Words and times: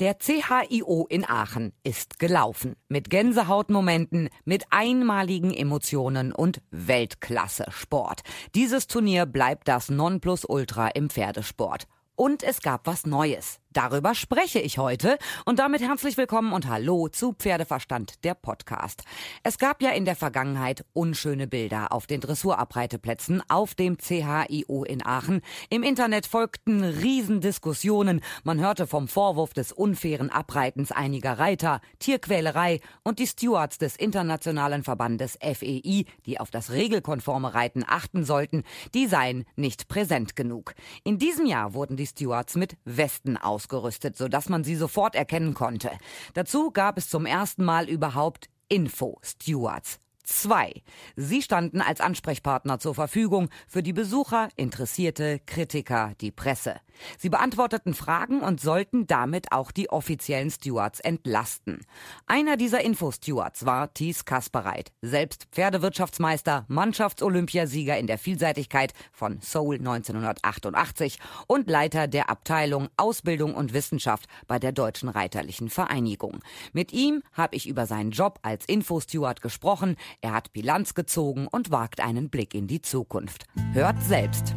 Der 0.00 0.16
CHIO 0.18 1.06
in 1.10 1.28
Aachen 1.28 1.74
ist 1.84 2.18
gelaufen. 2.18 2.74
Mit 2.88 3.10
Gänsehautmomenten, 3.10 4.30
mit 4.46 4.64
einmaligen 4.70 5.52
Emotionen 5.52 6.32
und 6.32 6.62
Weltklasse-Sport. 6.70 8.22
Dieses 8.54 8.86
Turnier 8.86 9.26
bleibt 9.26 9.68
das 9.68 9.90
Nonplusultra 9.90 10.88
im 10.88 11.10
Pferdesport. 11.10 11.86
Und 12.16 12.42
es 12.42 12.62
gab 12.62 12.86
was 12.86 13.04
Neues. 13.04 13.60
Darüber 13.72 14.16
spreche 14.16 14.58
ich 14.58 14.78
heute 14.78 15.16
und 15.44 15.60
damit 15.60 15.80
herzlich 15.80 16.16
willkommen 16.16 16.52
und 16.52 16.66
hallo 16.66 17.06
zu 17.06 17.34
Pferdeverstand, 17.34 18.24
der 18.24 18.34
Podcast. 18.34 19.04
Es 19.44 19.58
gab 19.58 19.80
ja 19.80 19.90
in 19.90 20.04
der 20.04 20.16
Vergangenheit 20.16 20.84
unschöne 20.92 21.46
Bilder 21.46 21.92
auf 21.92 22.08
den 22.08 22.20
Dressurabreiteplätzen 22.20 23.44
auf 23.48 23.76
dem 23.76 23.96
CHIO 23.96 24.82
in 24.82 25.06
Aachen. 25.06 25.40
Im 25.68 25.84
Internet 25.84 26.26
folgten 26.26 26.82
Riesendiskussionen. 26.82 28.22
Man 28.42 28.58
hörte 28.58 28.88
vom 28.88 29.06
Vorwurf 29.06 29.54
des 29.54 29.70
unfairen 29.70 30.30
Abreitens 30.30 30.90
einiger 30.90 31.38
Reiter, 31.38 31.80
Tierquälerei 32.00 32.80
und 33.04 33.20
die 33.20 33.28
Stewards 33.28 33.78
des 33.78 33.94
Internationalen 33.94 34.82
Verbandes 34.82 35.38
FEI, 35.40 36.06
die 36.26 36.40
auf 36.40 36.50
das 36.50 36.72
regelkonforme 36.72 37.54
Reiten 37.54 37.84
achten 37.86 38.24
sollten, 38.24 38.64
die 38.94 39.06
seien 39.06 39.44
nicht 39.54 39.86
präsent 39.86 40.34
genug. 40.34 40.74
In 41.04 41.18
diesem 41.18 41.46
Jahr 41.46 41.72
wurden 41.72 41.96
die 41.96 42.08
Stewards 42.08 42.56
mit 42.56 42.76
Westen 42.84 43.36
aus 43.36 43.59
ausgerüstet, 43.60 44.16
sodass 44.16 44.48
man 44.48 44.64
sie 44.64 44.76
sofort 44.76 45.14
erkennen 45.14 45.54
konnte. 45.54 45.90
Dazu 46.34 46.70
gab 46.70 46.96
es 46.96 47.08
zum 47.08 47.26
ersten 47.26 47.64
Mal 47.64 47.88
überhaupt 47.88 48.48
Info-Stewards. 48.68 49.98
Zwei. 50.24 50.72
Sie 51.16 51.42
standen 51.42 51.80
als 51.80 52.00
Ansprechpartner 52.00 52.78
zur 52.78 52.94
Verfügung 52.94 53.48
für 53.66 53.82
die 53.82 53.92
Besucher, 53.92 54.48
Interessierte, 54.56 55.40
Kritiker, 55.44 56.12
die 56.20 56.30
Presse. 56.30 56.76
Sie 57.18 57.28
beantworteten 57.28 57.94
Fragen 57.94 58.40
und 58.40 58.60
sollten 58.60 59.06
damit 59.06 59.52
auch 59.52 59.70
die 59.70 59.90
offiziellen 59.90 60.50
Stewards 60.50 61.00
entlasten. 61.00 61.80
Einer 62.26 62.56
dieser 62.56 62.82
Info-Stewards 62.82 63.66
war 63.66 63.92
Thies 63.92 64.24
Kaspereit, 64.24 64.92
selbst 65.02 65.46
Pferdewirtschaftsmeister, 65.52 66.64
Mannschaftsolympiasieger 66.68 67.98
in 67.98 68.06
der 68.06 68.18
Vielseitigkeit 68.18 68.92
von 69.12 69.40
Seoul 69.40 69.76
1988 69.76 71.18
und 71.46 71.68
Leiter 71.68 72.08
der 72.08 72.30
Abteilung 72.30 72.88
Ausbildung 72.96 73.54
und 73.54 73.72
Wissenschaft 73.72 74.26
bei 74.46 74.58
der 74.58 74.72
Deutschen 74.72 75.08
Reiterlichen 75.08 75.70
Vereinigung. 75.70 76.40
Mit 76.72 76.92
ihm 76.92 77.22
habe 77.32 77.56
ich 77.56 77.68
über 77.68 77.86
seinen 77.86 78.10
Job 78.10 78.38
als 78.42 78.64
Info-Steward 78.66 79.42
gesprochen. 79.42 79.96
Er 80.20 80.32
hat 80.32 80.52
Bilanz 80.52 80.94
gezogen 80.94 81.48
und 81.48 81.70
wagt 81.70 82.00
einen 82.00 82.30
Blick 82.30 82.54
in 82.54 82.66
die 82.66 82.82
Zukunft. 82.82 83.46
Hört 83.72 84.02
selbst. 84.02 84.54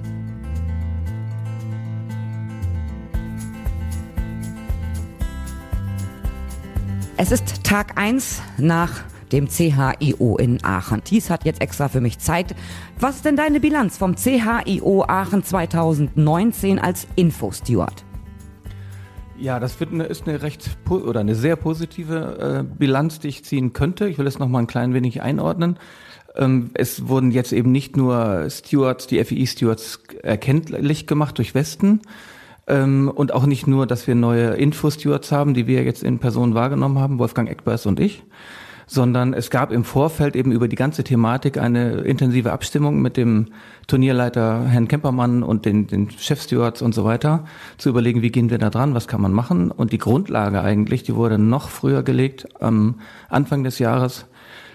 Es 7.15 7.31
ist 7.31 7.63
Tag 7.63 7.99
1 7.99 8.41
nach 8.57 9.03
dem 9.31 9.47
CHIO 9.47 10.37
in 10.37 10.63
Aachen. 10.63 11.03
Thies 11.03 11.29
hat 11.29 11.45
jetzt 11.45 11.61
extra 11.61 11.87
für 11.87 12.01
mich 12.01 12.17
Zeit. 12.17 12.55
Was 12.99 13.17
ist 13.17 13.25
denn 13.25 13.35
deine 13.35 13.59
Bilanz 13.59 13.97
vom 13.97 14.15
CHIO 14.15 15.05
Aachen 15.07 15.43
2019 15.43 16.79
als 16.79 17.07
Infosteward? 17.15 18.03
Ja, 19.37 19.59
das 19.59 19.77
eine, 19.79 20.05
ist 20.05 20.27
eine 20.27 20.41
recht 20.41 20.75
oder 20.89 21.19
eine 21.19 21.35
sehr 21.35 21.55
positive 21.55 22.63
äh, 22.65 22.77
Bilanz, 22.77 23.19
die 23.19 23.27
ich 23.27 23.45
ziehen 23.45 23.73
könnte. 23.73 24.07
Ich 24.07 24.17
will 24.17 24.25
es 24.25 24.39
noch 24.39 24.47
mal 24.47 24.59
ein 24.59 24.67
klein 24.67 24.95
wenig 24.95 25.21
einordnen. 25.21 25.77
Ähm, 26.35 26.71
es 26.73 27.07
wurden 27.07 27.29
jetzt 27.29 27.53
eben 27.53 27.71
nicht 27.71 27.95
nur 27.95 28.47
Stewards, 28.49 29.05
die 29.05 29.23
FEI-Stewards 29.23 29.99
erkenntlich 30.23 31.05
gemacht 31.05 31.37
durch 31.37 31.53
Westen, 31.53 32.01
ähm, 32.67 33.11
und 33.13 33.33
auch 33.33 33.45
nicht 33.45 33.67
nur, 33.67 33.87
dass 33.87 34.07
wir 34.07 34.15
neue 34.15 34.53
Info-Stewards 34.53 35.31
haben, 35.31 35.53
die 35.53 35.67
wir 35.67 35.83
jetzt 35.83 36.03
in 36.03 36.19
Person 36.19 36.53
wahrgenommen 36.53 36.99
haben, 36.99 37.19
Wolfgang 37.19 37.49
Eckbers 37.49 37.85
und 37.85 37.99
ich, 37.99 38.23
sondern 38.85 39.33
es 39.33 39.49
gab 39.49 39.71
im 39.71 39.83
Vorfeld 39.83 40.35
eben 40.35 40.51
über 40.51 40.67
die 40.67 40.75
ganze 40.75 41.03
Thematik 41.03 41.57
eine 41.57 42.01
intensive 42.01 42.51
Abstimmung 42.51 43.01
mit 43.01 43.17
dem 43.17 43.47
Turnierleiter 43.87 44.65
Herrn 44.65 44.87
Kempermann 44.87 45.43
und 45.43 45.65
den, 45.65 45.87
den 45.87 46.09
Chefstewards 46.09 46.81
und 46.81 46.93
so 46.93 47.03
weiter, 47.03 47.45
zu 47.77 47.89
überlegen, 47.89 48.21
wie 48.21 48.31
gehen 48.31 48.49
wir 48.49 48.57
da 48.57 48.69
dran, 48.69 48.93
was 48.93 49.07
kann 49.07 49.21
man 49.21 49.33
machen. 49.33 49.71
Und 49.71 49.91
die 49.91 49.97
Grundlage 49.97 50.61
eigentlich, 50.61 51.03
die 51.03 51.15
wurde 51.15 51.37
noch 51.37 51.69
früher 51.69 52.03
gelegt, 52.03 52.47
am 52.61 52.95
Anfang 53.29 53.63
des 53.63 53.79
Jahres 53.79 54.25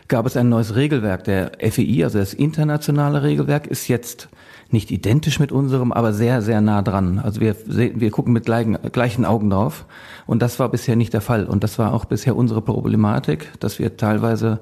gab 0.09 0.27
es 0.27 0.37
ein 0.37 0.49
neues 0.49 0.75
Regelwerk. 0.75 1.25
Der 1.25 1.53
FEI, 1.61 2.05
also 2.05 2.19
das 2.19 2.35
internationale 2.35 3.23
Regelwerk, 3.23 3.67
ist 3.67 3.89
jetzt 3.89 4.29
nicht 4.71 4.91
identisch 4.91 5.41
mit 5.41 5.51
unserem, 5.51 5.93
aber 5.93 6.13
sehr, 6.13 6.43
sehr 6.43 6.61
nah 6.61 6.83
dran. 6.83 7.19
Also 7.19 7.41
wir, 7.41 7.57
wir 7.67 8.11
gucken 8.11 8.33
mit 8.33 8.45
gleichen, 8.45 8.77
gleichen 8.93 9.25
Augen 9.25 9.51
drauf. 9.51 9.87
Und 10.27 10.43
das 10.43 10.59
war 10.59 10.69
bisher 10.69 10.95
nicht 10.95 11.15
der 11.15 11.23
Fall. 11.23 11.47
Und 11.47 11.65
das 11.65 11.79
war 11.79 11.95
auch 11.95 12.05
bisher 12.05 12.37
unsere 12.37 12.61
Problematik, 12.61 13.51
dass 13.61 13.79
wir 13.79 13.97
teilweise 13.97 14.61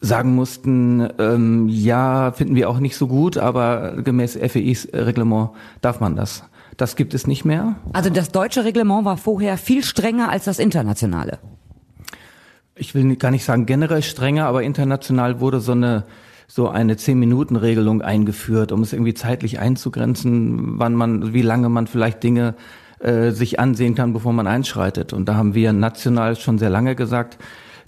sagen 0.00 0.34
mussten, 0.34 1.08
ähm, 1.18 1.68
ja, 1.68 2.32
finden 2.32 2.54
wir 2.54 2.70
auch 2.70 2.78
nicht 2.78 2.96
so 2.96 3.08
gut, 3.08 3.38
aber 3.38 3.96
gemäß 4.02 4.36
FEIs 4.36 4.88
Reglement 4.92 5.50
darf 5.80 6.00
man 6.00 6.14
das. 6.16 6.44
Das 6.76 6.96
gibt 6.96 7.14
es 7.14 7.26
nicht 7.26 7.44
mehr. 7.44 7.76
Also 7.94 8.10
das 8.10 8.30
deutsche 8.30 8.64
Reglement 8.64 9.04
war 9.04 9.16
vorher 9.16 9.56
viel 9.56 9.82
strenger 9.82 10.28
als 10.28 10.44
das 10.44 10.58
internationale. 10.58 11.38
Ich 12.74 12.94
will 12.94 13.16
gar 13.16 13.30
nicht 13.30 13.44
sagen 13.44 13.64
generell 13.64 14.02
strenger, 14.02 14.46
aber 14.46 14.62
international 14.62 15.40
wurde 15.40 15.60
so 15.60 15.72
eine 15.72 16.04
so 16.48 16.68
eine 16.68 16.96
Zehn-Minuten-Regelung 16.96 18.02
eingeführt, 18.02 18.72
um 18.72 18.82
es 18.82 18.92
irgendwie 18.92 19.14
zeitlich 19.14 19.58
einzugrenzen, 19.58 20.78
wann 20.78 20.94
man, 20.94 21.32
wie 21.32 21.42
lange 21.42 21.68
man 21.68 21.86
vielleicht 21.86 22.22
Dinge 22.22 22.54
äh, 23.00 23.30
sich 23.30 23.60
ansehen 23.60 23.94
kann, 23.94 24.12
bevor 24.12 24.32
man 24.32 24.46
einschreitet. 24.46 25.12
Und 25.12 25.28
da 25.28 25.34
haben 25.34 25.54
wir 25.54 25.72
national 25.72 26.36
schon 26.36 26.58
sehr 26.58 26.70
lange 26.70 26.94
gesagt, 26.94 27.38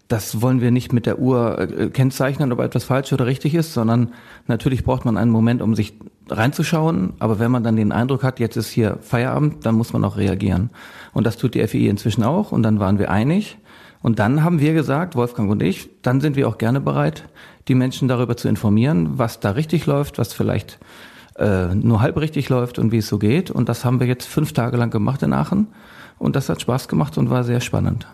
das 0.09 0.41
wollen 0.41 0.63
wir 0.63 0.71
nicht 0.71 0.93
mit 0.93 1.05
der 1.07 1.19
Uhr 1.19 1.59
äh, 1.59 1.91
kennzeichnen, 1.91 2.51
ob 2.51 2.61
etwas 2.61 2.85
falsch 2.85 3.13
oder 3.13 3.27
richtig 3.27 3.55
ist, 3.55 3.75
sondern 3.75 4.13
natürlich 4.47 4.83
braucht 4.83 5.05
man 5.05 5.19
einen 5.19 5.31
Moment, 5.31 5.61
um 5.61 5.75
sich 5.75 5.95
reinzuschauen. 6.29 7.13
Aber 7.19 7.39
wenn 7.39 7.51
man 7.51 7.63
dann 7.63 7.77
den 7.77 7.93
Eindruck 7.93 8.23
hat, 8.23 8.41
jetzt 8.41 8.57
ist 8.57 8.71
hier 8.71 8.99
Feierabend, 9.03 9.67
dann 9.67 9.75
muss 9.75 9.93
man 9.93 10.05
auch 10.05 10.17
reagieren. 10.17 10.71
Und 11.13 11.27
das 11.27 11.37
tut 11.37 11.55
die 11.55 11.67
FI 11.67 11.89
inzwischen 11.89 12.25
auch. 12.25 12.53
Und 12.53 12.63
dann 12.63 12.81
waren 12.81 12.99
wir 12.99 13.11
einig. 13.11 13.59
Und 14.03 14.19
dann 14.19 14.44
haben 14.44 14.60
wir 14.60 14.75
gesagt, 14.75 15.16
Wolfgang 15.16 15.50
und 15.50 15.62
ich, 15.62 15.88
dann 16.03 16.20
sind 16.20 16.36
wir 16.36 16.48
auch 16.48 16.59
gerne 16.59 16.81
bereit, 16.81 17.25
die 17.66 17.75
Menschen 17.75 18.09
darüber 18.09 18.36
zu 18.36 18.48
informieren, 18.48 19.19
was 19.19 19.41
da 19.41 19.50
richtig 19.50 19.86
läuft, 19.86 20.19
was 20.19 20.32
vielleicht 20.32 20.78
äh, 21.36 21.75
nur 21.75 22.00
halb 22.00 22.16
richtig 22.16 22.48
läuft 22.48 22.78
und 22.78 22.92
wie 22.92 22.98
es 22.98 23.09
so 23.09 23.19
geht. 23.19 23.50
Und 23.50 23.69
das 23.69 23.84
haben 23.84 24.00
wir 24.00 24.06
jetzt 24.06 24.26
fünf 24.26 24.53
Tage 24.53 24.76
lang 24.76 24.91
gemacht 24.91 25.22
in 25.22 25.32
Aachen. 25.32 25.69
Und 26.19 26.34
das 26.34 26.48
hat 26.48 26.60
Spaß 26.60 26.88
gemacht 26.88 27.16
und 27.16 27.31
war 27.31 27.44
sehr 27.44 27.60
spannend. 27.60 28.09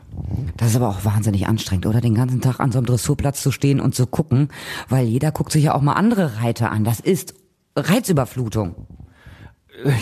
Das 0.59 0.69
ist 0.69 0.77
aber 0.77 0.91
auch 0.91 1.05
wahnsinnig 1.05 1.47
anstrengend, 1.47 1.87
oder? 1.87 2.03
Den 2.03 2.15
ganzen 2.15 2.43
Tag 2.43 2.61
an 2.61 2.71
so 2.71 2.79
einem 2.79 2.87
Dressurplatz 2.87 3.43
zu 3.43 3.51
stehen 3.51 3.81
und 3.81 3.95
zu 3.95 4.07
gucken, 4.07 4.49
weil 4.91 5.07
jeder 5.07 5.33
guckt 5.33 5.53
sich 5.53 5.65
ja 5.65 5.75
auch 5.75 5.81
mal 5.81 5.95
andere 5.95 6.43
Reiter 6.43 6.71
an. 6.71 6.85
Das 6.85 7.01
ist 7.01 7.35
Reizüberflutung. 7.77 8.75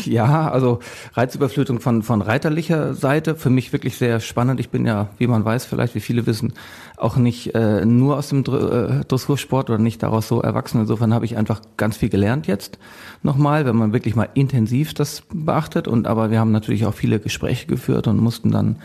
Ja, 0.04 0.50
also 0.50 0.80
Reizüberflutung 1.14 1.80
von, 1.80 2.02
von 2.02 2.20
reiterlicher 2.20 2.94
Seite, 2.94 3.34
für 3.34 3.50
mich 3.50 3.72
wirklich 3.72 3.96
sehr 3.96 4.20
spannend. 4.20 4.60
Ich 4.60 4.68
bin 4.68 4.84
ja, 4.84 5.08
wie 5.18 5.26
man 5.26 5.44
weiß, 5.44 5.64
vielleicht, 5.64 5.94
wie 5.94 6.00
viele 6.00 6.26
wissen, 6.26 6.52
auch 6.96 7.16
nicht 7.16 7.54
äh, 7.54 7.84
nur 7.86 8.18
aus 8.18 8.28
dem 8.28 8.40
äh, 8.40 9.04
Dressursport 9.04 9.70
oder 9.70 9.78
nicht 9.78 10.02
daraus 10.02 10.28
so 10.28 10.40
erwachsen. 10.42 10.82
Insofern 10.82 11.14
habe 11.14 11.24
ich 11.24 11.36
einfach 11.36 11.62
ganz 11.76 11.96
viel 11.96 12.10
gelernt 12.10 12.46
jetzt 12.46 12.78
nochmal, 13.22 13.64
wenn 13.64 13.76
man 13.76 13.92
wirklich 13.92 14.14
mal 14.14 14.28
intensiv 14.34 14.92
das 14.94 15.22
beachtet. 15.32 15.88
Und 15.88 16.06
aber 16.06 16.30
wir 16.30 16.38
haben 16.38 16.52
natürlich 16.52 16.84
auch 16.84 16.94
viele 16.94 17.18
Gespräche 17.18 17.66
geführt 17.66 18.06
und 18.06 18.18
mussten 18.18 18.50
dann, 18.50 18.76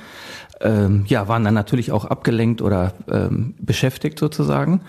ähm, 0.62 1.04
ja, 1.08 1.28
waren 1.28 1.44
dann 1.44 1.54
natürlich 1.54 1.92
auch 1.92 2.06
abgelenkt 2.06 2.62
oder 2.62 2.94
ähm, 3.12 3.56
beschäftigt 3.60 4.20
sozusagen. 4.20 4.82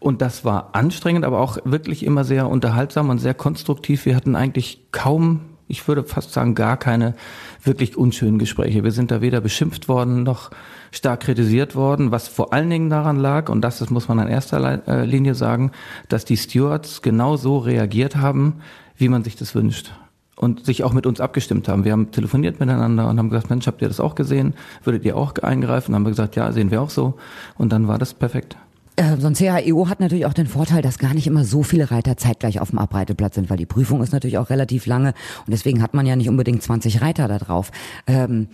Und 0.00 0.22
das 0.22 0.44
war 0.44 0.70
anstrengend, 0.74 1.24
aber 1.24 1.40
auch 1.40 1.58
wirklich 1.64 2.04
immer 2.04 2.24
sehr 2.24 2.48
unterhaltsam 2.48 3.10
und 3.10 3.18
sehr 3.18 3.34
konstruktiv. 3.34 4.06
Wir 4.06 4.14
hatten 4.14 4.36
eigentlich 4.36 4.86
kaum, 4.92 5.40
ich 5.66 5.86
würde 5.88 6.04
fast 6.04 6.32
sagen, 6.32 6.54
gar 6.54 6.76
keine 6.76 7.14
wirklich 7.62 7.96
unschönen 7.96 8.38
Gespräche. 8.38 8.84
Wir 8.84 8.92
sind 8.92 9.10
da 9.10 9.20
weder 9.20 9.40
beschimpft 9.40 9.88
worden 9.88 10.22
noch 10.22 10.50
stark 10.92 11.20
kritisiert 11.20 11.74
worden, 11.74 12.12
was 12.12 12.28
vor 12.28 12.52
allen 12.52 12.70
Dingen 12.70 12.90
daran 12.90 13.16
lag, 13.16 13.48
und 13.48 13.60
das, 13.60 13.78
das 13.78 13.90
muss 13.90 14.08
man 14.08 14.18
in 14.20 14.28
erster 14.28 14.88
äh, 14.88 15.04
Linie 15.04 15.34
sagen, 15.34 15.72
dass 16.08 16.24
die 16.24 16.36
Stewards 16.36 17.02
genau 17.02 17.36
so 17.36 17.58
reagiert 17.58 18.16
haben, 18.16 18.60
wie 18.96 19.08
man 19.08 19.24
sich 19.24 19.36
das 19.36 19.54
wünscht 19.54 19.92
und 20.36 20.64
sich 20.64 20.84
auch 20.84 20.92
mit 20.92 21.06
uns 21.06 21.20
abgestimmt 21.20 21.68
haben. 21.68 21.84
Wir 21.84 21.92
haben 21.92 22.10
telefoniert 22.10 22.60
miteinander 22.60 23.08
und 23.08 23.18
haben 23.18 23.28
gesagt, 23.28 23.50
Mensch, 23.50 23.66
habt 23.66 23.82
ihr 23.82 23.88
das 23.88 24.00
auch 24.00 24.14
gesehen? 24.14 24.54
Würdet 24.84 25.04
ihr 25.04 25.16
auch 25.16 25.34
eingreifen? 25.36 25.92
Und 25.92 25.96
haben 25.96 26.04
wir 26.04 26.10
gesagt, 26.10 26.36
ja, 26.36 26.52
sehen 26.52 26.70
wir 26.70 26.80
auch 26.80 26.90
so. 26.90 27.14
Und 27.56 27.72
dann 27.72 27.88
war 27.88 27.98
das 27.98 28.14
perfekt. 28.14 28.56
Äh, 28.98 29.16
so 29.18 29.28
ein 29.28 29.34
CHEO 29.34 29.88
hat 29.88 30.00
natürlich 30.00 30.26
auch 30.26 30.32
den 30.32 30.48
Vorteil, 30.48 30.82
dass 30.82 30.98
gar 30.98 31.14
nicht 31.14 31.28
immer 31.28 31.44
so 31.44 31.62
viele 31.62 31.92
Reiter 31.92 32.16
zeitgleich 32.16 32.60
auf 32.60 32.70
dem 32.70 32.80
Abreiteplatz 32.80 33.36
sind, 33.36 33.48
weil 33.48 33.56
die 33.56 33.66
Prüfung 33.66 34.02
ist 34.02 34.12
natürlich 34.12 34.38
auch 34.38 34.50
relativ 34.50 34.86
lange 34.86 35.10
und 35.46 35.52
deswegen 35.52 35.82
hat 35.82 35.94
man 35.94 36.04
ja 36.04 36.16
nicht 36.16 36.28
unbedingt 36.28 36.64
20 36.64 37.00
Reiter 37.00 37.28
da 37.28 37.38
drauf. 37.38 37.70
Ähm, 38.08 38.48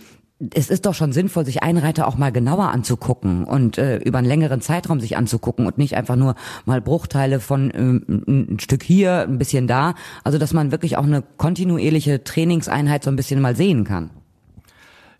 es 0.53 0.69
ist 0.69 0.85
doch 0.85 0.93
schon 0.93 1.13
sinnvoll, 1.13 1.45
sich 1.45 1.63
einen 1.63 1.79
Reiter 1.79 2.07
auch 2.07 2.17
mal 2.17 2.31
genauer 2.31 2.67
anzugucken 2.67 3.45
und 3.45 3.79
äh, 3.79 3.97
über 3.97 4.19
einen 4.19 4.27
längeren 4.27 4.61
Zeitraum 4.61 4.99
sich 4.99 5.17
anzugucken 5.17 5.65
und 5.65 5.79
nicht 5.79 5.97
einfach 5.97 6.15
nur 6.15 6.35
mal 6.65 6.79
Bruchteile 6.79 7.39
von 7.39 7.71
ähm, 7.73 8.23
ein 8.27 8.59
Stück 8.59 8.83
hier, 8.83 9.21
ein 9.21 9.39
bisschen 9.39 9.65
da. 9.65 9.95
Also 10.23 10.37
dass 10.37 10.53
man 10.53 10.71
wirklich 10.71 10.97
auch 10.97 11.05
eine 11.05 11.23
kontinuierliche 11.37 12.23
Trainingseinheit 12.23 13.03
so 13.03 13.09
ein 13.09 13.15
bisschen 13.15 13.41
mal 13.41 13.55
sehen 13.55 13.83
kann. 13.83 14.11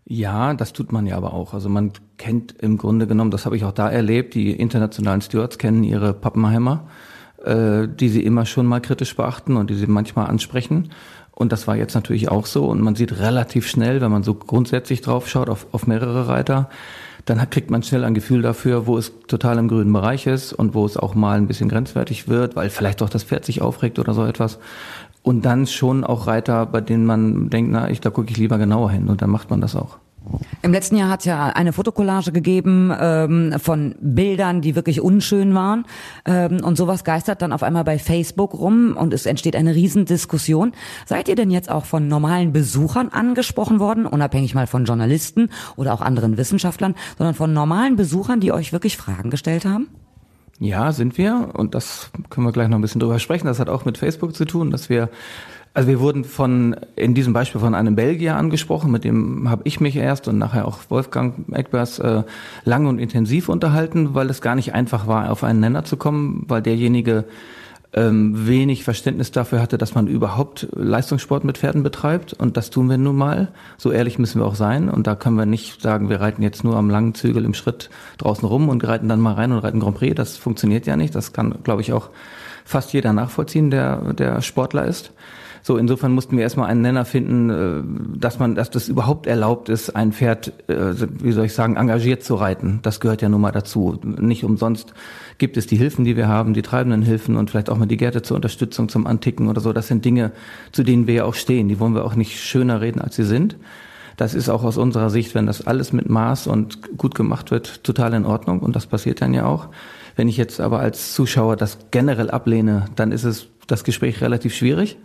Ja, 0.07 0.53
das 0.53 0.71
tut 0.71 0.91
man 0.91 1.07
ja 1.07 1.17
aber 1.17 1.33
auch. 1.33 1.53
Also 1.55 1.67
man 1.67 1.91
kennt 2.17 2.53
im 2.61 2.77
Grunde 2.77 3.07
genommen, 3.07 3.31
das 3.31 3.45
habe 3.45 3.57
ich 3.57 3.63
auch 3.63 3.71
da 3.71 3.89
erlebt, 3.89 4.35
die 4.35 4.51
internationalen 4.51 5.21
Stewards 5.21 5.57
kennen 5.57 5.83
ihre 5.83 6.13
Pappenheimer, 6.13 6.87
äh, 7.43 7.87
die 7.87 8.09
sie 8.09 8.23
immer 8.23 8.45
schon 8.45 8.67
mal 8.67 8.81
kritisch 8.81 9.15
beachten 9.15 9.57
und 9.57 9.71
die 9.71 9.75
sie 9.75 9.87
manchmal 9.87 10.27
ansprechen. 10.27 10.91
Und 11.31 11.51
das 11.51 11.67
war 11.67 11.75
jetzt 11.75 11.95
natürlich 11.95 12.29
auch 12.29 12.45
so. 12.45 12.67
Und 12.67 12.81
man 12.81 12.95
sieht 12.95 13.19
relativ 13.19 13.67
schnell, 13.67 13.99
wenn 13.99 14.11
man 14.11 14.23
so 14.23 14.35
grundsätzlich 14.35 15.01
drauf 15.01 15.27
schaut, 15.27 15.49
auf, 15.49 15.65
auf 15.71 15.87
mehrere 15.87 16.27
Reiter, 16.27 16.69
dann 17.25 17.49
kriegt 17.49 17.71
man 17.71 17.81
schnell 17.81 18.03
ein 18.03 18.13
Gefühl 18.13 18.43
dafür, 18.43 18.85
wo 18.85 18.99
es 18.99 19.11
total 19.27 19.57
im 19.57 19.67
grünen 19.67 19.91
Bereich 19.91 20.27
ist 20.27 20.53
und 20.53 20.75
wo 20.75 20.85
es 20.85 20.97
auch 20.97 21.15
mal 21.15 21.37
ein 21.37 21.47
bisschen 21.47 21.67
grenzwertig 21.67 22.27
wird, 22.27 22.55
weil 22.55 22.69
vielleicht 22.69 23.01
doch 23.01 23.09
das 23.09 23.23
Pferd 23.23 23.43
sich 23.43 23.63
aufregt 23.63 23.97
oder 23.97 24.13
so 24.13 24.23
etwas. 24.23 24.59
Und 25.25 25.43
dann 25.43 25.65
schon 25.65 26.03
auch 26.03 26.27
Reiter, 26.27 26.67
bei 26.67 26.81
denen 26.81 27.03
man 27.03 27.49
denkt, 27.49 27.71
na, 27.71 27.89
ich, 27.89 27.99
da 27.99 28.11
gucke 28.11 28.29
ich 28.29 28.37
lieber 28.37 28.59
genauer 28.59 28.91
hin 28.91 29.07
und 29.09 29.23
dann 29.23 29.31
macht 29.31 29.49
man 29.49 29.59
das 29.59 29.75
auch. 29.75 29.97
Im 30.61 30.71
letzten 30.71 30.97
Jahr 30.97 31.09
hat 31.09 31.25
ja 31.25 31.47
eine 31.47 31.73
Fotokollage 31.73 32.31
gegeben 32.31 32.93
ähm, 32.99 33.55
von 33.59 33.95
Bildern, 33.99 34.61
die 34.61 34.75
wirklich 34.75 35.01
unschön 35.01 35.55
waren. 35.55 35.85
Ähm, 36.25 36.63
und 36.63 36.77
sowas 36.77 37.03
geistert 37.03 37.41
dann 37.41 37.53
auf 37.53 37.63
einmal 37.63 37.83
bei 37.83 37.97
Facebook 37.97 38.53
rum 38.53 38.95
und 38.95 39.15
es 39.15 39.25
entsteht 39.25 39.55
eine 39.55 39.73
Riesendiskussion. 39.73 40.73
Seid 41.07 41.27
ihr 41.27 41.35
denn 41.35 41.49
jetzt 41.49 41.71
auch 41.71 41.85
von 41.85 42.07
normalen 42.07 42.53
Besuchern 42.53 43.09
angesprochen 43.09 43.79
worden, 43.79 44.05
unabhängig 44.05 44.53
mal 44.53 44.67
von 44.67 44.85
Journalisten 44.85 45.49
oder 45.75 45.91
auch 45.91 46.01
anderen 46.01 46.37
Wissenschaftlern, 46.37 46.93
sondern 47.17 47.33
von 47.33 47.51
normalen 47.51 47.95
Besuchern, 47.95 48.39
die 48.39 48.51
euch 48.51 48.73
wirklich 48.73 48.95
Fragen 48.95 49.31
gestellt 49.31 49.65
haben? 49.65 49.87
Ja, 50.59 50.91
sind 50.91 51.17
wir. 51.17 51.49
Und 51.53 51.75
das 51.75 52.11
können 52.29 52.47
wir 52.47 52.53
gleich 52.53 52.69
noch 52.69 52.77
ein 52.77 52.81
bisschen 52.81 53.01
drüber 53.01 53.19
sprechen. 53.19 53.47
Das 53.47 53.59
hat 53.59 53.69
auch 53.69 53.85
mit 53.85 53.97
Facebook 53.97 54.35
zu 54.35 54.45
tun, 54.45 54.71
dass 54.71 54.89
wir 54.89 55.09
also 55.75 55.89
wir 55.89 55.99
wurden 55.99 56.23
von 56.23 56.77
in 56.95 57.13
diesem 57.13 57.33
Beispiel 57.33 57.59
von 57.59 57.75
einem 57.75 57.95
Belgier 57.95 58.37
angesprochen, 58.37 58.91
mit 58.91 59.03
dem 59.03 59.49
habe 59.49 59.63
ich 59.65 59.81
mich 59.81 59.97
erst 59.97 60.29
und 60.29 60.37
nachher 60.37 60.65
auch 60.65 60.79
Wolfgang 60.87 61.53
Eckbers 61.53 61.99
äh, 61.99 62.23
lange 62.63 62.87
und 62.87 62.97
intensiv 62.97 63.49
unterhalten, 63.49 64.15
weil 64.15 64.29
es 64.29 64.39
gar 64.39 64.55
nicht 64.55 64.73
einfach 64.73 65.05
war, 65.05 65.29
auf 65.29 65.43
einen 65.43 65.59
Nenner 65.59 65.83
zu 65.83 65.97
kommen, 65.97 66.45
weil 66.47 66.61
derjenige 66.61 67.25
ähm, 67.95 68.45
wenig 68.45 68.83
Verständnis 68.83 69.31
dafür 69.31 69.61
hatte, 69.61 69.77
dass 69.77 69.95
man 69.95 70.07
überhaupt 70.07 70.67
Leistungssport 70.75 71.45
mit 71.45 71.57
Pferden 71.57 71.81
betreibt. 71.81 72.33
Und 72.33 72.57
das 72.57 72.69
tun 72.69 72.89
wir 72.89 72.97
nun 72.97 73.15
mal. 73.15 73.47
So 73.77 73.91
ehrlich 73.91 74.19
müssen 74.19 74.41
wir 74.41 74.45
auch 74.45 74.55
sein. 74.55 74.89
Und 74.89 75.07
da 75.07 75.15
können 75.15 75.37
wir 75.37 75.45
nicht 75.45 75.81
sagen, 75.81 76.09
wir 76.09 76.19
reiten 76.19 76.43
jetzt 76.43 76.65
nur 76.65 76.75
am 76.75 76.89
langen 76.89 77.15
Zügel 77.15 77.45
im 77.45 77.53
Schritt 77.53 77.89
draußen 78.17 78.47
rum 78.47 78.67
und 78.67 78.85
reiten 78.85 79.07
dann 79.07 79.21
mal 79.21 79.33
rein 79.33 79.53
und 79.53 79.59
reiten 79.59 79.79
Grand 79.79 79.97
Prix. 79.97 80.13
Das 80.15 80.35
funktioniert 80.35 80.85
ja 80.85 80.97
nicht. 80.97 81.15
Das 81.15 81.31
kann, 81.31 81.55
glaube 81.63 81.81
ich, 81.81 81.93
auch 81.93 82.09
fast 82.65 82.91
jeder 82.91 83.13
nachvollziehen, 83.13 83.71
der, 83.71 84.13
der 84.13 84.41
Sportler 84.41 84.85
ist. 84.85 85.13
So, 85.61 85.77
insofern 85.77 86.11
mussten 86.11 86.37
wir 86.37 86.43
erstmal 86.43 86.69
einen 86.69 86.81
Nenner 86.81 87.05
finden, 87.05 87.49
äh, 87.49 88.19
dass 88.19 88.37
man, 88.37 88.53
dass 88.53 88.69
das 88.69 88.87
überhaupt 88.87 89.25
erlaubt 89.25 89.67
ist, 89.67 89.95
ein 89.95 90.11
Pferd, 90.11 90.53
äh, 90.69 90.93
wie 91.23 91.31
soll 91.31 91.45
ich 91.45 91.53
sagen, 91.53 91.75
engagiert 91.75 92.23
zu 92.23 92.35
reiten. 92.35 92.81
Das 92.83 92.99
gehört 92.99 93.23
ja 93.23 93.29
nun 93.29 93.41
mal 93.41 93.51
dazu. 93.51 93.99
Nicht 94.03 94.43
umsonst 94.43 94.93
gibt 95.39 95.57
es 95.57 95.65
die 95.65 95.75
Hilfen, 95.75 96.05
die 96.05 96.15
wir 96.15 96.27
haben, 96.27 96.53
die 96.53 96.61
treibenden 96.61 97.01
Hilfen 97.01 97.35
und 97.35 97.49
vielleicht 97.49 97.71
auch 97.71 97.77
mal 97.77 97.87
die 97.87 97.97
Gärte 97.97 98.21
zur 98.21 98.35
Unterstützung, 98.35 98.89
zum 98.89 99.07
Anticken 99.07 99.47
oder 99.47 99.59
so. 99.59 99.73
Das 99.73 99.87
sind 99.87 100.05
Dinge, 100.05 100.33
zu 100.71 100.83
denen 100.83 101.07
wir 101.07 101.15
ja 101.15 101.23
auch 101.25 101.33
stehen. 101.33 101.67
Die 101.67 101.79
wollen 101.79 101.95
wir 101.95 102.05
auch 102.05 102.15
nicht 102.15 102.39
schöner 102.39 102.81
reden, 102.81 103.01
als 103.01 103.15
sie 103.15 103.23
sind. 103.23 103.57
Das 104.17 104.35
ist 104.35 104.49
auch 104.49 104.63
aus 104.63 104.77
unserer 104.77 105.09
Sicht, 105.09 105.33
wenn 105.33 105.47
das 105.47 105.65
alles 105.65 105.93
mit 105.93 106.07
Maß 106.09 106.45
und 106.45 106.95
gut 106.95 107.15
gemacht 107.15 107.49
wird, 107.49 107.83
total 107.83 108.13
in 108.13 108.25
Ordnung. 108.25 108.59
Und 108.59 108.75
das 108.75 108.85
passiert 108.85 109.19
dann 109.19 109.33
ja 109.33 109.45
auch. 109.45 109.69
Wenn 110.15 110.27
ich 110.27 110.37
jetzt 110.37 110.61
aber 110.61 110.79
als 110.79 111.13
Zuschauer 111.13 111.55
das 111.55 111.77
generell 111.91 112.29
ablehne, 112.29 112.85
dann 112.95 113.11
ist 113.11 113.23
es 113.23 113.47
das 113.67 113.83
Gespräch 113.83 114.21
relativ 114.21 114.55
schwierig. 114.55 114.97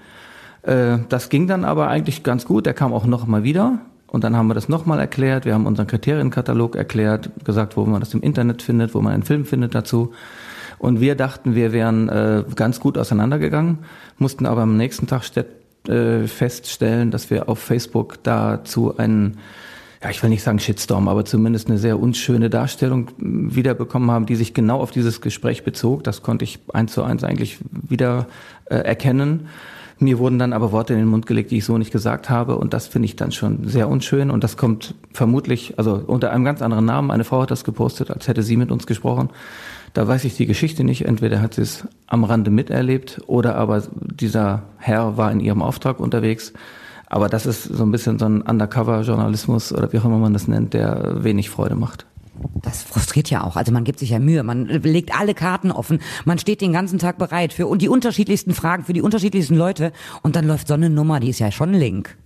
Äh, 0.63 0.99
das 1.09 1.29
ging 1.29 1.47
dann 1.47 1.65
aber 1.65 1.89
eigentlich 1.89 2.23
ganz 2.23 2.45
gut. 2.45 2.67
Der 2.67 2.75
kam 2.75 2.93
auch 2.93 3.07
noch 3.07 3.27
mal 3.27 3.43
wieder. 3.43 3.81
Und 4.07 4.25
dann 4.25 4.37
haben 4.37 4.49
wir 4.49 4.55
das 4.55 4.69
nochmal 4.69 4.99
erklärt. 4.99 5.45
Wir 5.45 5.55
haben 5.55 5.67
unseren 5.67 5.87
Kriterienkatalog 5.87 6.75
erklärt, 6.75 7.31
gesagt, 7.45 7.77
wo 7.77 7.87
man 7.87 8.01
das 8.01 8.13
im 8.13 8.23
Internet 8.23 8.63
findet, 8.63 8.95
wo 8.95 9.01
man 9.01 9.13
einen 9.13 9.23
Film 9.23 9.45
findet 9.45 9.75
dazu. 9.75 10.13
Und 10.79 11.01
wir 11.01 11.15
dachten, 11.15 11.55
wir 11.55 11.73
wären 11.73 12.09
äh, 12.09 12.43
ganz 12.57 12.81
gut 12.81 12.99
auseinandergegangen, 12.99 13.81
mussten 14.19 14.47
aber 14.47 14.63
am 14.63 14.77
nächsten 14.77 15.07
Tag 15.07 15.25
äh, 15.89 16.27
feststellen, 16.27 17.11
dass 17.11 17.31
wir 17.31 17.49
auf 17.49 17.59
Facebook 17.59 18.23
dazu 18.23 18.97
einen, 18.97 19.39
ja, 20.03 20.09
ich 20.09 20.23
will 20.23 20.31
nicht 20.31 20.43
sagen 20.43 20.59
Shitstorm, 20.59 21.09
aber 21.09 21.27
zumindest 21.27 21.69
eine 21.69 21.79
sehr 21.79 22.01
unschöne 22.01 22.49
Darstellung 22.49 23.11
wiederbekommen 23.19 24.11
haben, 24.11 24.25
die 24.25 24.37
sich 24.37 24.55
genau 24.55 24.81
auf 24.81 24.91
dieses 24.91 25.21
Gespräch 25.21 25.63
bezog. 25.63 26.05
Das 26.05 26.23
konnte 26.23 26.45
ich 26.45 26.59
eins 26.73 26.93
zu 26.93 27.03
eins 27.03 27.23
eigentlich 27.23 27.59
wieder 27.71 28.27
äh, 28.65 28.77
erkennen. 28.77 29.49
Mir 29.99 30.19
wurden 30.19 30.39
dann 30.39 30.55
aber 30.55 30.73
Worte 30.73 30.95
in 30.95 30.99
den 30.99 31.09
Mund 31.09 31.27
gelegt, 31.27 31.51
die 31.51 31.59
ich 31.59 31.67
so 31.67 31.77
nicht 31.77 31.93
gesagt 31.93 32.31
habe. 32.31 32.57
Und 32.57 32.73
das 32.73 32.87
finde 32.87 33.05
ich 33.05 33.17
dann 33.17 33.33
schon 33.33 33.69
sehr 33.69 33.87
unschön. 33.91 34.31
Und 34.31 34.43
das 34.43 34.57
kommt 34.57 34.95
vermutlich, 35.13 35.75
also 35.77 36.03
unter 36.07 36.31
einem 36.31 36.47
ganz 36.47 36.63
anderen 36.63 36.87
Namen. 36.87 37.11
Eine 37.11 37.25
Frau 37.25 37.43
hat 37.43 37.51
das 37.51 37.65
gepostet, 37.65 38.11
als 38.11 38.27
hätte 38.27 38.43
sie 38.43 38.57
mit 38.57 38.73
uns 38.73 38.87
gesprochen. 38.87 39.29
Da 39.93 40.09
weiß 40.09 40.25
ich 40.25 40.35
die 40.35 40.47
Geschichte 40.47 40.85
nicht. 40.85 41.05
Entweder 41.05 41.43
hat 41.43 41.53
sie 41.53 41.63
es 41.63 41.87
am 42.07 42.25
Rande 42.25 42.51
miterlebt 42.51 43.21
oder 43.27 43.57
aber 43.57 43.83
dieser 44.01 44.63
Herr 44.79 45.19
war 45.19 45.31
in 45.31 45.41
ihrem 45.41 45.61
Auftrag 45.61 46.01
unterwegs. 46.01 46.55
Aber 47.11 47.29
das 47.29 47.45
ist 47.45 47.65
so 47.65 47.83
ein 47.83 47.91
bisschen 47.91 48.19
so 48.19 48.25
ein 48.25 48.41
Undercover-Journalismus 48.41 49.73
oder 49.73 49.93
wie 49.93 49.99
auch 49.99 50.05
immer 50.05 50.19
man 50.19 50.33
das 50.33 50.47
nennt, 50.47 50.73
der 50.75 51.25
wenig 51.25 51.51
Freude 51.51 51.75
macht. 51.75 52.07
Das 52.63 52.85
frustriert 52.85 53.29
ja 53.31 53.43
auch. 53.43 53.57
Also 53.57 53.73
man 53.73 53.85
gibt 53.85 53.99
sich 53.99 54.11
ja 54.11 54.21
Mühe, 54.21 54.43
man 54.45 54.67
legt 54.67 55.19
alle 55.19 55.35
Karten 55.35 55.73
offen, 55.73 56.01
man 56.25 56.39
steht 56.39 56.61
den 56.61 56.73
ganzen 56.73 56.99
Tag 56.99 57.19
bereit 57.19 57.53
für 57.53 57.77
die 57.77 57.89
unterschiedlichsten 57.89 58.55
Fragen 58.55 58.85
für 58.85 58.93
die 58.93 59.03
unterschiedlichsten 59.03 59.57
Leute 59.57 59.93
und 60.23 60.37
dann 60.37 60.47
läuft 60.47 60.69
so 60.69 60.75
eine 60.75 60.89
Nummer, 60.89 61.21
die 61.21 61.29
ist 61.29 61.41
ja 61.41 61.51
schon 61.51 61.75
link. 61.75 62.17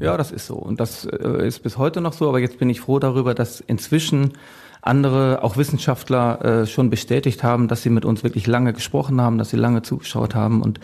Ja, 0.00 0.16
das 0.16 0.30
ist 0.30 0.46
so 0.46 0.54
und 0.54 0.78
das 0.80 1.04
äh, 1.04 1.46
ist 1.46 1.62
bis 1.64 1.76
heute 1.76 2.00
noch 2.00 2.12
so, 2.12 2.28
aber 2.28 2.38
jetzt 2.38 2.58
bin 2.58 2.70
ich 2.70 2.80
froh 2.80 3.00
darüber, 3.00 3.34
dass 3.34 3.60
inzwischen 3.60 4.34
andere, 4.82 5.42
auch 5.42 5.56
Wissenschaftler, 5.56 6.44
äh, 6.44 6.66
schon 6.66 6.90
bestätigt 6.90 7.42
haben, 7.42 7.66
dass 7.66 7.82
sie 7.82 7.90
mit 7.90 8.04
uns 8.04 8.22
wirklich 8.22 8.46
lange 8.46 8.72
gesprochen 8.72 9.20
haben, 9.20 9.36
dass 9.36 9.50
sie 9.50 9.56
lange 9.56 9.82
zugeschaut 9.82 10.36
haben 10.36 10.62
und 10.62 10.78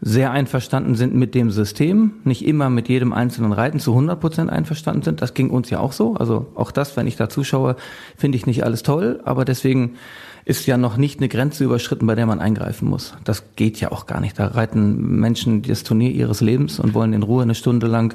sehr 0.00 0.30
einverstanden 0.30 0.94
sind 0.94 1.14
mit 1.14 1.34
dem 1.34 1.50
System, 1.50 2.14
nicht 2.22 2.46
immer 2.46 2.70
mit 2.70 2.88
jedem 2.88 3.12
einzelnen 3.12 3.52
Reiten 3.52 3.80
zu 3.80 3.92
100 3.92 4.20
Prozent 4.20 4.50
einverstanden 4.50 5.02
sind. 5.02 5.20
Das 5.20 5.34
ging 5.34 5.50
uns 5.50 5.70
ja 5.70 5.80
auch 5.80 5.92
so. 5.92 6.14
Also 6.14 6.46
auch 6.54 6.70
das, 6.70 6.96
wenn 6.96 7.08
ich 7.08 7.16
da 7.16 7.28
zuschaue, 7.28 7.74
finde 8.16 8.36
ich 8.36 8.46
nicht 8.46 8.64
alles 8.64 8.84
toll, 8.84 9.20
aber 9.24 9.44
deswegen 9.44 9.96
ist 10.44 10.66
ja 10.66 10.78
noch 10.78 10.96
nicht 10.96 11.18
eine 11.18 11.28
Grenze 11.28 11.64
überschritten, 11.64 12.06
bei 12.06 12.14
der 12.14 12.26
man 12.26 12.40
eingreifen 12.40 12.88
muss. 12.88 13.14
Das 13.24 13.54
geht 13.56 13.80
ja 13.80 13.90
auch 13.90 14.06
gar 14.06 14.20
nicht. 14.20 14.38
Da 14.38 14.46
reiten 14.46 15.18
Menschen 15.18 15.62
das 15.62 15.82
Turnier 15.82 16.10
ihres 16.10 16.40
Lebens 16.40 16.78
und 16.78 16.94
wollen 16.94 17.12
in 17.12 17.22
Ruhe 17.22 17.42
eine 17.42 17.54
Stunde 17.54 17.86
lang 17.86 18.14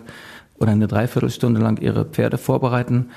oder 0.57 0.71
eine 0.71 0.87
Dreiviertelstunde 0.87 1.59
lang 1.59 1.79
ihre 1.81 2.05
Pferde 2.05 2.37
vorbereiten. 2.37 3.07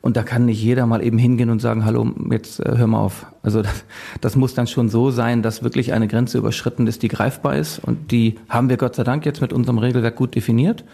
Und 0.00 0.16
da 0.16 0.22
kann 0.22 0.46
nicht 0.46 0.62
jeder 0.62 0.86
mal 0.86 1.02
eben 1.02 1.18
hingehen 1.18 1.50
und 1.50 1.60
sagen, 1.60 1.84
hallo, 1.84 2.08
jetzt 2.30 2.60
äh, 2.60 2.76
hör 2.76 2.86
mal 2.86 3.00
auf. 3.00 3.26
Also 3.42 3.62
das, 3.62 3.84
das 4.20 4.36
muss 4.36 4.54
dann 4.54 4.66
schon 4.66 4.88
so 4.88 5.10
sein, 5.10 5.42
dass 5.42 5.62
wirklich 5.62 5.92
eine 5.92 6.08
Grenze 6.08 6.38
überschritten 6.38 6.86
ist, 6.86 7.02
die 7.02 7.08
greifbar 7.08 7.56
ist. 7.56 7.80
Und 7.80 8.12
die 8.12 8.36
haben 8.48 8.68
wir 8.68 8.76
Gott 8.76 8.94
sei 8.94 9.04
Dank 9.04 9.26
jetzt 9.26 9.40
mit 9.40 9.52
unserem 9.52 9.78
Regelwerk 9.78 10.16
gut 10.16 10.34
definiert. 10.34 10.84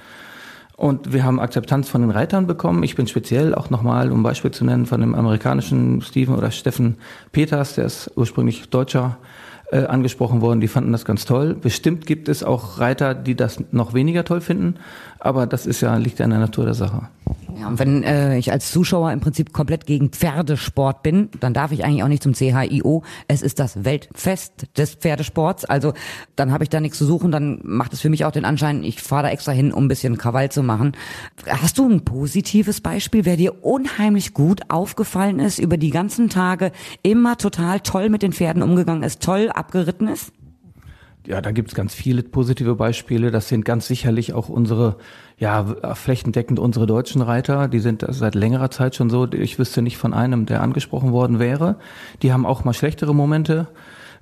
Und 0.77 1.13
wir 1.13 1.23
haben 1.23 1.39
Akzeptanz 1.39 1.89
von 1.89 2.01
den 2.01 2.11
Reitern 2.11 2.47
bekommen. 2.47 2.83
Ich 2.83 2.97
bin 2.97 3.07
speziell 3.07 3.55
auch 3.55 3.71
nochmal, 3.71 4.11
um 4.11 4.23
Beispiel 4.23 4.51
zu 4.51 4.65
nennen, 4.65 4.87
von 4.87 5.01
dem 5.01 5.15
amerikanischen 5.15 6.01
Steven 6.01 6.35
oder 6.35 6.51
Steffen 6.51 6.97
Peters, 7.31 7.77
der 7.77 7.85
ist 7.85 8.11
ursprünglich 8.17 8.69
Deutscher, 8.71 9.19
äh, 9.71 9.87
angesprochen 9.87 10.41
worden. 10.41 10.61
Die 10.61 10.69
fanden 10.69 10.93
das 10.93 11.05
ganz 11.05 11.25
toll. 11.25 11.55
Bestimmt 11.55 12.07
gibt 12.07 12.29
es 12.29 12.45
auch 12.45 12.79
Reiter, 12.79 13.15
die 13.15 13.35
das 13.35 13.65
noch 13.73 13.95
weniger 13.95 14.25
toll 14.25 14.41
finden. 14.41 14.77
Aber 15.25 15.47
das 15.47 15.65
ist 15.65 15.81
ja, 15.81 15.97
liegt 15.97 16.19
ja 16.19 16.27
in 16.27 16.33
der 16.33 16.39
Natur 16.41 16.67
der 16.67 16.75
Sache. 16.75 17.09
Ja, 17.59 17.69
und 17.69 17.79
wenn 17.79 18.03
äh, 18.03 18.37
ich 18.37 18.53
als 18.53 18.71
Zuschauer 18.71 19.11
im 19.11 19.21
Prinzip 19.21 19.55
komplett 19.55 19.87
gegen 19.87 20.11
Pferdesport 20.11 21.03
bin, 21.03 21.31
dann 21.41 21.55
darf 21.55 21.73
ich 21.73 21.83
eigentlich 21.83 22.03
auch 22.03 22.09
nicht 22.09 22.23
zum 22.23 22.35
CHIO. 22.35 23.03
Es 23.27 23.41
ist 23.41 23.59
das 23.59 23.85
Weltfest 23.85 24.67
des 24.77 24.97
Pferdesports. 24.97 25.65
Also 25.65 25.95
dann 26.37 26.53
habe 26.53 26.65
ich 26.65 26.69
da 26.69 26.79
nichts 26.79 26.99
zu 26.99 27.07
suchen. 27.07 27.33
Dann 27.33 27.61
macht 27.63 27.95
es 27.95 28.03
für 28.03 28.11
mich 28.11 28.27
auch 28.27 28.33
den 28.33 28.45
Anschein, 28.45 28.85
ich 28.85 29.01
fahre 29.01 29.23
da 29.23 29.29
extra 29.31 29.53
hin, 29.53 29.73
um 29.73 29.87
ein 29.87 29.89
bisschen 29.89 30.19
Krawall 30.19 30.51
zu 30.51 30.63
machen. 30.63 30.93
Hast 31.49 31.79
du 31.79 31.89
ein 31.89 32.05
positives 32.05 32.83
Beispiel, 32.83 33.25
wer 33.25 33.39
dir 33.39 33.65
unheimlich 33.65 34.35
gut 34.35 34.61
aufgefallen 34.69 35.39
ist, 35.39 35.59
über 35.59 35.79
die 35.79 35.91
ganzen 35.91 36.29
Tage 36.29 36.71
immer 37.03 37.39
total 37.39 37.81
toll 37.81 38.11
mit 38.11 38.21
den 38.21 38.35
Pferden 38.35 38.63
umgegangen 38.63 39.03
ist, 39.03 39.23
toll 39.23 39.49
abgeritten 39.49 40.09
ist? 40.09 40.33
Ja, 41.27 41.41
da 41.41 41.53
gibt's 41.53 41.75
ganz 41.75 41.95
viele 41.95 42.23
positive 42.23 42.75
Beispiele. 42.75 43.31
Das 43.31 43.49
sind 43.49 43.65
ganz 43.65 43.87
sicherlich 43.87 44.35
auch 44.35 44.51
unsere, 44.51 44.97
ja, 45.39 45.65
flächendeckend 45.95 46.59
unsere 46.59 46.87
deutschen 46.87 47.23
Reiter. 47.23 47.67
Die 47.69 47.79
sind 47.79 48.05
seit 48.07 48.35
längerer 48.35 48.71
Zeit 48.71 48.95
schon 48.95 49.09
so. 49.09 49.27
Ich 49.33 49.59
wüsste 49.59 49.81
nicht 49.81 49.97
von 49.97 50.13
einem, 50.13 50.45
der 50.45 50.61
angesprochen 50.61 51.13
worden 51.13 51.39
wäre. 51.39 51.77
Die 52.23 52.33
haben 52.33 52.45
auch 52.45 52.65
mal 52.65 52.75
schlechtere 52.75 53.15
Momente. 53.15 53.69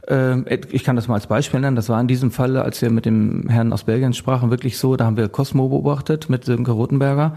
Ähm, 0.06 0.46
ich 0.70 0.84
kann 0.84 0.94
das 0.94 1.08
mal 1.08 1.14
als 1.14 1.26
Beispiel 1.26 1.60
nennen. 1.60 1.76
Das 1.76 1.88
war 1.88 2.00
in 2.00 2.06
diesem 2.08 2.30
Fall, 2.30 2.56
als 2.56 2.80
wir 2.82 2.90
mit 2.90 3.04
dem 3.04 3.48
Herrn 3.48 3.72
aus 3.72 3.84
Belgien 3.84 4.12
sprachen, 4.12 4.50
wirklich 4.50 4.78
so. 4.78 4.94
Da 4.96 5.04
haben 5.04 5.16
wir 5.16 5.28
Cosmo 5.28 5.68
beobachtet 5.68 6.28
mit 6.28 6.44
Sönke 6.44 6.70
Rotenberger. 6.70 7.36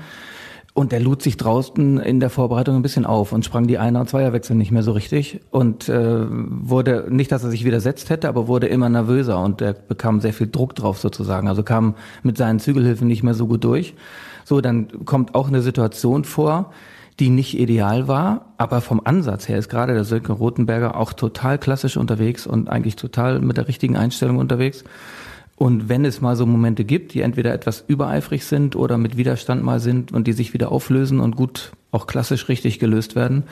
Und 0.75 0.91
der 0.91 1.00
lud 1.00 1.22
sich 1.22 1.38
draußen 1.38 2.00
in 2.00 2.20
der 2.20 2.29
Vorbereitung 2.29 2.75
ein 2.75 2.82
bisschen 2.82 3.05
auf 3.05 3.32
und 3.32 3.46
sprang 3.46 3.65
die 3.65 3.77
Einer- 3.77 4.01
und 4.01 4.10
Zweierwechsel 4.10 4.58
nicht 4.58 4.72
mehr 4.72 4.84
so 4.84 4.91
richtig 4.91 5.39
und 5.50 5.88
äh, 5.88 6.25
wurde, 6.29 7.08
nicht, 7.10 7.32
dass 7.32 7.46
er 7.46 7.50
sich 7.50 7.63
widersetzt 7.63 8.10
hätte, 8.10 8.27
aber 8.27 8.50
wurde 8.50 8.67
immer 8.67 8.89
nervöser 8.89 9.41
und 9.41 9.62
er 9.62 9.72
bekam 9.72 10.20
sehr 10.20 10.34
viel 10.34 10.48
Druck 10.48 10.75
drauf 10.75 10.98
sozusagen. 10.98 11.48
Also 11.48 11.63
kam 11.63 11.96
mit 12.24 12.38
seinen 12.38 12.60
Zügelhilfen 12.60 13.08
nicht 13.08 13.24
mehr 13.24 13.36
so 13.36 13.48
gut 13.48 13.63
durch. 13.63 13.94
So, 14.44 14.60
dann 14.60 15.05
kommt 15.05 15.34
auch 15.34 15.48
eine 15.48 15.62
Situation 15.62 16.25
vor, 16.25 16.74
die 17.22 17.29
nicht 17.29 17.58
ideal 17.58 18.10
war, 18.10 18.53
aber 18.58 18.82
vom 18.82 19.00
Ansatz 19.01 19.48
her 19.48 19.58
ist 19.58 19.70
gerade 19.70 19.94
der 19.94 20.03
Sönke 20.03 20.34
Rotenberger 20.34 20.98
auch 20.98 21.13
total 21.13 21.58
klassisch 21.58 21.96
unterwegs 21.96 22.46
und 22.46 22.70
eigentlich 22.70 22.98
total 22.98 23.39
mit 23.39 23.55
der 23.55 23.70
richtigen 23.70 23.96
Einstellung 23.96 24.39
unterwegs. 24.39 24.84
Und 25.57 25.88
wenn 25.88 26.03
es 26.03 26.19
mal 26.19 26.35
so 26.35 26.45
Momente 26.45 26.83
gibt, 26.83 27.13
die 27.13 27.21
entweder 27.21 27.53
etwas 27.53 27.83
übereifrig 27.88 28.45
sind 28.45 28.75
oder 28.75 28.97
mit 28.97 29.15
Widerstand 29.15 29.63
mal 29.63 29.79
sind 29.79 30.12
und 30.12 30.27
die 30.27 30.33
sich 30.33 30.53
wieder 30.53 30.71
auflösen 30.71 31.21
und 31.21 31.38
gut 31.38 31.71
auch 31.91 32.07
klassisch 32.07 32.50
richtig 32.50 32.77
gelöst 32.79 33.15
werden, 33.15 33.43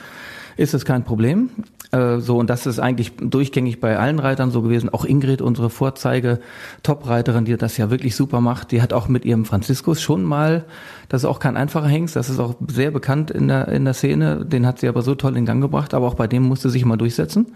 ist 0.56 0.74
es 0.74 0.84
kein 0.84 1.04
Problem. 1.04 1.48
Äh, 1.92 2.18
so, 2.18 2.36
und 2.36 2.50
das 2.50 2.66
ist 2.66 2.78
eigentlich 2.78 3.12
durchgängig 3.16 3.80
bei 3.80 3.98
allen 3.98 4.18
Reitern 4.18 4.50
so 4.50 4.60
gewesen. 4.60 4.90
Auch 4.90 5.06
Ingrid, 5.06 5.40
unsere 5.40 5.70
Vorzeige 5.70 6.40
Top-Reiterin, 6.82 7.46
die 7.46 7.56
das 7.56 7.76
ja 7.78 7.90
wirklich 7.90 8.14
super 8.16 8.42
macht, 8.42 8.70
die 8.70 8.82
hat 8.82 8.92
auch 8.92 9.08
mit 9.08 9.24
ihrem 9.24 9.46
Franziskus 9.46 10.02
schon 10.02 10.24
mal, 10.24 10.64
das 11.08 11.22
ist 11.22 11.26
auch 11.26 11.38
kein 11.38 11.56
einfacher 11.56 11.88
Hengst, 11.88 12.16
das 12.16 12.28
ist 12.28 12.38
auch 12.38 12.54
sehr 12.68 12.90
bekannt 12.90 13.30
in 13.30 13.48
der, 13.48 13.68
in 13.68 13.84
der 13.86 13.94
Szene, 13.94 14.44
den 14.44 14.66
hat 14.66 14.78
sie 14.78 14.88
aber 14.88 15.02
so 15.02 15.14
toll 15.14 15.36
in 15.36 15.46
Gang 15.46 15.62
gebracht, 15.62 15.94
aber 15.94 16.06
auch 16.06 16.14
bei 16.14 16.26
dem 16.26 16.42
musste 16.42 16.68
sie 16.68 16.74
sich 16.74 16.84
mal 16.84 16.96
durchsetzen 16.96 17.46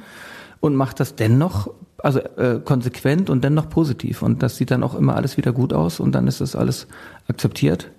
und 0.61 0.75
macht 0.75 1.01
das 1.01 1.15
dennoch, 1.15 1.71
also 1.99 2.21
äh, 2.21 2.61
konsequent 2.65 3.31
und 3.31 3.45
dennoch 3.45 3.69
positiv. 3.69 4.23
Und 4.23 4.43
das 4.43 4.57
sieht 4.57 4.71
dann 4.71 4.83
auch 4.83 4.95
immer 4.95 5.17
alles 5.17 5.37
wieder 5.37 5.53
gut 5.53 5.73
aus 5.73 6.01
und 6.01 6.15
dann 6.15 6.27
ist 6.27 6.41
das 6.41 6.57
alles 6.57 6.87
akzeptiert. 7.29 7.91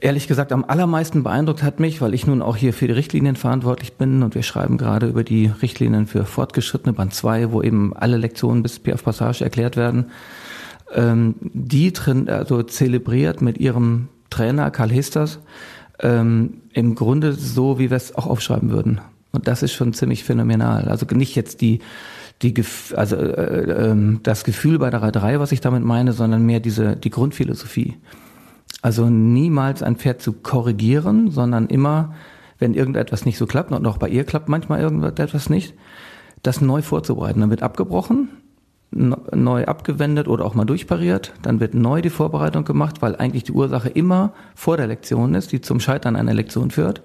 Ehrlich 0.00 0.28
gesagt, 0.28 0.52
am 0.52 0.64
allermeisten 0.64 1.24
beeindruckt 1.24 1.64
hat 1.64 1.80
mich, 1.80 2.00
weil 2.00 2.14
ich 2.14 2.24
nun 2.24 2.40
auch 2.40 2.54
hier 2.54 2.72
für 2.72 2.86
die 2.86 2.92
Richtlinien 2.92 3.34
verantwortlich 3.34 3.94
bin 3.94 4.22
und 4.22 4.36
wir 4.36 4.44
schreiben 4.44 4.78
gerade 4.78 5.08
über 5.08 5.24
die 5.24 5.46
Richtlinien 5.46 6.06
für 6.06 6.24
Fortgeschrittene 6.24 6.92
Band 6.92 7.14
2, 7.14 7.50
wo 7.50 7.62
eben 7.62 7.96
alle 7.96 8.16
Lektionen 8.16 8.62
bis 8.62 8.78
PF 8.78 9.02
Passage 9.02 9.42
erklärt 9.42 9.76
werden. 9.76 10.06
Ähm, 10.94 11.34
die 11.40 11.92
drin, 11.92 12.28
also 12.28 12.62
zelebriert 12.62 13.42
mit 13.42 13.58
ihrem 13.58 14.08
Trainer 14.30 14.70
Karl 14.70 14.90
Hesters 14.90 15.40
ähm, 15.98 16.62
im 16.72 16.94
Grunde 16.94 17.32
so, 17.32 17.80
wie 17.80 17.90
wir 17.90 17.96
es 17.96 18.14
auch 18.14 18.26
aufschreiben 18.26 18.70
würden. 18.70 19.00
Und 19.32 19.48
das 19.48 19.62
ist 19.62 19.72
schon 19.72 19.92
ziemlich 19.92 20.24
phänomenal. 20.24 20.88
Also 20.88 21.06
nicht 21.14 21.34
jetzt 21.34 21.60
die 21.60 21.80
die 22.42 22.54
also 22.94 23.16
äh, 23.16 23.90
äh, 23.90 24.18
das 24.22 24.44
Gefühl 24.44 24.78
bei 24.78 24.90
der 24.90 25.02
Reiterei, 25.02 25.40
was 25.40 25.52
ich 25.52 25.60
damit 25.60 25.84
meine, 25.84 26.12
sondern 26.12 26.46
mehr 26.46 26.60
diese 26.60 26.96
die 26.96 27.10
Grundphilosophie. 27.10 27.96
Also 28.80 29.10
niemals 29.10 29.82
ein 29.82 29.96
Pferd 29.96 30.22
zu 30.22 30.32
korrigieren, 30.32 31.30
sondern 31.30 31.66
immer, 31.66 32.14
wenn 32.58 32.74
irgendetwas 32.74 33.24
nicht 33.24 33.38
so 33.38 33.46
klappt, 33.46 33.72
und 33.72 33.86
auch 33.86 33.98
bei 33.98 34.08
ihr 34.08 34.24
klappt 34.24 34.48
manchmal 34.48 34.80
irgendetwas 34.80 35.50
nicht, 35.50 35.74
das 36.42 36.60
neu 36.60 36.82
vorzubereiten. 36.82 37.40
Dann 37.40 37.50
wird 37.50 37.64
abgebrochen, 37.64 38.28
neu 38.92 39.64
abgewendet 39.64 40.28
oder 40.28 40.44
auch 40.44 40.54
mal 40.54 40.64
durchpariert. 40.64 41.34
Dann 41.42 41.58
wird 41.58 41.74
neu 41.74 42.00
die 42.02 42.10
Vorbereitung 42.10 42.64
gemacht, 42.64 43.02
weil 43.02 43.16
eigentlich 43.16 43.44
die 43.44 43.52
Ursache 43.52 43.88
immer 43.88 44.32
vor 44.54 44.76
der 44.76 44.86
Lektion 44.86 45.34
ist, 45.34 45.50
die 45.50 45.60
zum 45.60 45.80
Scheitern 45.80 46.14
einer 46.14 46.34
Lektion 46.34 46.70
führt. 46.70 47.02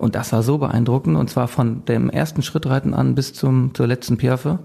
Und 0.00 0.14
das 0.14 0.32
war 0.32 0.42
so 0.42 0.56
beeindruckend. 0.56 1.18
Und 1.18 1.28
zwar 1.28 1.46
von 1.46 1.84
dem 1.84 2.08
ersten 2.08 2.42
Schrittreiten 2.42 2.94
an 2.94 3.14
bis 3.14 3.34
zum, 3.34 3.74
zur 3.74 3.86
letzten 3.86 4.16
Piaffe 4.16 4.60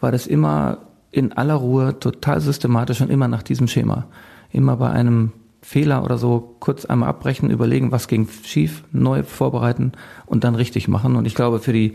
war 0.00 0.10
das 0.10 0.26
immer 0.26 0.78
in 1.12 1.32
aller 1.32 1.54
Ruhe, 1.54 2.00
total 2.00 2.40
systematisch 2.40 3.00
und 3.00 3.08
immer 3.08 3.28
nach 3.28 3.44
diesem 3.44 3.68
Schema. 3.68 4.06
Immer 4.50 4.78
bei 4.78 4.90
einem 4.90 5.30
Fehler 5.62 6.02
oder 6.02 6.18
so 6.18 6.56
kurz 6.58 6.86
einmal 6.86 7.08
abbrechen, 7.08 7.50
überlegen, 7.50 7.92
was 7.92 8.08
ging 8.08 8.26
schief, 8.42 8.82
neu 8.90 9.22
vorbereiten 9.22 9.92
und 10.26 10.42
dann 10.42 10.56
richtig 10.56 10.88
machen. 10.88 11.14
Und 11.14 11.24
ich 11.24 11.36
glaube, 11.36 11.60
für 11.60 11.72
die, 11.72 11.94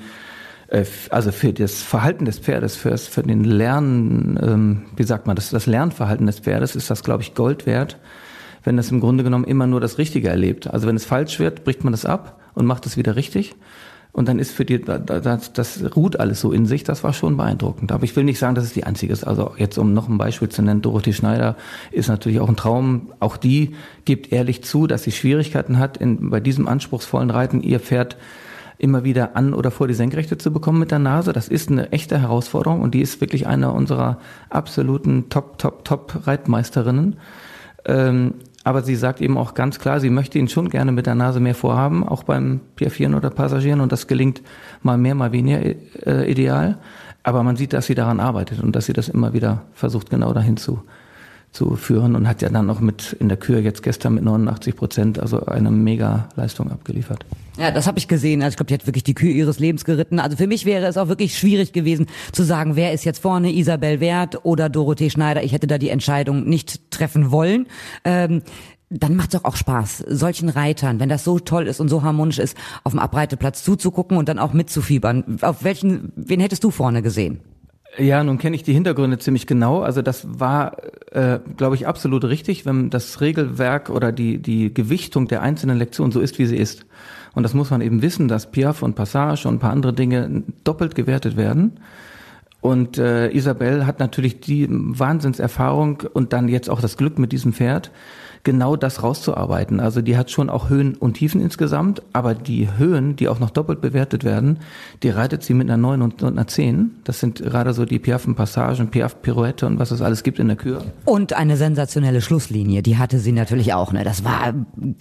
äh, 0.70 0.86
also 1.10 1.34
für 1.34 1.52
das 1.52 1.82
Verhalten 1.82 2.24
des 2.24 2.40
Pferdes, 2.40 2.78
für, 2.78 2.92
das, 2.92 3.08
für 3.08 3.24
den 3.24 3.44
Lernen, 3.44 4.40
ähm, 4.42 4.82
wie 4.96 5.04
sagt 5.04 5.28
man, 5.28 5.36
das, 5.36 5.50
das 5.50 5.66
Lernverhalten 5.66 6.28
des 6.28 6.40
Pferdes 6.40 6.78
ist 6.78 6.90
das, 6.90 7.04
glaube 7.04 7.24
ich, 7.24 7.36
Gold 7.36 7.66
wert, 7.66 7.98
wenn 8.66 8.78
es 8.78 8.92
im 8.92 9.00
Grunde 9.00 9.24
genommen 9.24 9.46
immer 9.46 9.68
nur 9.68 9.80
das 9.80 9.98
Richtige 9.98 10.28
erlebt. 10.28 10.68
Also 10.68 10.88
wenn 10.88 10.96
es 10.96 11.06
falsch 11.06 11.40
wird, 11.40 11.64
bricht 11.64 11.84
man 11.84 11.94
das 11.94 12.06
ab 12.06 12.42
und 12.54 12.66
macht 12.66 12.86
es 12.86 12.98
wieder 12.98 13.16
richtig. 13.16 13.56
Und 14.12 14.30
dann 14.30 14.40
ist 14.40 14.52
für 14.52 14.64
die, 14.64 14.82
das, 14.82 15.52
das 15.52 15.84
ruht 15.94 16.22
alles 16.22 16.40
so 16.40 16.54
in 16.54 16.66
sich, 16.66 16.86
das 16.86 17.04
war 17.04 17.12
schon 17.12 17.36
beeindruckend. 17.36 17.92
Aber 17.92 18.06
ich 18.06 18.16
will 18.16 18.24
nicht 18.24 18.40
sagen, 18.40 18.56
dass 18.56 18.64
es 18.64 18.72
die 18.72 18.86
einzige 18.86 19.12
ist. 19.12 19.26
Also 19.26 19.52
jetzt, 19.58 19.78
um 19.78 19.94
noch 19.94 20.08
ein 20.08 20.18
Beispiel 20.18 20.48
zu 20.48 20.62
nennen, 20.62 20.82
Dorothee 20.82 21.12
Schneider 21.12 21.58
ist 21.92 22.08
natürlich 22.08 22.40
auch 22.40 22.48
ein 22.48 22.56
Traum. 22.56 23.12
Auch 23.20 23.36
die 23.36 23.76
gibt 24.06 24.32
ehrlich 24.32 24.64
zu, 24.64 24.88
dass 24.88 25.04
sie 25.04 25.12
Schwierigkeiten 25.12 25.80
hat, 25.80 25.98
in, 25.98 26.30
bei 26.30 26.40
diesem 26.40 26.66
anspruchsvollen 26.66 27.30
Reiten 27.30 27.62
ihr 27.62 27.82
Pferd 27.82 28.16
immer 28.78 29.04
wieder 29.04 29.36
an 29.36 29.54
oder 29.54 29.70
vor 29.70 29.90
die 29.90 29.94
Senkrechte 29.94 30.38
zu 30.38 30.54
bekommen 30.54 30.80
mit 30.80 30.92
der 30.92 31.00
Nase. 31.00 31.34
Das 31.34 31.50
ist 31.50 31.70
eine 31.70 31.92
echte 31.92 32.18
Herausforderung 32.18 32.82
und 32.82 32.94
die 32.94 33.02
ist 33.02 33.20
wirklich 33.20 33.48
eine 33.48 33.74
unserer 33.74 34.20
absoluten 34.50 35.28
Top, 35.30 35.58
Top, 35.58 35.84
Top 35.84 36.22
Reitmeisterinnen. 36.26 37.18
Ähm, 37.86 38.36
aber 38.66 38.82
sie 38.82 38.96
sagt 38.96 39.22
eben 39.22 39.38
auch 39.38 39.54
ganz 39.54 39.78
klar, 39.78 40.00
sie 40.00 40.10
möchte 40.10 40.40
ihn 40.40 40.48
schon 40.48 40.70
gerne 40.70 40.92
mit 40.92 41.06
der 41.06 41.14
Nase 41.14 41.40
mehr 41.40 41.54
vorhaben, 41.54 42.04
auch 42.04 42.24
beim 42.24 42.62
Piafieren 42.76 43.14
oder 43.14 43.30
Passagieren. 43.30 43.80
Und 43.80 43.92
das 43.92 44.08
gelingt 44.08 44.42
mal 44.82 44.98
mehr, 44.98 45.14
mal 45.14 45.32
weniger 45.32 45.62
äh, 46.08 46.30
ideal. 46.30 46.80
Aber 47.22 47.44
man 47.44 47.58
sieht, 47.58 47.74
dass 47.74 47.86
sie 47.86 47.94
daran 47.94 48.20
arbeitet 48.20 48.64
und 48.64 48.76
dass 48.76 48.88
sie 48.88 48.94
das 48.94 49.08
immer 49.08 49.34
wieder 49.34 49.62
versucht, 49.74 50.10
genau 50.10 50.34
dahin 50.34 50.58
zu, 50.58 50.82
zu 51.56 51.76
führen 51.76 52.16
und 52.16 52.28
hat 52.28 52.42
ja 52.42 52.50
dann 52.50 52.70
auch 52.70 52.82
mit 52.82 53.14
in 53.20 53.30
der 53.30 53.38
Kür 53.38 53.60
jetzt 53.60 53.82
gestern 53.82 54.16
mit 54.16 54.24
89 54.24 54.76
Prozent 54.76 55.20
also 55.20 55.46
eine 55.46 55.72
mega 55.72 56.30
Leistung 56.36 56.70
abgeliefert. 56.70 57.26
Ja, 57.58 57.72
das 57.72 57.88
habe 57.88 57.98
ich 57.98 58.08
gesehen. 58.08 58.42
Also 58.42 58.54
ich 58.54 58.58
glaube, 58.58 58.68
die 58.68 58.74
hat 58.74 58.86
wirklich 58.86 59.04
die 59.06 59.14
Kühe 59.14 59.32
ihres 59.32 59.60
Lebens 59.60 59.86
geritten. 59.86 60.20
Also 60.20 60.36
für 60.36 60.48
mich 60.48 60.66
wäre 60.66 60.86
es 60.86 60.98
auch 60.98 61.08
wirklich 61.08 61.38
schwierig 61.38 61.72
gewesen 61.72 62.08
zu 62.34 62.44
sagen, 62.44 62.76
wer 62.76 62.92
ist 62.92 63.06
jetzt 63.06 63.20
vorne, 63.20 63.54
Isabel 63.54 64.02
Wert 64.02 64.44
oder 64.44 64.68
Dorothee 64.68 65.10
Schneider. 65.10 65.44
Ich 65.44 65.54
hätte 65.54 65.68
da 65.68 65.78
die 65.78 65.90
Entscheidung 65.90 66.44
nicht 66.44 66.92
treffen 66.92 67.32
wollen. 67.32 67.68
Ähm, 68.04 68.42
dann 68.90 69.16
macht 69.16 69.34
es 69.34 69.42
doch 69.42 69.50
auch 69.50 69.56
Spaß, 69.56 70.06
solchen 70.08 70.50
Reitern, 70.50 71.00
wenn 71.00 71.10
das 71.10 71.24
so 71.24 71.40
toll 71.40 71.68
ist 71.68 71.80
und 71.80 71.90
so 71.90 72.04
harmonisch 72.04 72.38
ist, 72.38 72.56
auf 72.84 72.92
dem 72.92 73.00
Abreiteplatz 73.00 73.64
zuzugucken 73.64 74.18
und 74.18 74.30
dann 74.30 74.40
auch 74.40 74.54
mitzufiebern. 74.54 75.38
Auf 75.42 75.64
welchen, 75.64 76.12
wen 76.16 76.40
hättest 76.40 76.64
du 76.64 76.72
vorne 76.72 77.02
gesehen? 77.02 77.40
Ja, 77.98 78.24
nun 78.24 78.38
kenne 78.38 78.56
ich 78.56 78.64
die 78.64 78.74
Hintergründe 78.74 79.20
ziemlich 79.20 79.48
genau. 79.48 79.82
Also 79.82 80.02
das 80.02 80.40
war, 80.40 80.78
äh, 81.12 81.40
glaube 81.56 81.76
ich, 81.76 81.88
absolut 81.88 82.26
richtig, 82.26 82.66
wenn 82.66 82.90
das 82.90 83.22
Regelwerk 83.22 83.90
oder 83.90 84.12
die, 84.12 84.42
die 84.42 84.74
Gewichtung 84.74 85.28
der 85.28 85.42
einzelnen 85.42 85.78
Lektionen 85.78 86.12
so 86.12 86.20
ist, 86.20 86.38
wie 86.38 86.46
sie 86.46 86.58
ist. 86.58 86.86
Und 87.36 87.44
das 87.44 87.54
muss 87.54 87.70
man 87.70 87.82
eben 87.82 88.02
wissen, 88.02 88.28
dass 88.28 88.52
Piaf 88.52 88.82
und 88.82 88.96
Passage 88.96 89.48
und 89.48 89.56
ein 89.56 89.60
paar 89.60 89.72
andere 89.72 89.94
Dinge 89.94 90.44
doppelt 90.64 90.96
gewertet 90.96 91.38
werden. 91.38 91.80
Und 92.62 92.98
äh, 92.98 93.30
Isabel 93.30 93.86
hat 93.86 94.00
natürlich 94.00 94.40
die 94.40 94.68
Wahnsinnserfahrung 94.70 96.04
und 96.14 96.34
dann 96.34 96.48
jetzt 96.48 96.70
auch 96.70 96.82
das 96.82 96.98
Glück 96.98 97.20
mit 97.20 97.32
diesem 97.32 97.54
Pferd, 97.54 97.92
genau 98.46 98.78
das 98.78 99.04
rauszuarbeiten. 99.04 99.82
Also 99.82 100.02
die 100.02 100.16
hat 100.16 100.32
schon 100.32 100.50
auch 100.50 100.70
Höhen 100.70 100.96
und 100.96 101.16
Tiefen 101.16 101.42
insgesamt, 101.42 102.02
aber 102.14 102.34
die 102.34 102.70
Höhen, 102.78 103.18
die 103.18 103.28
auch 103.28 103.40
noch 103.40 103.50
doppelt 103.50 103.82
bewertet 103.82 104.24
werden, 104.24 104.60
die 105.04 105.10
reitet 105.10 105.44
sie 105.44 105.54
mit 105.54 105.70
einer 105.70 105.76
9 105.76 106.02
und 106.02 106.24
einer 106.24 106.48
10. 106.48 106.92
Das 107.04 107.20
sind 107.20 107.44
gerade 107.44 107.74
so 107.74 107.84
die 107.84 108.00
Piaffen-Passagen, 108.00 108.88
Piaff-Pirouette 108.88 109.66
und 109.66 109.80
was 109.80 109.92
es 109.92 110.02
alles 110.02 110.24
gibt 110.24 110.40
in 110.40 110.48
der 110.48 110.56
Kür. 110.56 110.84
Und 111.04 111.34
eine 111.34 111.58
sensationelle 111.58 112.22
Schlusslinie, 112.22 112.82
die 112.82 112.98
hatte 112.98 113.20
sie 113.20 113.34
natürlich 113.34 113.74
auch. 113.74 113.92
Ne? 113.92 114.06
Das 114.06 114.24
war 114.24 114.54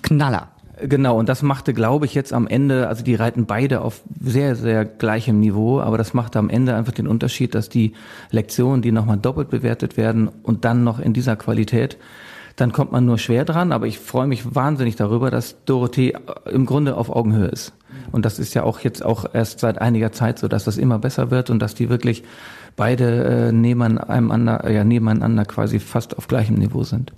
Knaller. 0.03 0.49
Genau, 0.83 1.17
und 1.17 1.29
das 1.29 1.43
machte, 1.43 1.73
glaube 1.73 2.05
ich, 2.05 2.15
jetzt 2.15 2.33
am 2.33 2.49
Ende, 2.49 2.89
also 2.89 3.05
die 3.05 3.15
reiten 3.15 3.47
beide 3.47 3.83
auf 3.83 4.03
sehr, 4.21 4.57
sehr 4.57 4.85
gleichem 4.85 5.39
Niveau, 5.39 5.81
aber 5.81 5.99
das 5.99 6.15
machte 6.15 6.41
am 6.41 6.51
Ende 6.51 6.75
einfach 6.75 6.93
den 6.93 7.07
Unterschied, 7.07 7.55
dass 7.55 7.69
die 7.69 7.93
Lektionen, 8.31 8.83
die 8.83 8.91
nochmal 8.91 9.19
doppelt 9.19 9.51
bewertet 9.51 9.97
werden 9.97 10.29
und 10.43 10.65
dann 10.65 10.83
noch 10.83 10.99
in 10.99 11.13
dieser 11.13 11.37
Qualität, 11.37 11.97
dann 12.57 12.73
kommt 12.73 12.93
man 12.93 13.05
nur 13.05 13.19
schwer 13.19 13.45
dran. 13.45 13.73
Aber 13.73 13.87
ich 13.87 13.99
freue 13.99 14.27
mich 14.27 14.55
wahnsinnig 14.55 14.97
darüber, 14.97 15.31
dass 15.31 15.57
Dorothee 15.65 16.15
im 16.51 16.67
Grunde 16.67 16.97
auf 16.97 17.11
Augenhöhe 17.11 17.49
ist. 17.49 17.73
Und 18.13 18.25
das 18.25 18.39
ist 18.39 18.55
ja 18.55 18.65
auch 18.65 18.81
jetzt 18.81 19.05
auch 19.05 19.25
erst 19.33 19.61
seit 19.61 19.81
einiger 19.81 20.13
Zeit 20.13 20.39
so, 20.39 20.49
dass 20.49 20.65
das 20.65 20.79
immer 20.79 20.99
besser 20.99 21.31
wird 21.31 21.51
und 21.51 21.59
dass 21.61 21.75
die 21.75 21.89
wirklich 21.89 22.25
beide 22.77 23.25
äh, 23.49 23.53
nebeneinander, 23.53 24.71
ja, 24.71 24.85
nebeneinander 24.85 25.45
quasi 25.45 25.79
fast 25.79 26.17
auf 26.19 26.29
gleichem 26.29 26.57
Niveau 26.57 26.83
sind. 26.83 27.13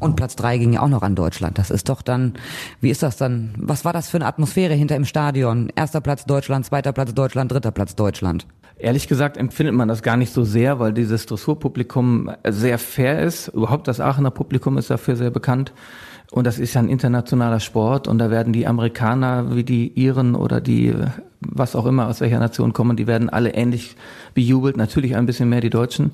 Und 0.00 0.16
Platz 0.16 0.36
drei 0.36 0.58
ging 0.58 0.72
ja 0.72 0.82
auch 0.82 0.88
noch 0.88 1.02
an 1.02 1.14
Deutschland. 1.14 1.58
Das 1.58 1.70
ist 1.70 1.88
doch 1.88 2.02
dann, 2.02 2.34
wie 2.80 2.90
ist 2.90 3.02
das 3.02 3.16
dann? 3.16 3.54
Was 3.58 3.84
war 3.84 3.92
das 3.92 4.08
für 4.08 4.16
eine 4.16 4.26
Atmosphäre 4.26 4.74
hinter 4.74 4.96
im 4.96 5.04
Stadion? 5.04 5.70
Erster 5.74 6.00
Platz 6.00 6.24
Deutschland, 6.24 6.66
zweiter 6.66 6.92
Platz 6.92 7.14
Deutschland, 7.14 7.52
dritter 7.52 7.70
Platz 7.70 7.94
Deutschland. 7.94 8.46
Ehrlich 8.76 9.08
gesagt 9.08 9.36
empfindet 9.36 9.74
man 9.74 9.88
das 9.88 10.02
gar 10.02 10.16
nicht 10.16 10.32
so 10.32 10.44
sehr, 10.44 10.78
weil 10.80 10.92
dieses 10.92 11.26
Dressurpublikum 11.26 12.30
sehr 12.46 12.78
fair 12.78 13.22
ist. 13.22 13.48
Überhaupt 13.48 13.88
das 13.88 14.00
Aachener 14.00 14.30
Publikum 14.30 14.78
ist 14.78 14.90
dafür 14.90 15.16
sehr 15.16 15.30
bekannt. 15.30 15.72
Und 16.30 16.46
das 16.46 16.58
ist 16.58 16.74
ja 16.74 16.80
ein 16.80 16.88
internationaler 16.88 17.60
Sport 17.60 18.08
und 18.08 18.18
da 18.18 18.30
werden 18.30 18.52
die 18.52 18.66
Amerikaner 18.66 19.54
wie 19.54 19.62
die 19.62 19.92
Iren 19.94 20.34
oder 20.34 20.60
die, 20.60 20.92
was 21.40 21.76
auch 21.76 21.86
immer 21.86 22.08
aus 22.08 22.20
welcher 22.20 22.40
Nation 22.40 22.72
kommen, 22.72 22.96
die 22.96 23.06
werden 23.06 23.30
alle 23.30 23.54
ähnlich 23.54 23.94
bejubelt. 24.34 24.76
Natürlich 24.76 25.14
ein 25.14 25.26
bisschen 25.26 25.48
mehr 25.48 25.60
die 25.60 25.70
Deutschen 25.70 26.10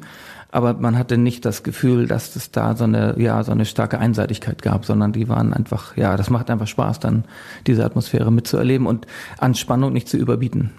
aber 0.53 0.75
man 0.75 0.99
hatte 0.99 1.17
nicht 1.17 1.45
das 1.45 1.63
Gefühl, 1.63 2.07
dass 2.07 2.35
es 2.35 2.51
da 2.51 2.75
so 2.75 2.85
eine, 2.85 3.15
ja, 3.19 3.43
so 3.45 3.53
eine 3.53 3.65
starke 3.65 3.99
Einseitigkeit 3.99 4.63
gab, 4.63 4.85
sondern 4.85 5.13
die 5.13 5.29
waren 5.29 5.53
einfach, 5.53 5.97
ja, 5.97 6.17
das 6.17 6.31
macht 6.31 6.51
einfach 6.51 6.67
Spaß, 6.67 6.99
dann 6.99 7.25
diese 7.67 7.85
Atmosphäre 7.85 8.33
mitzuerleben 8.33 8.87
und 8.87 9.07
an 9.39 9.55
Spannung 9.55 9.93
nicht 9.93 10.09
zu 10.09 10.17
überbieten. 10.17 10.71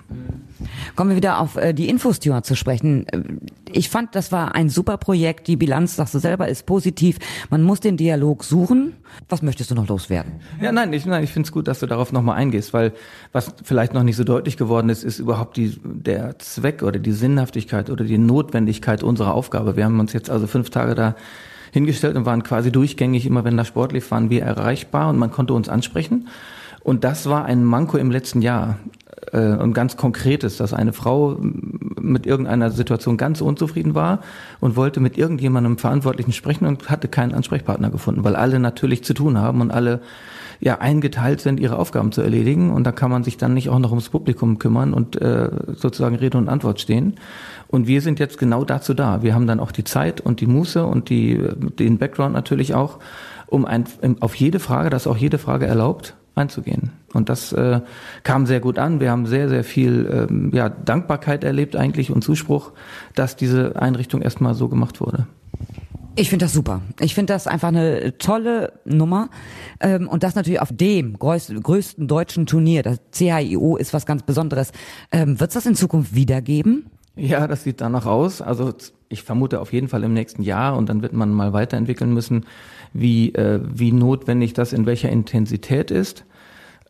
Kommen 0.96 1.12
wir 1.12 1.18
wieder 1.18 1.40
auf 1.40 1.56
äh, 1.56 1.74
die 1.74 1.90
Infosteward 1.90 2.46
zu 2.46 2.56
sprechen. 2.56 3.06
Ich 3.72 3.90
fand, 3.90 4.16
das 4.16 4.32
war 4.32 4.56
ein 4.56 4.70
super 4.70 4.98
Projekt. 4.98 5.48
Die 5.48 5.56
Bilanz, 5.56 5.96
sagst 5.96 6.14
du 6.14 6.20
selber, 6.20 6.48
ist 6.48 6.66
positiv. 6.66 7.18
Man 7.50 7.64
muss 7.64 7.80
den 7.80 7.98
Dialog 7.98 8.44
suchen. 8.44 8.94
Was 9.30 9.42
möchtest 9.42 9.72
du 9.72 9.76
noch 9.76 9.88
loswerden? 9.88 10.34
Ja, 10.62 10.72
nein, 10.72 10.94
ich, 10.94 11.06
nein, 11.06 11.24
ich 11.24 11.32
finde 11.32 11.48
es 11.48 11.52
gut, 11.52 11.68
dass 11.68 11.80
du 11.80 11.86
darauf 11.86 12.12
nochmal 12.12 12.38
eingehst, 12.38 12.74
weil 12.74 12.94
was 13.32 13.54
vielleicht 13.64 13.94
noch 13.94 14.04
nicht 14.04 14.16
so 14.16 14.24
deutlich 14.24 14.58
geworden 14.58 14.90
ist, 14.90 15.04
ist 15.04 15.20
überhaupt 15.20 15.58
die, 15.58 15.80
der 15.84 16.40
Zweck 16.40 16.84
oder 16.84 17.00
die 17.00 17.12
Sinnhaftigkeit 17.12 17.90
oder 17.90 18.04
die 18.04 18.18
Notwendigkeit 18.18 19.04
unserer 19.04 19.34
Aufgabe. 19.34 19.76
Wir 19.76 19.86
haben 19.86 20.00
uns 20.00 20.14
jetzt 20.14 20.30
also 20.30 20.48
fünf 20.48 20.70
Tage 20.70 20.96
da 20.96 21.16
hingestellt 21.72 22.16
und 22.16 22.26
waren 22.26 22.44
quasi 22.44 22.72
durchgängig, 22.72 23.26
immer 23.26 23.44
wenn 23.44 23.58
da 23.58 23.66
Sport 23.66 23.94
lief, 23.94 24.12
waren 24.12 24.30
wir 24.30 24.44
erreichbar 24.44 25.10
und 25.10 25.18
man 25.18 25.32
konnte 25.32 25.54
uns 25.54 25.70
ansprechen. 25.70 26.28
Und 26.84 27.04
das 27.04 27.30
war 27.30 27.46
ein 27.46 27.64
Manko 27.64 27.98
im 27.98 28.12
letzten 28.12 28.42
Jahr 28.42 28.80
äh, 29.32 29.56
und 29.56 29.74
ganz 29.74 29.98
konkretes, 29.98 30.58
dass 30.58 30.74
eine 30.74 30.94
Frau 30.94 31.38
mit 32.00 32.26
irgendeiner 32.26 32.72
Situation 32.72 33.18
ganz 33.18 33.42
unzufrieden 33.42 33.96
war 33.96 34.22
und 34.60 34.76
wollte 34.76 35.00
mit 35.00 35.18
irgendjemandem 35.18 35.78
Verantwortlichen 35.78 36.32
sprechen 36.32 36.66
und 36.66 36.90
hatte 36.90 37.08
keinen 37.08 37.34
Ansprechpartner 37.34 37.90
gefunden, 37.90 38.24
weil 38.24 38.36
alle 38.36 38.60
natürlich 38.60 39.04
zu 39.04 39.14
tun 39.14 39.38
haben 39.38 39.62
und 39.62 39.72
alle 39.72 40.02
ja 40.60 40.78
eingeteilt 40.80 41.42
sind, 41.42 41.60
ihre 41.60 41.78
Aufgaben 41.78 42.12
zu 42.12 42.22
erledigen 42.22 42.72
und 42.72 42.84
da 42.84 42.92
kann 42.92 43.10
man 43.10 43.24
sich 43.24 43.38
dann 43.38 43.56
nicht 43.56 43.70
auch 43.70 43.80
noch 43.80 43.90
ums 43.90 44.10
Publikum 44.10 44.60
kümmern 44.60 44.94
und 44.94 45.20
äh, 45.20 45.50
sozusagen 45.76 46.16
Rede 46.16 46.38
und 46.38 46.50
Antwort 46.50 46.80
stehen. 46.80 47.16
Und 47.68 47.88
wir 47.88 48.02
sind 48.02 48.20
jetzt 48.20 48.38
genau 48.38 48.64
dazu 48.64 48.94
da. 48.94 49.24
Wir 49.24 49.34
haben 49.34 49.48
dann 49.48 49.60
auch 49.60 49.72
die 49.72 49.84
Zeit 49.84 50.22
und 50.22 50.40
die 50.40 50.46
Muße 50.46 50.86
und 50.86 51.10
die, 51.10 51.40
den 51.80 51.98
Background 51.98 52.34
natürlich 52.34 52.76
auch, 52.76 53.00
um 53.48 53.66
ein, 53.66 53.86
auf 54.20 54.36
jede 54.36 54.60
Frage, 54.60 54.90
dass 54.90 55.08
auch 55.08 55.18
jede 55.18 55.38
Frage 55.38 55.66
erlaubt, 55.66 56.16
einzugehen. 56.36 56.92
Und 57.14 57.30
das 57.30 57.52
äh, 57.52 57.82
kam 58.24 58.46
sehr 58.46 58.60
gut 58.60 58.80
an. 58.80 59.00
Wir 59.00 59.12
haben 59.12 59.26
sehr, 59.26 59.50
sehr 59.50 59.64
viel 59.64 60.28
ähm, 60.30 60.52
ja, 60.54 60.70
Dankbarkeit 60.70 61.44
erlebt 61.44 61.76
eigentlich 61.76 62.12
und 62.12 62.24
Zuspruch, 62.24 62.72
dass 63.16 63.36
diese 63.36 63.82
Einrichtung 63.82 64.22
erstmal 64.22 64.54
so 64.54 64.70
gemacht 64.70 65.02
wurde. 65.02 65.28
Ich 66.16 66.30
finde 66.30 66.46
das 66.46 66.54
super. 66.54 66.82
Ich 67.00 67.16
finde 67.16 67.34
das 67.34 67.48
einfach 67.48 67.70
eine 67.70 68.18
tolle 68.18 68.74
Nummer. 68.84 69.30
Ähm, 69.80 70.10
und 70.10 70.24
das 70.24 70.36
natürlich 70.36 70.60
auf 70.60 70.72
dem 70.72 71.18
größten, 71.18 71.62
größten 71.62 72.08
deutschen 72.08 72.46
Turnier. 72.46 72.84
Das 72.84 73.00
CHIO 73.12 73.78
ist 73.78 73.94
was 73.94 74.06
ganz 74.06 74.24
Besonderes. 74.24 74.72
Ähm, 75.12 75.40
Wird 75.40 75.52
es 75.52 75.54
das 75.54 75.66
in 75.66 75.76
Zukunft 75.76 76.14
wieder 76.14 76.42
geben? 76.42 76.88
Ja, 77.16 77.48
das 77.48 77.64
sieht 77.64 77.82
danach 77.82 78.06
aus. 78.06 78.42
Also 78.42 78.74
ich 79.10 79.24
vermute 79.24 79.60
auf 79.60 79.74
jeden 79.74 79.90
Fall 79.90 80.04
im 80.04 80.14
nächsten 80.14 80.44
Jahr 80.44 80.78
und 80.78 80.88
dann 80.90 81.02
wird 81.02 81.14
man 81.14 81.34
mal 81.34 81.54
weiterentwickeln 81.54 82.14
müssen, 82.14 82.46
wie, 82.94 83.34
äh, 83.36 83.60
wie 83.64 83.92
notwendig 83.92 84.54
das 84.54 84.74
in 84.74 84.86
welcher 84.86 85.10
Intensität 85.10 85.92
ist. 85.92 86.26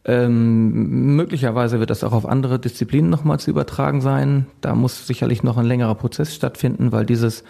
Ähm, 0.04 1.16
möglicherweise 1.16 1.80
wird 1.80 1.92
das 1.92 2.04
auch 2.04 2.14
auf 2.14 2.26
andere 2.26 2.58
Disziplinen 2.58 3.10
nochmal 3.10 3.40
zu 3.40 3.52
übertragen 3.52 4.02
sein. 4.02 4.48
Da 4.60 4.74
muss 4.74 5.06
sicherlich 5.06 5.44
noch 5.44 5.58
ein 5.58 5.66
längerer 5.66 5.94
Prozess 5.94 6.34
stattfinden, 6.34 6.92
weil 6.92 7.06
dieses, 7.06 7.44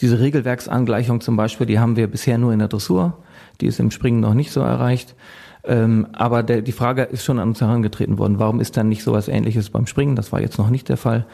diese 0.00 0.18
Regelwerksangleichung 0.18 1.20
zum 1.20 1.36
Beispiel, 1.36 1.66
die 1.66 1.78
haben 1.78 1.96
wir 1.96 2.06
bisher 2.06 2.38
nur 2.38 2.52
in 2.52 2.60
der 2.60 2.68
Dressur. 2.68 3.18
Die 3.60 3.66
ist 3.66 3.80
im 3.80 3.90
Springen 3.90 4.20
noch 4.20 4.34
nicht 4.34 4.52
so 4.52 4.60
erreicht. 4.60 5.16
Ähm, 5.64 6.06
aber 6.12 6.42
der, 6.42 6.62
die 6.62 6.72
Frage 6.72 7.02
ist 7.02 7.24
schon 7.24 7.38
an 7.38 7.48
uns 7.48 7.60
herangetreten 7.60 8.18
worden. 8.18 8.38
Warum 8.38 8.60
ist 8.60 8.76
dann 8.76 8.88
nicht 8.88 9.02
sowas 9.02 9.28
ähnliches 9.28 9.68
beim 9.68 9.86
Springen? 9.86 10.16
Das 10.16 10.32
war 10.32 10.40
jetzt 10.40 10.58
noch 10.58 10.70
nicht 10.70 10.88
der 10.88 10.96
Fall. 10.96 11.26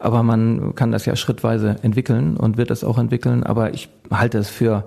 Aber 0.00 0.24
man 0.24 0.74
kann 0.74 0.90
das 0.90 1.06
ja 1.06 1.14
schrittweise 1.14 1.76
entwickeln 1.82 2.36
und 2.36 2.56
wird 2.56 2.70
das 2.70 2.82
auch 2.82 2.98
entwickeln. 2.98 3.44
Aber 3.44 3.72
ich 3.74 3.88
halte 4.10 4.38
es 4.38 4.48
für 4.48 4.86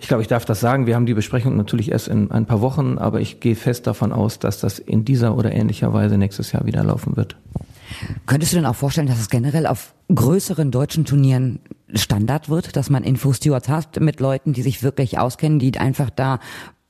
ich 0.00 0.06
glaube, 0.06 0.22
ich 0.22 0.28
darf 0.28 0.44
das 0.44 0.60
sagen. 0.60 0.86
Wir 0.86 0.94
haben 0.94 1.06
die 1.06 1.14
Besprechung 1.14 1.56
natürlich 1.56 1.90
erst 1.90 2.08
in 2.08 2.30
ein 2.30 2.46
paar 2.46 2.60
Wochen, 2.60 2.98
aber 2.98 3.20
ich 3.20 3.40
gehe 3.40 3.56
fest 3.56 3.86
davon 3.86 4.12
aus, 4.12 4.38
dass 4.38 4.60
das 4.60 4.78
in 4.78 5.04
dieser 5.04 5.36
oder 5.36 5.52
ähnlicher 5.52 5.92
Weise 5.92 6.18
nächstes 6.18 6.52
Jahr 6.52 6.64
wieder 6.66 6.84
laufen 6.84 7.16
wird. 7.16 7.36
Könntest 8.26 8.52
du 8.52 8.56
denn 8.56 8.66
auch 8.66 8.76
vorstellen, 8.76 9.08
dass 9.08 9.18
es 9.18 9.28
generell 9.28 9.66
auf 9.66 9.94
größeren 10.14 10.70
deutschen 10.70 11.04
Turnieren 11.04 11.58
Standard 11.94 12.48
wird, 12.48 12.76
dass 12.76 12.90
man 12.90 13.02
Info-Stewards 13.02 13.68
hat 13.68 13.98
mit 14.00 14.20
Leuten, 14.20 14.52
die 14.52 14.62
sich 14.62 14.82
wirklich 14.82 15.18
auskennen, 15.18 15.58
die 15.58 15.76
einfach 15.78 16.10
da 16.10 16.38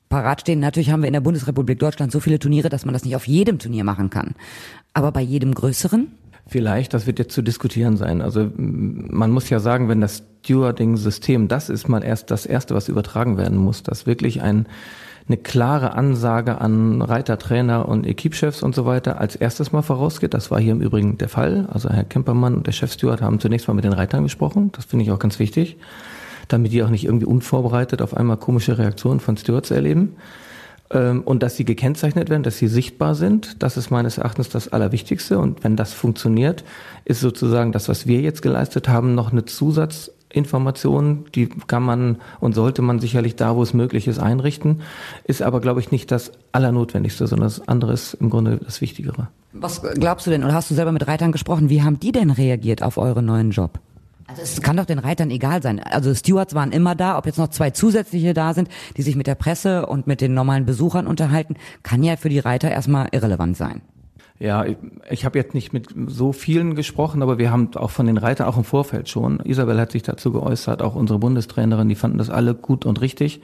parat 0.09 0.43
stehen? 0.43 0.61
Natürlich 0.61 0.91
haben 0.91 1.01
wir 1.01 1.07
in 1.07 1.13
der 1.15 1.21
Bundesrepublik 1.21 1.79
Deutschland 1.79 2.13
so 2.13 2.21
viele 2.21 2.39
Turniere, 2.39 2.69
dass 2.69 2.85
man 2.85 2.93
das 2.93 3.05
nicht 3.05 3.17
auf 3.17 3.27
jedem 3.27 3.59
Turnier 3.59 3.85
machen 3.85 4.11
kann. 4.11 4.35
Aber 4.93 5.13
bei 5.13 5.23
jedem 5.23 5.55
größeren? 5.55 6.09
Vielleicht, 6.51 6.95
das 6.95 7.07
wird 7.07 7.19
jetzt 7.19 7.35
zu 7.35 7.43
diskutieren 7.43 7.99
sein. 7.99 8.23
Also 8.23 8.51
man 8.57 9.31
muss 9.31 9.51
ja 9.51 9.61
sagen, 9.61 9.91
wenn 9.91 10.01
das 10.01 10.23
Stewarding-System, 10.43 11.47
das 11.47 11.69
ist 11.69 11.89
mal 11.89 12.03
erst 12.03 12.31
das 12.31 12.47
Erste, 12.47 12.75
was 12.75 12.89
übertragen 12.89 13.37
werden 13.37 13.59
muss, 13.59 13.83
dass 13.83 14.07
wirklich 14.07 14.41
ein, 14.41 14.67
eine 15.29 15.37
klare 15.37 15.93
Ansage 15.93 16.59
an 16.59 17.03
Reiter, 17.03 17.39
Trainer 17.39 17.87
und 17.87 18.07
Equipchefs 18.07 18.63
und 18.63 18.75
so 18.75 18.87
weiter 18.87 19.21
als 19.21 19.37
erstes 19.37 19.73
mal 19.73 19.83
vorausgeht. 19.83 20.33
Das 20.33 20.51
war 20.51 20.59
hier 20.59 20.73
im 20.73 20.81
Übrigen 20.81 21.19
der 21.19 21.29
Fall. 21.29 21.69
Also 21.71 21.91
Herr 21.91 22.05
Kempermann 22.05 22.55
und 22.55 22.67
der 22.67 22.73
Chefsteward 22.73 23.21
haben 23.21 23.41
zunächst 23.41 23.69
mal 23.69 23.75
mit 23.75 23.85
den 23.85 23.93
Reitern 23.93 24.23
gesprochen. 24.23 24.73
Das 24.73 24.87
finde 24.87 25.05
ich 25.05 25.11
auch 25.11 25.19
ganz 25.19 25.39
wichtig, 25.39 25.77
damit 26.49 26.73
die 26.73 26.83
auch 26.83 26.89
nicht 26.89 27.05
irgendwie 27.05 27.27
unvorbereitet 27.27 28.01
auf 28.01 28.17
einmal 28.17 28.39
komische 28.39 28.79
Reaktionen 28.79 29.21
von 29.21 29.37
Stewards 29.37 29.71
erleben. 29.71 30.17
Ähm, 30.91 31.23
und 31.23 31.43
dass 31.43 31.57
sie 31.57 31.65
gekennzeichnet 31.65 32.31
werden, 32.31 32.43
dass 32.43 32.59
sie 32.59 32.69
sichtbar 32.69 33.15
sind. 33.15 33.63
Das 33.63 33.77
ist 33.77 33.91
meines 33.91 34.19
Erachtens 34.19 34.49
das 34.49 34.69
Allerwichtigste. 34.69 35.39
Und 35.39 35.63
wenn 35.65 35.77
das 35.77 35.93
funktioniert, 35.93 36.65
ist 37.05 37.21
sozusagen 37.21 37.73
das, 37.73 37.89
was 37.89 38.07
wir 38.07 38.21
jetzt 38.21 38.41
geleistet 38.43 38.89
haben, 38.89 39.15
noch 39.15 39.31
eine 39.31 39.45
Zusatzinformation. 39.45 41.27
Die 41.35 41.49
kann 41.49 41.83
man 41.83 42.17
und 42.41 42.55
sollte 42.55 42.81
man 42.81 43.01
sicherlich 43.01 43.37
da, 43.37 43.55
wo 43.55 43.63
es 43.63 43.75
möglich 43.75 44.09
ist, 44.09 44.19
einrichten. 44.19 44.81
Ist 45.25 45.43
aber, 45.43 45.61
glaube 45.61 45.81
ich, 45.81 45.91
nicht 45.91 46.11
das 46.11 46.33
Allernotwendigste, 46.53 47.27
sondern 47.27 47.49
das 47.49 47.69
andere 47.69 47.93
ist 47.93 48.15
im 48.15 48.31
Grunde 48.31 48.59
das 48.65 48.81
Wichtigere. 48.81 49.29
Was 49.53 49.83
glaubst 49.83 50.27
du 50.27 50.31
denn, 50.31 50.45
oder 50.45 50.55
hast 50.55 50.71
du 50.71 50.75
selber 50.75 50.93
mit 50.93 51.07
Reitern 51.07 51.33
gesprochen? 51.33 51.69
Wie 51.69 51.83
haben 51.83 51.99
die 52.01 52.13
denn 52.13 52.31
reagiert 52.31 52.83
auf 52.83 52.99
euren 52.99 53.25
neuen 53.27 53.51
Job? 53.51 53.79
Also 54.29 54.43
es 54.43 54.61
kann 54.61 54.77
doch 54.77 54.85
den 54.85 54.99
Reitern 54.99 55.31
egal 55.31 55.63
sein. 55.63 55.81
Also 55.81 56.15
Stewards 56.15 56.55
waren 56.55 56.71
immer 56.71 56.95
da, 56.95 57.17
ob 57.17 57.25
jetzt 57.25 57.39
noch 57.39 57.49
zwei 57.49 57.71
zusätzliche 57.71 58.35
da 58.35 58.53
sind, 58.53 58.69
die 58.99 59.03
sich 59.03 59.17
mit 59.17 59.27
der 59.27 59.35
Presse 59.35 59.87
und 59.87 60.07
mit 60.07 60.21
den 60.21 60.35
normalen 60.35 60.67
Besuchern 60.67 61.07
unterhalten, 61.07 61.55
kann 61.83 62.03
ja 62.03 62.17
für 62.17 62.29
die 62.29 62.39
Reiter 62.39 62.71
erstmal 62.71 63.09
irrelevant 63.11 63.57
sein. 63.57 63.81
Ja, 64.41 64.65
ich, 64.65 64.77
ich 65.11 65.25
habe 65.25 65.39
jetzt 65.39 65.55
nicht 65.55 65.73
mit 65.73 65.89
so 66.07 66.33
vielen 66.33 66.75
gesprochen, 66.75 67.23
aber 67.23 67.39
wir 67.39 67.51
haben 67.51 67.75
auch 67.75 67.91
von 67.91 68.07
den 68.07 68.19
Reitern 68.19 68.47
auch 68.47 68.57
im 68.57 68.65
Vorfeld 68.65 69.09
schon. 69.09 69.41
Isabel 69.41 69.81
hat 69.81 69.93
sich 69.93 70.03
dazu 70.03 70.33
geäußert, 70.33 70.81
auch 70.81 70.95
unsere 70.95 71.19
Bundestrainerin, 71.19 71.89
die 71.89 71.97
fanden 71.97 72.19
das 72.19 72.31
alle 72.31 72.55
gut 72.55 72.87
und 72.87 73.01
richtig 73.01 73.41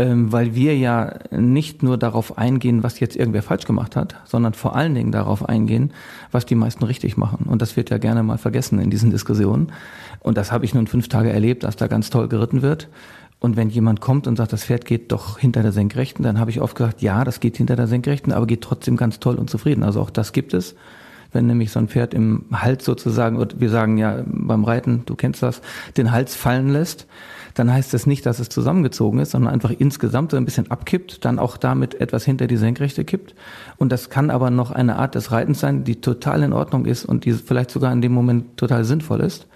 ähm, 0.00 0.32
weil 0.32 0.54
wir 0.54 0.76
ja 0.76 1.14
nicht 1.30 1.82
nur 1.82 1.98
darauf 1.98 2.38
eingehen, 2.38 2.82
was 2.82 3.00
jetzt 3.00 3.16
irgendwer 3.16 3.42
falsch 3.42 3.66
gemacht 3.66 3.96
hat, 3.96 4.16
sondern 4.24 4.54
vor 4.54 4.76
allen 4.76 4.94
Dingen 4.94 5.12
darauf 5.12 5.46
eingehen, 5.46 5.92
was 6.30 6.46
die 6.46 6.54
meisten 6.54 6.84
richtig 6.84 7.16
machen. 7.16 7.46
Und 7.46 7.60
das 7.60 7.76
wird 7.76 7.90
ja 7.90 7.98
gerne 7.98 8.22
mal 8.22 8.38
vergessen 8.38 8.78
in 8.78 8.90
diesen 8.90 9.10
Diskussionen. 9.10 9.72
Und 10.20 10.38
das 10.38 10.52
habe 10.52 10.64
ich 10.64 10.74
nun 10.74 10.86
fünf 10.86 11.08
Tage 11.08 11.30
erlebt, 11.30 11.64
dass 11.64 11.76
da 11.76 11.86
ganz 11.86 12.08
toll 12.08 12.28
geritten 12.28 12.62
wird. 12.62 12.88
Und 13.40 13.56
wenn 13.56 13.70
jemand 13.70 14.02
kommt 14.02 14.26
und 14.26 14.36
sagt, 14.36 14.52
das 14.52 14.64
Pferd 14.64 14.84
geht 14.84 15.12
doch 15.12 15.38
hinter 15.38 15.62
der 15.62 15.72
Senkrechten, 15.72 16.22
dann 16.22 16.38
habe 16.38 16.50
ich 16.50 16.60
oft 16.60 16.76
gesagt, 16.76 17.00
ja, 17.00 17.24
das 17.24 17.40
geht 17.40 17.56
hinter 17.56 17.74
der 17.74 17.86
Senkrechten, 17.86 18.32
aber 18.32 18.46
geht 18.46 18.60
trotzdem 18.60 18.96
ganz 18.96 19.18
toll 19.18 19.36
und 19.36 19.48
zufrieden. 19.48 19.82
Also 19.82 20.00
auch 20.02 20.10
das 20.10 20.32
gibt 20.32 20.52
es. 20.52 20.76
Wenn 21.32 21.46
nämlich 21.46 21.70
so 21.70 21.78
ein 21.78 21.88
Pferd 21.88 22.12
im 22.12 22.44
Hals 22.52 22.84
sozusagen, 22.84 23.42
wir 23.58 23.70
sagen 23.70 23.96
ja 23.96 24.24
beim 24.26 24.64
Reiten, 24.64 25.04
du 25.06 25.14
kennst 25.14 25.42
das, 25.42 25.62
den 25.96 26.12
Hals 26.12 26.34
fallen 26.34 26.68
lässt, 26.68 27.06
dann 27.54 27.72
heißt 27.72 27.94
das 27.94 28.06
nicht, 28.06 28.26
dass 28.26 28.40
es 28.40 28.48
zusammengezogen 28.48 29.20
ist, 29.20 29.30
sondern 29.30 29.52
einfach 29.52 29.70
insgesamt 29.70 30.32
so 30.32 30.36
ein 30.36 30.44
bisschen 30.44 30.70
abkippt, 30.70 31.24
dann 31.24 31.38
auch 31.38 31.56
damit 31.56 32.00
etwas 32.00 32.24
hinter 32.24 32.46
die 32.46 32.56
Senkrechte 32.56 33.04
kippt. 33.04 33.34
Und 33.78 33.90
das 33.90 34.10
kann 34.10 34.30
aber 34.30 34.50
noch 34.50 34.70
eine 34.70 34.96
Art 34.96 35.14
des 35.14 35.32
Reitens 35.32 35.60
sein, 35.60 35.84
die 35.84 36.00
total 36.00 36.42
in 36.42 36.52
Ordnung 36.52 36.84
ist 36.84 37.04
und 37.04 37.24
die 37.24 37.32
vielleicht 37.32 37.70
sogar 37.70 37.92
in 37.92 38.02
dem 38.02 38.12
Moment 38.12 38.56
total 38.56 38.84
sinnvoll 38.84 39.20
ist. 39.20 39.46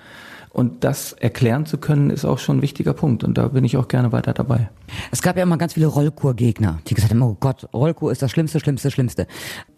Und 0.55 0.85
das 0.85 1.15
erklären 1.15 1.67
zu 1.67 1.79
können, 1.79 2.11
ist 2.11 2.25
auch 2.25 2.39
schon 2.39 2.59
ein 2.59 2.63
wichtiger 2.63 2.93
Punkt. 2.93 3.25
Und 3.25 3.37
da 3.37 3.49
bin 3.49 3.65
ich 3.65 3.77
auch 3.77 3.89
gerne 3.89 4.13
weiter 4.13 4.33
dabei. 4.33 4.71
Es 5.11 5.21
gab 5.21 5.37
ja 5.37 5.43
immer 5.43 5.57
ganz 5.57 5.75
viele 5.75 5.89
Rollkur-Gegner, 5.89 6.79
die 6.87 6.95
gesagt 6.95 7.11
haben, 7.11 7.23
oh 7.23 7.37
Gott, 7.41 7.69
Rollkur 7.75 8.13
ist 8.13 8.23
das 8.23 8.31
Schlimmste, 8.31 8.61
Schlimmste, 8.61 8.93
Schlimmste. 8.93 9.27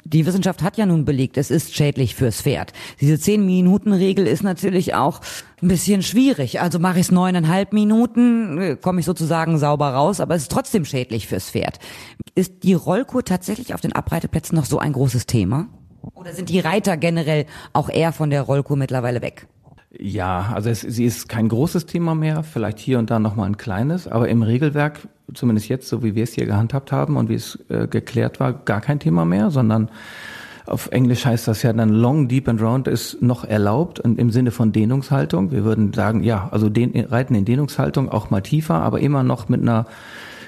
Die 0.05 0.27
Wissenschaft 0.27 0.63
hat 0.63 0.77
ja 0.77 0.85
nun 0.85 1.07
belegt, 1.07 1.39
es 1.39 1.51
ist 1.51 1.75
schädlich 1.75 2.15
fürs 2.15 2.43
Pferd. 2.43 2.75
Diese 3.01 3.19
zehn 3.19 3.47
minuten 3.47 3.95
regel 3.95 4.27
ist 4.27 4.43
natürlich 4.43 4.95
auch 4.95 5.23
ein 5.63 5.69
bisschen 5.69 6.03
schwierig. 6.03 6.61
Also 6.61 6.79
mache 6.79 6.97
ich 6.97 7.07
es 7.07 7.11
neuneinhalb 7.11 7.73
Minuten, 7.73 8.77
komme 8.83 9.01
ich 9.01 9.07
sozusagen 9.07 9.57
sauber 9.57 9.95
raus, 9.95 10.21
aber 10.21 10.35
es 10.35 10.43
ist 10.43 10.53
trotzdem 10.53 10.85
schädlich 10.85 11.27
fürs 11.27 11.49
Pferd. 11.49 11.79
Ist 12.35 12.65
die 12.65 12.75
Rollkur 12.75 13.25
tatsächlich 13.25 13.73
auf 13.73 13.81
den 13.81 13.95
Abreiteplätzen 13.95 14.55
noch 14.55 14.67
so 14.67 14.79
ein 14.79 14.93
großes 14.93 15.25
Thema? 15.25 15.69
Oder 16.15 16.35
sind 16.35 16.51
die 16.51 16.61
Reiter 16.61 16.99
generell 16.99 17.47
auch 17.73 17.89
eher 17.89 18.13
von 18.13 18.29
der 18.29 18.43
Rollkur 18.43 18.77
mittlerweile 18.77 19.23
weg? 19.23 19.47
Ja, 19.99 20.53
also 20.55 20.69
es, 20.69 20.81
sie 20.81 21.05
ist 21.05 21.29
kein 21.29 21.49
großes 21.49 21.87
Thema 21.87 22.15
mehr, 22.15 22.43
vielleicht 22.43 22.79
hier 22.79 22.99
und 22.99 23.11
da 23.11 23.19
nochmal 23.19 23.49
ein 23.49 23.57
kleines, 23.57 24.07
aber 24.07 24.29
im 24.29 24.43
Regelwerk, 24.43 25.01
zumindest 25.33 25.69
jetzt, 25.69 25.89
so 25.89 26.03
wie 26.03 26.15
wir 26.15 26.25
es 26.25 26.35
hier 26.35 26.47
gehandhabt 26.47 26.93
haben 26.93 27.17
und 27.17 27.29
wie 27.29 27.35
es 27.35 27.59
äh, 27.69 27.87
geklärt 27.87 28.39
war, 28.39 28.53
gar 28.53 28.81
kein 28.81 29.01
Thema 29.01 29.25
mehr, 29.25 29.51
sondern 29.51 29.91
auf 30.67 30.89
Englisch 30.91 31.25
heißt 31.25 31.47
das 31.49 31.63
ja 31.63 31.73
dann 31.73 31.91
Long, 31.91 32.29
Deep 32.29 32.49
and 32.49 32.61
Round 32.61 32.89
ist 32.89 33.23
noch 33.23 33.45
erlaubt 33.45 34.01
und 34.01 34.19
im 34.19 34.31
Sinne 34.31 34.51
von 34.51 34.73
Dehnungshaltung. 34.73 35.53
Wir 35.53 35.65
würden 35.65 35.93
sagen, 35.93 36.25
ja, 36.25 36.49
also 36.51 36.69
den, 36.69 36.99
Reiten 36.99 37.37
in 37.37 37.45
Dehnungshaltung 37.45 38.09
auch 38.09 38.31
mal 38.31 38.41
tiefer, 38.41 38.75
aber 38.75 39.01
immer 39.01 39.23
noch 39.23 39.49
mit 39.49 39.63
einer 39.63 39.87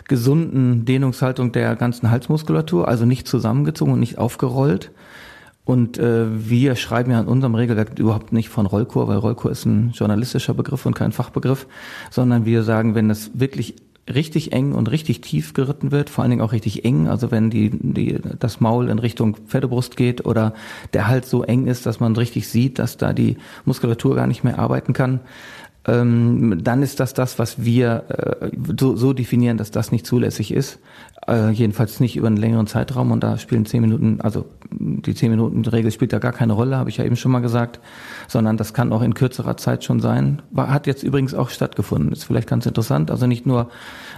gesunden 0.08 0.84
Dehnungshaltung 0.84 1.52
der 1.52 1.76
ganzen 1.76 2.10
Halsmuskulatur, 2.10 2.88
also 2.88 3.04
nicht 3.04 3.28
zusammengezogen 3.28 3.94
und 3.94 4.00
nicht 4.00 4.18
aufgerollt. 4.18 4.90
Und 5.68 5.98
äh, 5.98 6.48
wir 6.48 6.76
schreiben 6.76 7.10
ja 7.10 7.20
in 7.20 7.26
unserem 7.26 7.54
Regelwerk 7.54 7.98
überhaupt 7.98 8.32
nicht 8.32 8.48
von 8.48 8.64
Rollkur, 8.64 9.06
weil 9.06 9.18
Rollkur 9.18 9.50
ist 9.50 9.66
ein 9.66 9.90
journalistischer 9.90 10.54
Begriff 10.54 10.86
und 10.86 10.94
kein 10.94 11.12
Fachbegriff, 11.12 11.66
sondern 12.10 12.46
wir 12.46 12.62
sagen, 12.62 12.94
wenn 12.94 13.10
es 13.10 13.38
wirklich 13.38 13.74
richtig 14.08 14.52
eng 14.54 14.72
und 14.72 14.90
richtig 14.90 15.20
tief 15.20 15.52
geritten 15.52 15.92
wird, 15.92 16.08
vor 16.08 16.22
allen 16.22 16.30
Dingen 16.30 16.40
auch 16.40 16.52
richtig 16.52 16.86
eng, 16.86 17.06
also 17.06 17.30
wenn 17.30 17.50
die, 17.50 17.68
die, 17.70 18.18
das 18.38 18.60
Maul 18.60 18.88
in 18.88 18.98
Richtung 18.98 19.36
Pferdebrust 19.46 19.98
geht 19.98 20.24
oder 20.24 20.54
der 20.94 21.06
Hals 21.06 21.28
so 21.28 21.42
eng 21.42 21.66
ist, 21.66 21.84
dass 21.84 22.00
man 22.00 22.16
richtig 22.16 22.48
sieht, 22.48 22.78
dass 22.78 22.96
da 22.96 23.12
die 23.12 23.36
Muskulatur 23.66 24.14
gar 24.14 24.26
nicht 24.26 24.44
mehr 24.44 24.58
arbeiten 24.58 24.94
kann, 24.94 25.20
ähm, 25.88 26.60
dann 26.62 26.82
ist 26.82 27.00
das 27.00 27.14
das, 27.14 27.38
was 27.38 27.64
wir 27.64 28.04
äh, 28.08 28.50
so, 28.78 28.94
so 28.94 29.12
definieren, 29.12 29.56
dass 29.56 29.70
das 29.70 29.90
nicht 29.90 30.06
zulässig 30.06 30.52
ist. 30.52 30.78
Äh, 31.26 31.50
jedenfalls 31.50 32.00
nicht 32.00 32.16
über 32.16 32.26
einen 32.26 32.36
längeren 32.36 32.66
Zeitraum 32.66 33.10
und 33.10 33.22
da 33.22 33.38
spielen 33.38 33.66
zehn 33.66 33.80
Minuten, 33.80 34.20
also 34.20 34.46
die 34.70 35.14
zehn 35.14 35.30
Minuten 35.30 35.64
Regel 35.64 35.90
spielt 35.90 36.12
da 36.12 36.18
gar 36.18 36.32
keine 36.32 36.52
Rolle, 36.52 36.76
habe 36.76 36.90
ich 36.90 36.98
ja 36.98 37.04
eben 37.04 37.16
schon 37.16 37.32
mal 37.32 37.40
gesagt, 37.40 37.80
sondern 38.28 38.56
das 38.56 38.72
kann 38.72 38.92
auch 38.92 39.02
in 39.02 39.14
kürzerer 39.14 39.56
Zeit 39.56 39.84
schon 39.84 40.00
sein. 40.00 40.42
War, 40.50 40.70
hat 40.70 40.86
jetzt 40.86 41.02
übrigens 41.02 41.34
auch 41.34 41.50
stattgefunden. 41.50 42.12
Ist 42.12 42.24
vielleicht 42.24 42.48
ganz 42.48 42.66
interessant. 42.66 43.10
Also 43.10 43.26
nicht 43.26 43.46
nur 43.46 43.68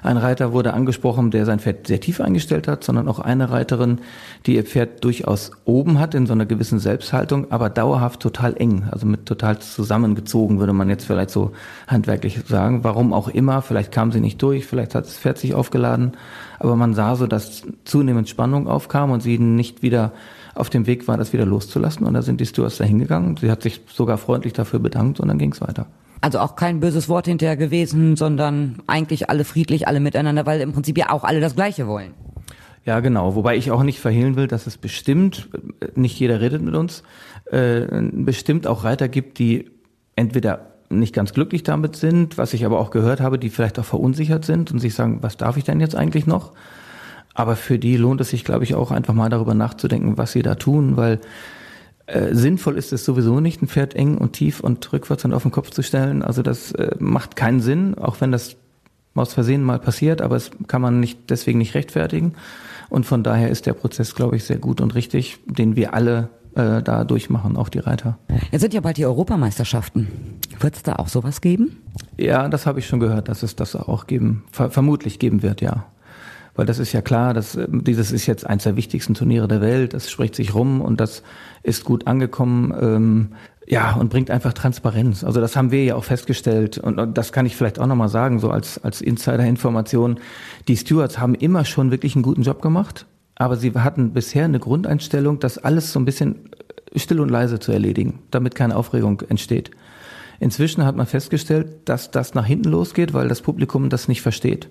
ein 0.03 0.17
Reiter 0.17 0.53
wurde 0.53 0.75
angesprochen, 0.75 1.31
der 1.31 1.47
sein 1.47 1.61
Pferd 1.61 1.87
sehr 1.87 2.01
tief 2.01 2.21
eingestellt 2.21 2.69
hat, 2.69 2.85
sondern 2.85 3.09
auch 3.09 3.19
eine 3.19 3.51
Reiterin, 3.51 3.99
die 4.47 4.57
ihr 4.57 4.65
Pferd 4.65 5.05
durchaus 5.05 5.53
oben 5.65 5.99
hat 5.99 6.15
in 6.15 6.27
so 6.27 6.33
einer 6.33 6.47
gewissen 6.47 6.79
Selbsthaltung, 6.79 7.51
aber 7.51 7.71
dauerhaft 7.71 8.21
total 8.21 8.57
eng, 8.57 8.85
also 8.91 9.07
mit 9.07 9.27
total 9.27 9.59
zusammengezogen, 9.59 10.59
würde 10.59 10.73
man 10.73 10.89
jetzt 10.89 11.07
vielleicht 11.07 11.31
so 11.31 11.53
handwerklich 11.87 12.41
sagen. 12.47 12.85
Warum 12.85 13.13
auch 13.13 13.29
immer, 13.29 13.63
vielleicht 13.63 13.93
kam 13.93 14.13
sie 14.13 14.21
nicht 14.21 14.41
durch, 14.43 14.67
vielleicht 14.67 14.95
hat 14.95 15.05
das 15.05 15.19
Pferd 15.19 15.39
sich 15.39 15.55
aufgeladen, 15.55 16.13
aber 16.59 16.77
man 16.77 16.95
sah 16.95 17.17
so, 17.17 17.27
dass 17.27 17.63
zunehmend 17.85 18.29
Spannung 18.29 18.69
aufkam 18.69 19.11
und 19.11 19.23
sie 19.23 19.39
nicht 19.39 19.83
wieder 19.83 20.13
auf 20.55 20.71
dem 20.71 20.87
Weg 20.87 21.09
war, 21.09 21.17
das 21.17 21.33
wieder 21.33 21.47
loszulassen. 21.47 22.07
Und 22.07 22.15
da 22.15 22.23
sind 22.23 22.41
die 22.41 22.47
Stewards 22.47 22.79
da 22.79 22.85
hingegangen. 22.85 23.37
Sie 23.37 23.51
hat 23.51 23.63
sich 23.63 23.81
sogar 23.89 24.19
freundlich 24.19 24.53
dafür 24.53 24.79
bedankt 24.79 25.21
und 25.21 25.29
dann 25.29 25.39
ging 25.39 25.53
es 25.53 25.61
weiter. 25.61 25.87
Also 26.21 26.39
auch 26.39 26.55
kein 26.55 26.81
böses 26.81 27.09
Wort 27.09 27.27
hinterher 27.27 27.57
gewesen, 27.57 28.17
sondern 28.17 28.83
eigentlich 28.87 29.31
alle 29.31 29.45
friedlich, 29.45 29.89
alle 29.89 30.01
miteinander, 30.01 30.45
weil 30.45 30.61
im 30.61 30.73
Prinzip 30.73 30.99
ja 30.99 31.11
auch 31.11 31.25
alle 31.25 31.41
das 31.41 31.55
Gleiche 31.55 31.87
wollen. 31.87 32.13
Ja, 32.85 33.01
genau. 33.01 33.35
Wobei 33.35 33.57
ich 33.57 33.71
auch 33.71 33.83
nicht 33.83 34.01
verhehlen 34.01 34.37
will, 34.37 34.47
dass 34.47 34.67
es 34.67 34.77
bestimmt, 34.77 35.49
nicht 35.95 36.19
jeder 36.19 36.41
redet 36.41 36.63
mit 36.63 36.75
uns, 36.75 37.03
äh, 37.51 37.87
bestimmt 38.13 38.67
auch 38.67 38.85
Reiter 38.85 39.09
gibt, 39.09 39.39
die 39.39 39.71
entweder 40.17 40.70
nicht 40.91 41.15
ganz 41.15 41.33
glücklich 41.33 41.63
damit 41.63 41.97
sind, 41.97 42.37
was 42.37 42.53
ich 42.53 42.67
aber 42.67 42.79
auch 42.79 42.91
gehört 42.91 43.21
habe, 43.21 43.39
die 43.39 43.49
vielleicht 43.49 43.79
auch 43.79 43.85
verunsichert 43.85 44.45
sind 44.45 44.73
und 44.73 44.81
sich 44.81 44.95
sagen, 44.95 45.19
was 45.23 45.37
darf 45.37 45.57
ich 45.57 45.65
denn 45.65 45.81
jetzt 45.81 45.95
eigentlich 45.95 46.27
noch? 46.27 46.53
Aber 47.33 47.57
für 47.57 47.79
die 47.79 47.97
lohnt 47.97 48.21
es 48.21 48.31
sich, 48.31 48.45
glaube 48.45 48.65
ich, 48.65 48.75
auch 48.75 48.91
einfach 48.91 49.15
mal 49.15 49.31
darüber 49.31 49.55
nachzudenken, 49.55 50.19
was 50.19 50.33
sie 50.33 50.43
da 50.43 50.57
tun, 50.57 50.97
weil 50.97 51.21
äh, 52.07 52.35
sinnvoll 52.35 52.77
ist 52.77 52.93
es 52.93 53.05
sowieso 53.05 53.39
nicht, 53.39 53.63
ein 53.63 53.69
Pferd 53.69 53.95
eng 53.95 54.19
und 54.19 54.33
tief 54.33 54.61
und 54.61 54.93
rückwärts 54.93 55.25
und 55.25 55.33
auf 55.33 55.43
den 55.43 55.53
Kopf 55.53 55.71
zu 55.71 55.83
stellen. 55.83 56.23
Also 56.23 56.43
das 56.43 56.73
äh, 56.73 56.97
macht 56.99 57.37
keinen 57.37 57.61
Sinn, 57.61 57.97
auch 57.97 58.21
wenn 58.21 58.33
das 58.33 58.57
aus 59.15 59.33
Versehen 59.35 59.63
mal 59.63 59.79
passiert, 59.79 60.23
aber 60.23 60.37
es 60.37 60.51
kann 60.67 60.83
man 60.83 60.99
nicht 60.99 61.31
deswegen 61.31 61.59
nicht 61.59 61.75
rechtfertigen. 61.75 62.35
Und 62.89 63.07
von 63.07 63.23
daher 63.23 63.51
ist 63.51 63.67
der 63.67 63.75
Prozess, 63.75 64.15
glaube 64.15 64.37
ich, 64.37 64.45
sehr 64.45 64.59
gut 64.59 64.81
und 64.81 64.95
richtig, 64.95 65.39
den 65.47 65.77
wir 65.77 65.95
alle 65.95 66.31
äh, 66.55 66.83
da 66.83 67.05
durchmachen, 67.05 67.57
auch 67.57 67.69
die 67.69 67.79
Reiter. 67.79 68.19
Jetzt 68.51 68.63
sind 68.63 68.75
ja 68.75 68.81
bald 68.81 68.97
die 68.97 69.07
Europameisterschaften. 69.07 70.09
Wird 70.59 70.77
es 70.77 70.83
da 70.83 70.97
auch 70.97 71.09
sowas 71.09 71.41
geben? 71.41 71.77
Ja, 72.17 72.49
das 72.49 72.67
habe 72.67 72.79
ich 72.79 72.87
schon 72.87 73.01
gehört, 73.01 73.29
dass 73.29 73.43
es 73.43 73.57
das 73.57 73.77
auch 73.77 74.07
geben, 74.07 74.45
ver 74.51 74.71
vermutlich 74.71 75.19
geben 75.19 75.43
wird, 75.43 75.61
ja. 75.61 75.87
Weil 76.57 76.67
das 76.67 76.79
ist 76.79 76.93
ja 76.93 77.01
klar, 77.01 77.33
dass 77.33 77.55
äh, 77.55 77.67
dieses 77.71 78.13
ist 78.13 78.27
jetzt 78.27 78.47
eines 78.47 78.65
der 78.65 78.77
wichtigsten 78.77 79.15
Turniere 79.15 79.49
der 79.49 79.61
Welt, 79.61 79.95
das 79.95 80.11
spricht 80.11 80.35
sich 80.35 80.55
rum 80.55 80.81
und 80.81 81.01
das 81.01 81.23
ist 81.63 81.85
gut 81.85 82.07
angekommen. 82.07 82.75
Ähm, 82.81 83.29
ja, 83.67 83.95
und 83.95 84.11
bringt 84.11 84.33
einfach 84.33 84.53
Transparenz. 84.53 85.23
Also 85.23 85.41
das 85.41 85.55
haben 85.55 85.71
wir 85.71 85.85
ja 85.85 85.95
auch 85.95 86.03
festgestellt 86.03 86.79
und, 86.79 86.99
und 86.99 87.17
das 87.17 87.33
kann 87.33 87.47
ich 87.47 87.55
vielleicht 87.55 87.79
auch 87.79 87.87
nochmal 87.87 88.09
sagen, 88.09 88.41
so 88.41 88.51
als, 88.51 88.83
als 88.83 89.01
Insider-Information. 89.01 90.19
Die 90.67 90.77
Stewards 90.77 91.21
haben 91.21 91.37
immer 91.37 91.65
schon 91.65 91.93
wirklich 91.93 92.17
einen 92.17 92.25
guten 92.25 92.43
Job 92.43 92.63
gemacht 92.63 93.07
aber 93.41 93.57
sie 93.57 93.73
hatten 93.73 94.13
bisher 94.13 94.45
eine 94.45 94.61
Grundeinstellung, 94.61 95.39
das 95.41 95.57
alles 95.57 95.95
so 95.95 95.99
ein 95.99 96.05
bisschen 96.05 96.51
still 96.95 97.21
und 97.21 97.31
leise 97.31 97.59
zu 97.59 97.73
erledigen, 97.73 98.19
damit 98.31 98.55
keine 98.55 98.77
Aufregung 98.77 99.23
entsteht. 99.31 99.71
Inzwischen 100.41 100.85
hat 100.85 100.95
man 100.95 101.07
festgestellt, 101.07 101.69
dass 101.87 102.11
das 102.11 102.35
nach 102.35 102.45
hinten 102.45 102.69
losgeht, 102.69 103.15
weil 103.15 103.29
das 103.29 103.41
Publikum 103.41 103.89
das 103.89 104.09
nicht 104.09 104.21
versteht. 104.21 104.69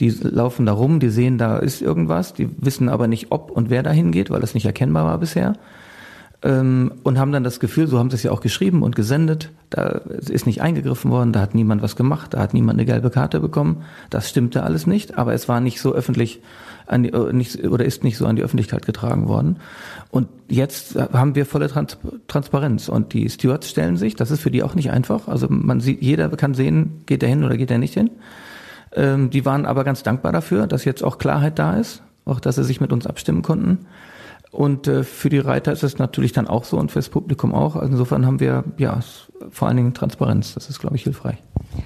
Die 0.00 0.10
laufen 0.10 0.66
da 0.66 0.72
rum, 0.72 0.98
die 0.98 1.10
sehen, 1.10 1.38
da 1.38 1.58
ist 1.58 1.80
irgendwas, 1.80 2.34
die 2.34 2.48
wissen 2.58 2.88
aber 2.88 3.06
nicht, 3.06 3.30
ob 3.30 3.52
und 3.52 3.70
wer 3.70 3.84
dahin 3.84 4.10
geht, 4.10 4.30
weil 4.30 4.40
das 4.40 4.54
nicht 4.54 4.66
erkennbar 4.66 5.04
war 5.04 5.18
bisher. 5.18 5.52
Ähm, 6.44 6.92
und 7.04 7.18
haben 7.18 7.30
dann 7.30 7.44
das 7.44 7.60
Gefühl, 7.60 7.86
so 7.86 7.98
haben 7.98 8.10
sie 8.10 8.16
es 8.16 8.24
ja 8.24 8.32
auch 8.32 8.40
geschrieben 8.40 8.82
und 8.82 8.96
gesendet, 8.96 9.50
da 9.70 10.00
ist 10.08 10.44
nicht 10.44 10.60
eingegriffen 10.60 11.10
worden, 11.10 11.32
da 11.32 11.40
hat 11.40 11.54
niemand 11.54 11.82
was 11.82 11.94
gemacht, 11.94 12.34
da 12.34 12.40
hat 12.40 12.52
niemand 12.52 12.78
eine 12.78 12.86
gelbe 12.86 13.10
Karte 13.10 13.38
bekommen. 13.38 13.84
Das 14.10 14.28
stimmte 14.28 14.64
alles 14.64 14.86
nicht, 14.86 15.16
aber 15.16 15.34
es 15.34 15.48
war 15.48 15.60
nicht 15.60 15.80
so 15.80 15.94
öffentlich 15.94 16.40
an 16.86 17.04
die, 17.04 17.10
äh, 17.10 17.32
nicht, 17.32 17.64
oder 17.64 17.84
ist 17.84 18.02
nicht 18.02 18.18
so 18.18 18.26
an 18.26 18.34
die 18.34 18.42
Öffentlichkeit 18.42 18.84
getragen 18.86 19.28
worden. 19.28 19.58
Und 20.10 20.28
jetzt 20.48 20.96
haben 20.96 21.36
wir 21.36 21.46
volle 21.46 21.68
Trans 21.68 21.96
Transparenz 22.26 22.88
und 22.88 23.12
die 23.12 23.30
Stewards 23.30 23.70
stellen 23.70 23.96
sich, 23.96 24.16
das 24.16 24.32
ist 24.32 24.40
für 24.40 24.50
die 24.50 24.64
auch 24.64 24.74
nicht 24.74 24.90
einfach. 24.90 25.28
Also 25.28 25.46
man 25.48 25.80
sieht, 25.80 26.02
jeder 26.02 26.28
kann 26.30 26.54
sehen, 26.54 27.02
geht 27.06 27.22
er 27.22 27.28
hin 27.28 27.44
oder 27.44 27.56
geht 27.56 27.70
er 27.70 27.78
nicht 27.78 27.94
hin. 27.94 28.10
Ähm, 28.94 29.30
die 29.30 29.44
waren 29.44 29.64
aber 29.64 29.84
ganz 29.84 30.02
dankbar 30.02 30.32
dafür, 30.32 30.66
dass 30.66 30.84
jetzt 30.84 31.04
auch 31.04 31.18
Klarheit 31.18 31.58
da 31.58 31.76
ist, 31.76 32.02
auch 32.24 32.40
dass 32.40 32.56
sie 32.56 32.64
sich 32.64 32.80
mit 32.80 32.92
uns 32.92 33.06
abstimmen 33.06 33.42
konnten. 33.42 33.86
Und 34.52 34.86
äh, 34.86 35.02
für 35.02 35.30
die 35.30 35.38
Reiter 35.38 35.72
ist 35.72 35.82
es 35.82 35.98
natürlich 35.98 36.32
dann 36.32 36.46
auch 36.46 36.64
so 36.64 36.78
und 36.78 36.92
fürs 36.92 37.08
Publikum 37.08 37.54
auch. 37.54 37.74
Also 37.74 37.92
insofern 37.92 38.26
haben 38.26 38.38
wir 38.38 38.64
ja 38.76 39.00
vor 39.50 39.68
allen 39.68 39.78
Dingen 39.78 39.94
Transparenz. 39.94 40.54
Das 40.54 40.68
ist, 40.68 40.78
glaube 40.78 40.96
ich, 40.96 41.02
hilfreich. 41.02 41.38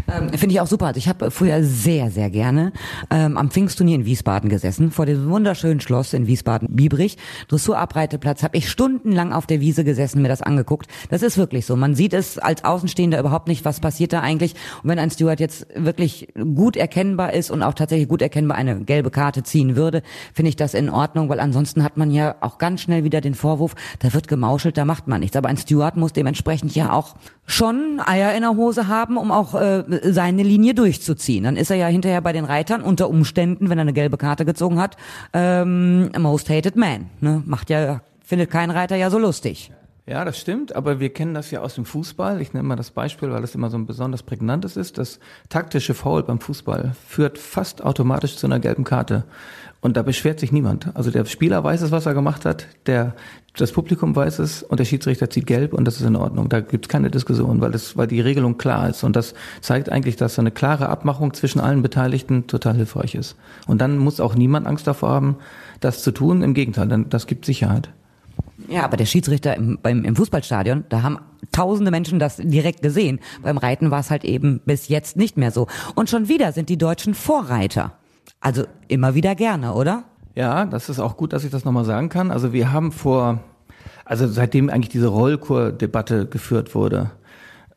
Ähm, 0.09 0.31
Finde 0.31 0.55
ich 0.55 0.61
auch 0.61 0.67
super. 0.67 0.87
Also 0.87 0.99
ich 0.99 1.09
habe 1.09 1.31
früher 1.31 1.63
sehr, 1.63 2.11
sehr 2.11 2.31
gerne 2.31 2.73
ähm, 3.11 3.37
am 3.37 3.51
Pfingstturnier 3.51 3.97
in 3.97 4.05
Wiesbaden 4.05 4.51
gesessen, 4.51 4.91
vor 4.91 5.07
dem 5.07 5.31
wunderschönen 5.31 5.81
Schloss 5.81 6.13
in 6.13 6.27
Wiesbaden-Biebrich. 6.27 7.17
Dressurabreiteplatz, 7.49 8.43
habe 8.43 8.57
ich 8.57 8.69
stundenlang 8.69 9.33
auf 9.33 9.47
der 9.47 9.61
Wiese 9.61 9.85
gesessen, 9.85 10.23
mir 10.23 10.29
das 10.29 10.43
angeguckt. 10.43 10.89
Das 11.11 11.23
ist 11.23 11.39
wirklich 11.39 11.67
so. 11.67 11.77
Man 11.77 11.95
sieht 11.95 12.15
es 12.15 12.39
als 12.39 12.65
Außenstehender 12.65 13.19
überhaupt 13.21 13.49
nicht, 13.49 13.65
was 13.65 13.81
passiert 13.81 14.13
da 14.13 14.21
eigentlich. 14.21 14.55
Und 14.83 14.91
wenn 14.91 14.99
ein 14.99 15.11
Steward 15.11 15.41
jetzt 15.41 15.67
wirklich 15.77 16.29
gut 16.35 16.77
erkennbar 16.77 17.33
ist 17.33 17.51
und 17.51 17.63
auch 17.63 17.75
tatsächlich 17.75 18.09
gut 18.09 18.23
erkennbar 18.23 18.57
eine 18.57 18.81
gelbe 18.81 19.11
Karte 19.11 19.43
ziehen 19.43 19.77
würde, 19.77 20.03
finde 20.35 20.49
ich 20.49 20.57
das 20.57 20.75
in 20.75 20.91
Ordnung, 20.91 21.29
weil 21.29 21.41
ansonsten 21.41 21.85
hat 21.85 21.97
man 21.97 22.11
ja 22.11 22.35
auch 22.41 22.56
ganz 22.59 22.83
schnell 22.83 23.05
wieder 23.05 23.21
den 23.21 23.35
Vorwurf, 23.35 23.75
da 23.99 24.13
wird 24.13 24.29
gemauschelt, 24.29 24.77
da 24.77 24.85
macht 24.85 25.09
man 25.09 25.21
nichts. 25.21 25.37
Aber 25.37 25.49
ein 25.49 25.57
Steward 25.57 25.97
muss 25.97 26.13
dementsprechend 26.13 26.75
ja 26.75 26.93
auch 26.93 27.17
schon 27.47 28.01
Eier 28.05 28.35
in 28.35 28.43
der 28.43 28.57
Hose 28.57 28.89
haben, 28.89 29.17
um 29.17 29.31
auch 29.31 29.55
äh, 29.55 29.85
seine 30.03 30.43
Linie 30.43 30.75
durchzuziehen. 30.75 31.45
Dann 31.45 31.57
ist 31.57 31.71
er 31.71 31.77
ja 31.77 31.87
hinterher 31.87 32.21
bei 32.21 32.33
den 32.33 32.45
Reitern 32.45 32.83
unter 32.83 33.09
Umständen, 33.09 33.71
wenn 33.71 33.79
er 33.79 33.83
eine 33.83 33.93
gelbe 33.93 34.17
Karte 34.17 34.45
gezogen 34.45 34.81
hat, 34.81 34.97
ähm, 35.33 36.11
most 36.19 36.51
hated 36.51 36.77
man. 36.77 37.07
Ne? 37.21 37.43
Macht 37.47 37.71
ja, 37.71 38.01
findet 38.25 38.51
kein 38.51 38.71
Reiter 38.71 38.97
ja 38.97 39.11
so 39.11 39.19
lustig. 39.19 39.71
Ja, 40.09 40.25
das 40.25 40.39
stimmt, 40.39 40.77
aber 40.77 41.01
wir 41.01 41.13
kennen 41.13 41.35
das 41.35 41.51
ja 41.51 41.63
aus 41.63 41.75
dem 41.75 41.85
Fußball. 41.85 42.41
Ich 42.41 42.53
nenne 42.53 42.69
mal 42.69 42.77
das 42.77 42.93
Beispiel, 42.93 43.33
weil 43.33 43.41
das 43.41 43.57
immer 43.57 43.71
so 43.71 43.77
ein 43.77 43.87
besonders 43.87 44.23
prägnantes 44.23 44.77
ist. 44.77 44.99
Das 44.99 45.19
taktische 45.49 45.95
Foul 45.95 46.23
beim 46.23 46.39
Fußball 46.39 46.93
führt 47.09 47.39
fast 47.39 47.83
automatisch 47.83 48.37
zu 48.37 48.47
einer 48.47 48.61
gelben 48.61 48.85
Karte. 48.85 49.25
Und 49.81 49.97
da 49.97 50.03
beschwert 50.03 50.39
sich 50.39 50.53
niemand. 50.53 50.95
Also 50.95 51.11
der 51.11 51.25
Spieler 51.25 51.65
weiß 51.65 51.83
es, 51.83 51.91
was 51.91 52.07
er 52.07 52.15
gemacht 52.15 52.45
hat, 52.45 52.69
der, 52.87 53.17
das 53.57 53.73
Publikum 53.73 54.15
weiß 54.15 54.39
es 54.39 54.63
und 54.63 54.79
der 54.79 54.85
Schiedsrichter 54.85 55.29
zieht 55.29 55.49
gelb 55.49 55.73
und 55.73 55.85
das 55.87 55.97
ist 55.97 56.07
in 56.07 56.15
Ordnung. 56.15 56.49
Da 56.49 56.61
gibt 56.61 56.87
es 56.87 56.89
keine 56.89 57.11
Diskussion, 57.11 57.61
weil, 57.61 57.73
das, 57.73 57.97
weil 57.97 58.07
die 58.07 58.21
Regelung 58.21 58.59
klar 58.59 58.89
ist. 58.89 59.03
Und 59.03 59.17
das 59.17 59.35
zeigt 59.61 59.91
eigentlich, 59.91 60.15
dass 60.15 60.39
eine 60.39 60.53
klare 60.53 60.89
Abmachung 60.89 61.35
zwischen 61.35 61.59
allen 61.59 61.83
Beteiligten 61.83 62.47
total 62.47 62.77
hilfreich 62.77 63.17
ist. 63.17 63.35
Und 63.67 63.81
dann 63.81 63.99
muss 63.99 64.21
auch 64.21 64.37
niemand 64.37 64.69
Angst 64.69 64.87
davor 64.87 65.09
haben, 65.11 65.37
das 65.81 66.05
zu 66.05 66.13
tun. 66.13 66.43
Im 66.43 66.55
Gegenteil, 66.55 66.87
dann, 66.87 67.09
das 67.11 67.27
gibt 67.27 67.45
Sicherheit. 67.45 67.91
Ja, 68.69 68.85
aber 68.85 68.97
der 68.97 69.07
Schiedsrichter 69.07 69.55
im, 69.57 69.79
beim, 69.83 70.05
im 70.05 70.17
Fußballstadion, 70.17 70.85
da 70.89 71.03
haben 71.03 71.19
tausende 71.53 71.91
Menschen 71.91 72.19
das 72.19 72.37
direkt 72.37 72.83
gesehen. 72.83 73.21
Beim 73.43 73.59
Reiten 73.59 73.91
war 73.91 74.01
es 74.01 74.11
halt 74.11 74.25
eben 74.25 74.61
bis 74.65 74.89
jetzt 74.89 75.17
nicht 75.17 75.37
mehr 75.37 75.51
so. 75.51 75.67
Und 75.95 76.11
schon 76.11 76.29
wieder 76.29 76.53
sind 76.53 76.69
die 76.69 76.79
Deutschen 76.79 77.15
Vorreiter. 77.15 77.93
Also 78.41 78.65
immer 78.89 79.15
wieder 79.15 79.35
gerne, 79.35 79.75
oder? 79.75 80.05
Ja, 80.35 80.67
das 80.67 80.89
ist 80.89 81.01
auch 81.01 81.17
gut, 81.17 81.33
dass 81.33 81.45
ich 81.45 81.51
das 81.51 81.65
nochmal 81.65 81.85
sagen 81.85 82.09
kann. 82.09 82.31
Also 82.31 82.53
wir 82.53 82.73
haben 82.73 82.93
vor, 82.93 83.41
also 84.05 84.27
seitdem 84.27 84.69
eigentlich 84.69 84.91
diese 84.91 85.09
Rollkur-Debatte 85.09 86.27
geführt 86.27 86.75
wurde, 86.75 87.11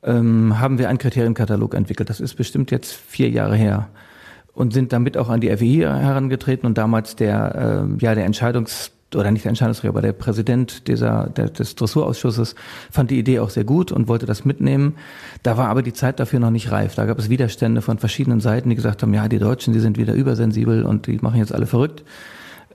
ähm, 0.04 0.60
haben 0.60 0.78
wir 0.78 0.90
einen 0.90 0.98
Kriterienkatalog 0.98 1.74
entwickelt. 1.74 2.10
Das 2.10 2.20
ist 2.20 2.36
bestimmt 2.36 2.72
jetzt 2.72 2.94
vier 2.94 3.30
Jahre 3.30 3.56
her 3.56 3.90
und 4.54 4.74
sind 4.74 4.92
damit 4.92 5.18
auch 5.18 5.30
an 5.30 5.42
die 5.42 5.56
FWI 5.56 5.82
herangetreten 5.82 6.66
und 6.66 6.78
damals 6.78 7.16
der, 7.16 7.88
äh, 7.90 8.04
ja, 8.04 8.16
der 8.16 8.26
Entscheidungs 8.26 8.92
oder 9.16 9.32
nicht 9.32 9.46
der 9.46 9.50
Entscheidungsträger, 9.50 9.90
aber 9.90 10.02
der 10.02 10.14
Präsident 10.14 10.88
dieser, 10.88 11.28
der, 11.28 11.50
des 11.50 11.76
Dressurausschusses 11.76 12.56
fand 12.92 13.12
die 13.12 13.20
Idee 13.20 13.40
auch 13.40 13.50
sehr 13.50 13.64
gut 13.64 13.92
und 13.92 14.08
wollte 14.08 14.26
das 14.26 14.46
mitnehmen. 14.46 14.96
Da 15.44 15.58
war 15.58 15.70
aber 15.70 15.82
die 15.82 15.94
Zeit 15.94 16.20
dafür 16.20 16.40
noch 16.40 16.52
nicht 16.52 16.72
reif. 16.72 16.96
Da 16.96 17.06
gab 17.06 17.18
es 17.18 17.30
Widerstände 17.30 17.82
von 17.82 17.98
verschiedenen 17.98 18.40
Seiten, 18.40 18.70
die 18.70 18.76
gesagt 18.76 19.02
haben, 19.02 19.14
ja, 19.14 19.28
die 19.28 19.40
Deutschen, 19.40 19.74
die 19.74 19.80
sind 19.80 19.98
wieder 19.98 20.14
übersensibel 20.14 20.84
und 20.84 21.08
die 21.08 21.18
machen 21.22 21.40
jetzt 21.40 21.54
alle 21.54 21.66
verrückt. 21.66 22.04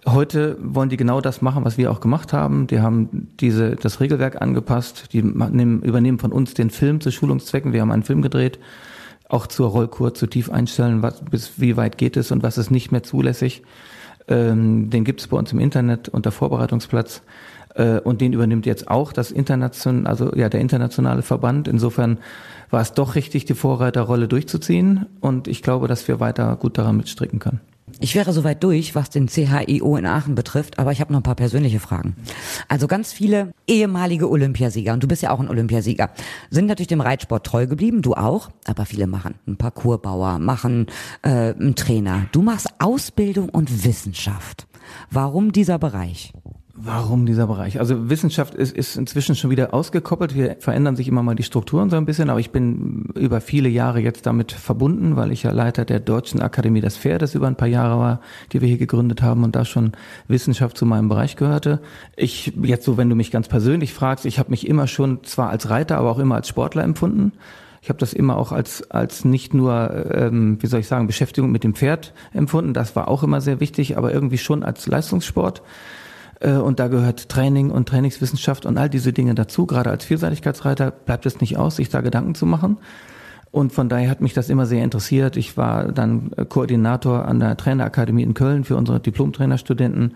Heute 0.07 0.59
wollen 0.61 0.91
die 0.91 0.99
genau 0.99 1.23
das 1.23 1.41
machen, 1.41 1.65
was 1.65 1.79
wir 1.79 1.91
auch 1.91 2.01
gemacht 2.01 2.35
haben. 2.35 2.67
Die 2.67 2.81
haben 2.81 3.29
diese, 3.41 3.77
das 3.77 4.01
Regelwerk 4.01 4.43
angepasst. 4.43 5.13
Die 5.13 5.23
nehmen, 5.23 5.83
übernehmen 5.83 6.19
von 6.19 6.31
uns 6.31 6.53
den 6.53 6.69
Film 6.69 7.01
zu 7.01 7.11
Schulungszwecken. 7.11 7.73
Wir 7.73 7.81
haben 7.81 7.91
einen 7.91 8.03
Film 8.03 8.21
gedreht, 8.21 8.59
auch 9.29 9.47
zur 9.47 9.69
Rollkur 9.69 10.13
zu 10.13 10.27
tief 10.27 10.51
einstellen, 10.51 11.01
was, 11.01 11.25
bis 11.25 11.53
wie 11.59 11.79
weit 11.79 11.97
geht 11.97 12.19
es 12.19 12.33
und 12.33 12.43
was 12.43 12.59
ist 12.59 12.71
nicht 12.71 12.93
mehr 12.93 13.03
zulässig. 13.03 13.63
Ähm, 14.29 14.91
den 14.91 15.05
gibt 15.05 15.21
es 15.21 15.29
bei 15.29 15.37
uns 15.37 15.53
im 15.53 15.59
Internet 15.59 16.09
unter 16.09 16.33
Vorbereitungsplatz. 16.33 17.23
Äh, 17.75 17.99
und 18.01 18.21
den 18.21 18.33
übernimmt 18.33 18.67
jetzt 18.67 18.89
auch 18.89 19.13
das 19.13 19.31
internation, 19.31 20.07
also 20.07 20.35
ja 20.35 20.49
der 20.49 20.61
internationale 20.61 21.23
Verband. 21.23 21.69
Insofern 21.69 22.19
war 22.71 22.81
es 22.81 22.93
doch 22.93 23.15
richtig, 23.15 23.45
die 23.45 23.55
Vorreiterrolle 23.55 24.29
durchzuziehen. 24.29 25.07
Und 25.21 25.49
ich 25.49 25.63
glaube, 25.63 25.89
dass 25.89 26.07
wir 26.09 26.21
weiter 26.21 26.57
gut 26.57 26.79
daran 26.79 26.97
mitstricken 26.97 27.39
können. 27.39 27.61
Ich 28.01 28.15
wäre 28.15 28.33
soweit 28.33 28.63
durch, 28.63 28.95
was 28.95 29.11
den 29.11 29.29
CHIO 29.29 29.97
in 29.97 30.07
Aachen 30.07 30.35
betrifft, 30.35 30.79
aber 30.79 30.93
ich 30.93 31.01
habe 31.01 31.13
noch 31.13 31.21
ein 31.21 31.25
paar 31.25 31.35
persönliche 31.35 31.81
Fragen. 31.81 32.17
Also 32.69 32.87
ganz 32.87 33.13
viele 33.13 33.53
ehemalige 33.67 34.29
Olympiasieger, 34.29 34.93
und 34.93 35.03
du 35.03 35.09
bist 35.09 35.23
ja 35.23 35.31
auch 35.31 35.41
ein 35.41 35.49
Olympiasieger, 35.49 36.11
sind 36.51 36.67
natürlich 36.67 36.89
dem 36.89 37.01
Reitsport 37.01 37.47
treu 37.47 37.67
geblieben, 37.67 38.03
du 38.03 38.15
auch, 38.15 38.51
aber 38.67 38.87
viele 38.87 39.07
machen 39.07 39.35
einen 39.47 39.57
Parcoursbauer, 39.57 40.39
machen 40.39 40.87
äh, 41.23 41.55
einen 41.55 41.75
Trainer. 41.77 42.27
Du 42.33 42.43
machst 42.43 42.69
Ausbildung 42.79 43.49
und 43.49 43.85
Wissenschaft. 43.85 44.67
Warum 45.11 45.53
dieser 45.53 45.79
Bereich? 45.79 46.33
Warum 46.77 47.25
dieser 47.25 47.47
Bereich? 47.47 47.79
Also 47.79 48.11
Wissenschaft 48.11 48.53
ist, 48.53 48.77
ist 48.77 48.97
inzwischen 48.97 49.37
schon 49.37 49.51
wieder 49.51 49.73
ausgekoppelt. 49.73 50.35
Wir 50.35 50.57
verändern 50.59 50.97
sich 50.97 51.07
immer 51.07 51.23
mal 51.23 51.37
die 51.37 51.45
Strukturen 51.45 51.89
so 51.89 51.97
ein 51.97 52.05
bisschen, 52.05 52.31
aber 52.31 52.41
ich 52.41 52.51
bin 52.51 53.05
über 53.15 53.41
viele 53.41 53.69
Jahre 53.69 54.01
jetzt 54.01 54.27
damit 54.27 54.51
verbunden, 54.51 55.15
weil 55.15 55.31
ich 55.31 55.45
ja 55.45 55.53
Leiter 55.53 55.85
der 55.85 56.01
Deutschen 56.01 56.43
Akademie 56.43 56.81
des 56.81 56.97
Pferdes 56.97 57.37
über 57.37 57.47
ein 57.47 57.55
paar 57.55 57.69
Jahre 57.69 58.01
war, 58.01 58.21
die 58.53 58.61
wir 58.61 58.67
hier 58.67 58.79
gegründet 58.79 59.23
haben 59.23 59.45
und 59.45 59.55
da 59.55 59.65
schon 59.65 59.93
Wissenschaft 60.27 60.77
zu 60.77 60.85
meinem 60.85 61.09
Bereich 61.09 61.37
gehörte. 61.37 61.81
Ich 62.17 62.53
jetzt 62.61 62.85
so, 62.85 62.97
wenn 62.97 63.09
du 63.09 63.15
mich 63.15 63.31
ganz 63.31 63.47
persönlich 63.47 63.95
fragst, 63.95 64.27
ich 64.27 64.41
habe 64.41 64.51
mich 64.51 64.67
immer 64.67 64.89
schon 64.89 65.23
zwar 65.23 65.51
als 65.51 65.71
Reiter, 65.71 65.99
aber 65.99 66.11
auch 66.11 66.19
immer 66.19 66.35
als 66.35 66.49
Sportler 66.49 66.83
empfunden. 66.83 67.35
Ich 67.83 67.89
habe 67.89 68.01
das 68.01 68.13
immer 68.13 68.37
auch 68.37 68.51
als 68.51 68.91
als 68.91 69.25
nicht 69.25 69.55
nur, 69.55 70.11
ähm, 70.13 70.59
wie 70.61 70.67
soll 70.67 70.81
ich 70.81 70.89
sagen, 70.89 71.07
Beschäftigung 71.07 71.53
mit 71.53 71.63
dem 71.63 71.77
Pferd 71.77 72.15
empfunden. 72.33 72.75
Das 72.75 72.97
war 72.97 73.07
auch 73.07 73.23
immer 73.23 73.41
sehr 73.41 73.61
wichtig, 73.61 73.97
aber 73.97 74.13
irgendwie 74.13 74.39
schon 74.39 74.65
als 74.65 74.89
Leistungssport. 74.89 75.63
Äh, 76.41 76.53
und 76.53 76.81
da 76.81 76.89
gehört 76.89 77.29
Training 77.29 77.71
und 77.71 77.89
Trainingswissenschaft 77.89 78.67
und 78.67 78.79
all 78.79 78.89
diese 78.89 79.13
Dinge 79.13 79.35
dazu. 79.35 79.67
Gerade 79.67 79.91
als 79.91 80.05
Vielseitigkeitsreiter 80.05 80.91
bleibt 80.91 81.27
es 81.27 81.41
nicht 81.41 81.57
aus, 81.57 81.77
sich 81.77 81.89
da 81.89 82.01
Gedanken 82.01 82.35
zu 82.35 82.47
machen. 82.47 82.79
Und 83.51 83.73
von 83.73 83.89
daher 83.89 84.11
hat 84.11 84.21
mich 84.21 84.35
das 84.35 84.51
immer 84.51 84.67
sehr 84.67 84.83
interessiert. 84.83 85.37
Ich 85.37 85.57
war 85.57 85.93
dann 85.93 86.33
Koordinator 86.49 87.25
an 87.25 87.39
der 87.39 87.57
Trainerakademie 87.57 88.25
in 88.25 88.35
Köln 88.35 88.65
für 88.65 88.77
unsere 88.77 88.99
Diplom-Trainerstudenten 88.99 90.15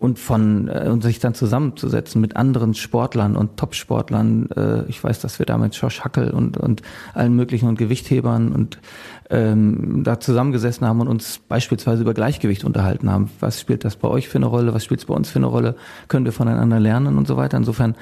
und 0.00 0.18
von 0.18 0.68
äh, 0.68 0.88
und 0.88 1.02
sich 1.02 1.20
dann 1.20 1.34
zusammenzusetzen 1.34 2.20
mit 2.20 2.34
anderen 2.34 2.74
Sportlern 2.74 3.36
und 3.36 3.58
Top-Sportlern. 3.58 4.48
Äh, 4.50 4.84
ich 4.88 5.04
weiß, 5.04 5.20
dass 5.20 5.38
wir 5.38 5.46
da 5.46 5.58
mit 5.58 5.74
Josh 5.74 6.00
Hackel 6.00 6.30
und 6.30 6.56
und 6.56 6.80
allen 7.12 7.36
möglichen 7.36 7.68
und 7.68 7.78
Gewichthebern 7.78 8.50
und 8.50 8.78
ähm, 9.28 10.02
da 10.02 10.18
zusammengesessen 10.18 10.86
haben 10.86 11.02
und 11.02 11.08
uns 11.08 11.38
beispielsweise 11.46 12.00
über 12.00 12.14
Gleichgewicht 12.14 12.64
unterhalten 12.64 13.10
haben. 13.10 13.30
Was 13.40 13.60
spielt 13.60 13.84
das 13.84 13.96
bei 13.96 14.08
euch 14.08 14.28
für 14.28 14.38
eine 14.38 14.46
Rolle? 14.46 14.72
Was 14.72 14.86
spielt 14.86 15.00
es 15.00 15.06
bei 15.06 15.14
uns 15.14 15.28
für 15.28 15.38
eine 15.38 15.46
Rolle? 15.46 15.76
Können 16.08 16.24
wir 16.24 16.32
voneinander 16.32 16.80
lernen 16.80 17.18
und 17.18 17.28
so 17.28 17.36
weiter? 17.36 17.58
Insofern, 17.58 17.94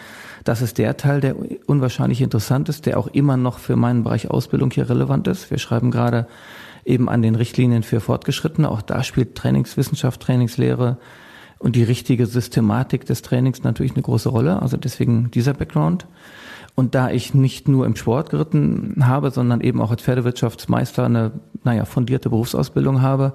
das 0.45 0.63
ist 0.63 0.79
der 0.79 0.97
Teil, 0.97 1.21
der 1.21 1.35
unwahrscheinlich 1.67 2.23
interessant 2.23 2.69
ist, 2.69 2.87
der 2.87 2.97
auch 2.97 3.09
immer 3.09 3.37
noch 3.37 3.59
für 3.59 3.75
meinen 3.75 4.05
Bereich 4.05 4.31
Ausbildung 4.31 4.71
hier 4.71 4.89
relevant 4.89 5.27
ist. 5.27 5.51
Wir 5.51 5.59
schreiben 5.59 5.91
gerade 5.91 6.29
eben 6.85 7.09
an 7.09 7.23
den 7.23 7.35
Richtlinien 7.35 7.83
für 7.83 7.99
Fortgeschrittene. 7.99 8.71
Auch 8.71 8.83
da 8.83 9.03
spielt 9.03 9.35
Trainingswissenschaft, 9.35 10.23
Trainingslehre, 10.23 10.97
und 11.59 11.77
die 11.77 11.83
richtige 11.83 12.27
Systematik 12.27 13.05
des 13.05 13.23
Trainings 13.23 13.62
natürlich 13.62 13.92
eine 13.92 14.03
große 14.03 14.29
Rolle. 14.29 14.62
Also 14.62 14.77
deswegen 14.77 15.31
dieser 15.31 15.55
Background. 15.55 16.07
Und 16.75 16.94
da 16.94 17.11
ich 17.11 17.35
nicht 17.35 17.66
nur 17.66 17.87
im 17.87 17.97
Sport 17.97 18.31
geritten 18.31 19.07
habe, 19.07 19.33
sondern 19.33 19.61
eben 19.61 19.81
auch 19.81 19.90
als 19.90 20.03
Pferdewirtschaftsmeister 20.03 21.05
eine, 21.07 21.33
naja, 21.64 21.85
fundierte 21.85 22.31
Berufsausbildung 22.31 23.03
habe, 23.03 23.33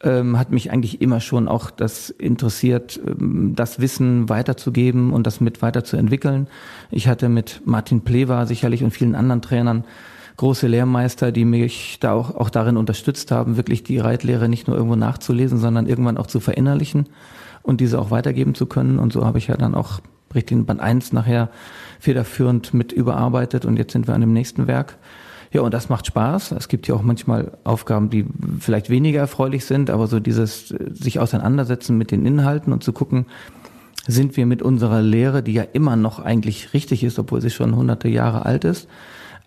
ähm, 0.00 0.38
hat 0.38 0.52
mich 0.52 0.70
eigentlich 0.70 1.00
immer 1.00 1.20
schon 1.20 1.48
auch 1.48 1.72
das 1.72 2.10
interessiert, 2.10 3.00
ähm, 3.04 3.54
das 3.56 3.80
Wissen 3.80 4.28
weiterzugeben 4.28 5.12
und 5.12 5.26
das 5.26 5.40
mit 5.40 5.60
weiterzuentwickeln. 5.60 6.46
Ich 6.92 7.08
hatte 7.08 7.28
mit 7.28 7.62
Martin 7.64 8.02
Plewa 8.02 8.46
sicherlich 8.46 8.84
und 8.84 8.92
vielen 8.92 9.16
anderen 9.16 9.42
Trainern 9.42 9.84
große 10.36 10.68
Lehrmeister, 10.68 11.32
die 11.32 11.44
mich 11.44 11.98
da 11.98 12.12
auch, 12.12 12.36
auch 12.36 12.48
darin 12.48 12.76
unterstützt 12.76 13.32
haben, 13.32 13.56
wirklich 13.56 13.82
die 13.82 13.98
Reitlehre 13.98 14.48
nicht 14.48 14.68
nur 14.68 14.76
irgendwo 14.76 14.94
nachzulesen, 14.94 15.58
sondern 15.58 15.88
irgendwann 15.88 16.16
auch 16.16 16.28
zu 16.28 16.38
verinnerlichen 16.38 17.08
und 17.68 17.82
diese 17.82 17.98
auch 18.00 18.10
weitergeben 18.10 18.54
zu 18.54 18.64
können. 18.64 18.98
Und 18.98 19.12
so 19.12 19.26
habe 19.26 19.36
ich 19.36 19.48
ja 19.48 19.56
dann 19.56 19.74
auch 19.74 20.00
richtig 20.34 20.66
Band 20.66 20.80
1 20.80 21.12
nachher 21.12 21.50
federführend 22.00 22.72
mit 22.72 22.92
überarbeitet 22.92 23.66
und 23.66 23.76
jetzt 23.76 23.92
sind 23.92 24.08
wir 24.08 24.14
an 24.14 24.22
dem 24.22 24.32
nächsten 24.32 24.66
Werk. 24.66 24.96
Ja, 25.52 25.60
und 25.60 25.74
das 25.74 25.90
macht 25.90 26.06
Spaß. 26.06 26.52
Es 26.52 26.68
gibt 26.68 26.88
ja 26.88 26.94
auch 26.94 27.02
manchmal 27.02 27.58
Aufgaben, 27.64 28.08
die 28.08 28.24
vielleicht 28.58 28.88
weniger 28.88 29.20
erfreulich 29.20 29.66
sind, 29.66 29.90
aber 29.90 30.06
so 30.06 30.18
dieses 30.18 30.68
sich 30.68 31.20
auseinandersetzen 31.20 31.98
mit 31.98 32.10
den 32.10 32.24
Inhalten 32.24 32.72
und 32.72 32.82
zu 32.82 32.92
gucken, 32.92 33.26
sind 34.06 34.38
wir 34.38 34.46
mit 34.46 34.62
unserer 34.62 35.02
Lehre, 35.02 35.42
die 35.42 35.52
ja 35.52 35.62
immer 35.62 35.96
noch 35.96 36.20
eigentlich 36.20 36.72
richtig 36.72 37.04
ist, 37.04 37.18
obwohl 37.18 37.42
sie 37.42 37.50
schon 37.50 37.76
hunderte 37.76 38.08
Jahre 38.08 38.46
alt 38.46 38.64
ist, 38.64 38.88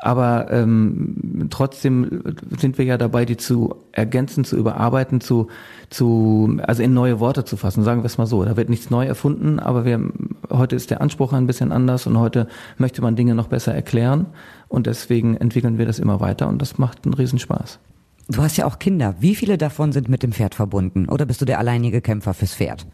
aber 0.02 0.52
ähm, 0.52 1.48
trotzdem 1.52 2.24
sind 2.58 2.78
wir 2.78 2.86
ja 2.86 2.98
dabei, 2.98 3.26
die 3.26 3.38
zu 3.38 3.76
ergänzen, 3.92 4.44
zu 4.44 4.58
überarbeiten, 4.58 5.22
zu, 5.22 5.48
zu 5.90 6.58
also 6.64 6.82
in 6.82 6.94
neue 6.94 7.20
Worte 7.20 7.46
zu 7.46 7.56
fassen. 7.56 7.84
Sagen 7.84 8.02
wir 8.02 8.08
es 8.08 8.18
mal 8.18 8.26
so. 8.26 8.44
Da 8.44 8.58
wird 8.58 8.70
nichts 8.70 8.90
neu 8.90 9.06
erfunden, 9.06 9.60
aber 9.60 9.86
wir 9.86 10.02
heute 10.50 10.76
ist 10.76 10.90
der 10.90 11.02
Anspruch 11.02 11.34
ein 11.34 11.46
bisschen 11.46 11.72
anders 11.72 12.08
und 12.08 12.18
heute 12.18 12.48
möchte 12.78 13.02
man 13.02 13.16
Dinge 13.16 13.36
noch 13.36 13.48
besser 13.48 13.74
erklären 13.74 14.26
und 14.68 14.88
deswegen 14.88 15.38
entwickeln 15.38 15.78
wir 15.78 15.86
das 15.86 16.00
immer 16.00 16.20
weiter 16.20 16.48
und 16.48 16.62
das 16.62 16.80
macht 16.80 17.06
einen 17.06 17.14
Riesenspaß. 17.14 17.80
Du 18.28 18.42
hast 18.42 18.58
ja 18.58 18.66
auch 18.66 18.80
Kinder. 18.80 19.16
Wie 19.20 19.36
viele 19.36 19.58
davon 19.58 19.92
sind 19.92 20.10
mit 20.10 20.24
dem 20.24 20.32
Pferd 20.32 20.56
verbunden? 20.56 21.10
Oder 21.10 21.26
bist 21.26 21.42
du 21.42 21.46
der 21.46 21.60
alleinige 21.60 22.02
Kämpfer 22.02 22.34
fürs 22.34 22.56
Pferd? 22.56 22.88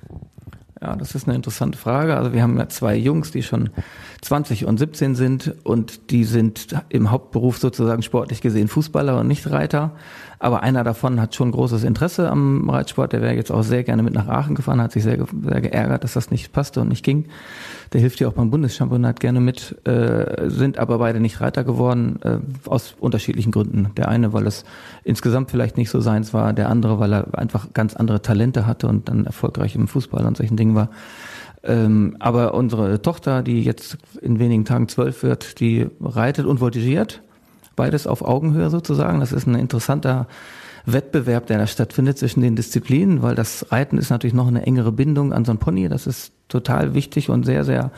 Ja, 0.82 0.96
das 0.96 1.16
ist 1.16 1.28
eine 1.28 1.36
interessante 1.36 1.78
Frage. 1.78 2.16
Also 2.16 2.34
wir 2.34 2.42
haben 2.44 2.58
ja 2.58 2.70
zwei 2.70 2.96
Jungs, 2.96 3.32
die 3.32 3.42
schon 3.42 3.72
20 4.22 4.66
und 4.66 4.78
17 4.78 5.16
sind 5.16 5.56
und 5.64 6.12
die 6.12 6.24
sind 6.24 6.76
im 6.90 7.10
Hauptberuf 7.10 7.58
sozusagen 7.58 8.04
sportlich 8.04 8.42
gesehen 8.42 8.68
Fußballer 8.68 9.20
und 9.20 9.28
nicht 9.28 9.50
Reiter. 9.50 9.94
Aber 10.40 10.62
einer 10.62 10.84
davon 10.84 11.20
hat 11.20 11.34
schon 11.34 11.52
großes 11.52 11.84
Interesse 11.84 12.30
am 12.30 12.70
Reitsport. 12.70 13.12
Der 13.12 13.22
wäre 13.22 13.34
jetzt 13.34 13.52
auch 13.52 13.64
sehr 13.64 13.84
gerne 13.84 14.04
mit 14.04 14.14
nach 14.14 14.28
Aachen 14.28 14.54
gefahren, 14.54 14.82
hat 14.82 14.92
sich 14.92 15.04
sehr, 15.04 15.18
sehr 15.18 15.62
geärgert, 15.62 16.04
dass 16.04 16.14
das 16.14 16.30
nicht 16.30 16.52
passte 16.52 16.82
und 16.82 16.90
nicht 16.90 17.04
ging. 17.04 17.26
Der 17.94 18.02
hilft 18.02 18.20
ja 18.20 18.28
auch 18.28 18.34
beim 18.34 18.52
Bundeschampionat 18.52 19.20
gerne 19.20 19.40
mit, 19.40 19.76
äh, 19.88 20.50
sind 20.50 20.78
aber 20.78 21.00
beide 21.00 21.20
nicht 21.20 21.42
Reiter 21.42 21.64
geworden, 21.64 22.20
äh, 22.24 22.38
aus 22.70 22.96
unterschiedlichen 23.00 23.52
Gründen. 23.52 23.90
Der 23.98 24.10
eine, 24.10 24.32
weil 24.34 24.46
es 24.46 24.64
insgesamt 25.04 25.50
vielleicht 25.50 25.78
nicht 25.78 25.90
so 25.90 26.02
seins 26.02 26.34
war, 26.34 26.54
der 26.54 26.70
andere, 26.70 27.00
weil 27.00 27.14
er 27.14 27.38
einfach 27.38 27.74
ganz 27.74 27.96
andere 27.96 28.22
Talente 28.22 28.68
hatte 28.68 28.88
und 28.88 29.10
dann 29.10 29.26
erfolgreich 29.26 29.76
im 29.76 29.88
Fußball 29.88 30.26
und 30.26 30.38
solchen 30.38 30.58
Dingen 30.58 30.76
war. 30.76 30.90
Ähm, 31.64 32.16
aber 32.20 32.54
unsere 32.54 33.02
Tochter, 33.02 33.42
die 33.42 33.64
jetzt 33.64 33.98
in 34.22 34.38
wenigen 34.38 34.66
Tagen 34.66 34.88
zwölf 34.88 35.24
wird, 35.24 35.60
die 35.60 35.88
reitet 36.00 36.46
und 36.46 36.60
voltigiert 36.60 37.24
beides 37.78 38.08
auf 38.08 38.22
Augenhöhe 38.22 38.70
sozusagen. 38.70 39.22
Das 39.22 39.32
ist 39.32 39.48
ein 39.48 39.56
interessanter 39.56 40.28
Wettbewerb, 40.86 41.48
der 41.48 41.60
da 41.60 41.68
stattfindet 41.68 42.18
zwischen 42.18 42.42
den 42.42 42.58
Disziplinen, 42.58 43.22
weil 43.22 43.36
das 43.36 43.72
Reiten 43.72 43.98
ist 43.98 44.10
natürlich 44.10 44.34
noch 44.34 44.48
eine 44.48 44.66
engere 44.66 44.92
Bindung 44.92 45.32
an 45.32 45.46
so 45.46 45.54
ein 45.54 45.60
Pony. 45.60 45.88
Das 45.88 46.08
ist 46.08 46.34
total 46.50 46.94
wichtig 46.94 47.30
und 47.30 47.46
sehr, 47.46 47.64
sehr 47.64 47.92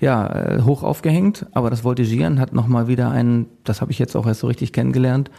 ja, 0.00 0.26
äh, 0.26 0.62
hoch 0.62 0.82
aufgehängt. 0.82 1.46
Aber 1.52 1.70
das 1.70 1.84
Voltigieren 1.84 2.40
hat 2.40 2.52
nochmal 2.52 2.88
wieder 2.88 3.10
einen, 3.10 3.46
das 3.64 3.80
habe 3.80 3.92
ich 3.92 3.98
jetzt 3.98 4.16
auch 4.16 4.26
erst 4.26 4.40
so 4.40 4.46
richtig 4.46 4.72
kennengelernt, 4.72 5.30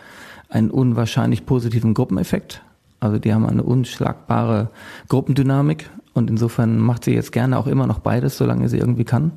einen 0.49 0.69
unwahrscheinlich 0.69 1.45
positiven 1.45 1.93
Gruppeneffekt. 1.93 2.61
Also 2.99 3.19
die 3.19 3.33
haben 3.33 3.45
eine 3.45 3.63
unschlagbare 3.63 4.69
Gruppendynamik 5.09 5.89
und 6.13 6.29
insofern 6.29 6.79
macht 6.79 7.03
sie 7.03 7.13
jetzt 7.13 7.31
gerne 7.31 7.57
auch 7.57 7.67
immer 7.67 7.87
noch 7.87 7.99
beides, 7.99 8.37
solange 8.37 8.69
sie 8.69 8.77
irgendwie 8.77 9.03
kann. 9.03 9.33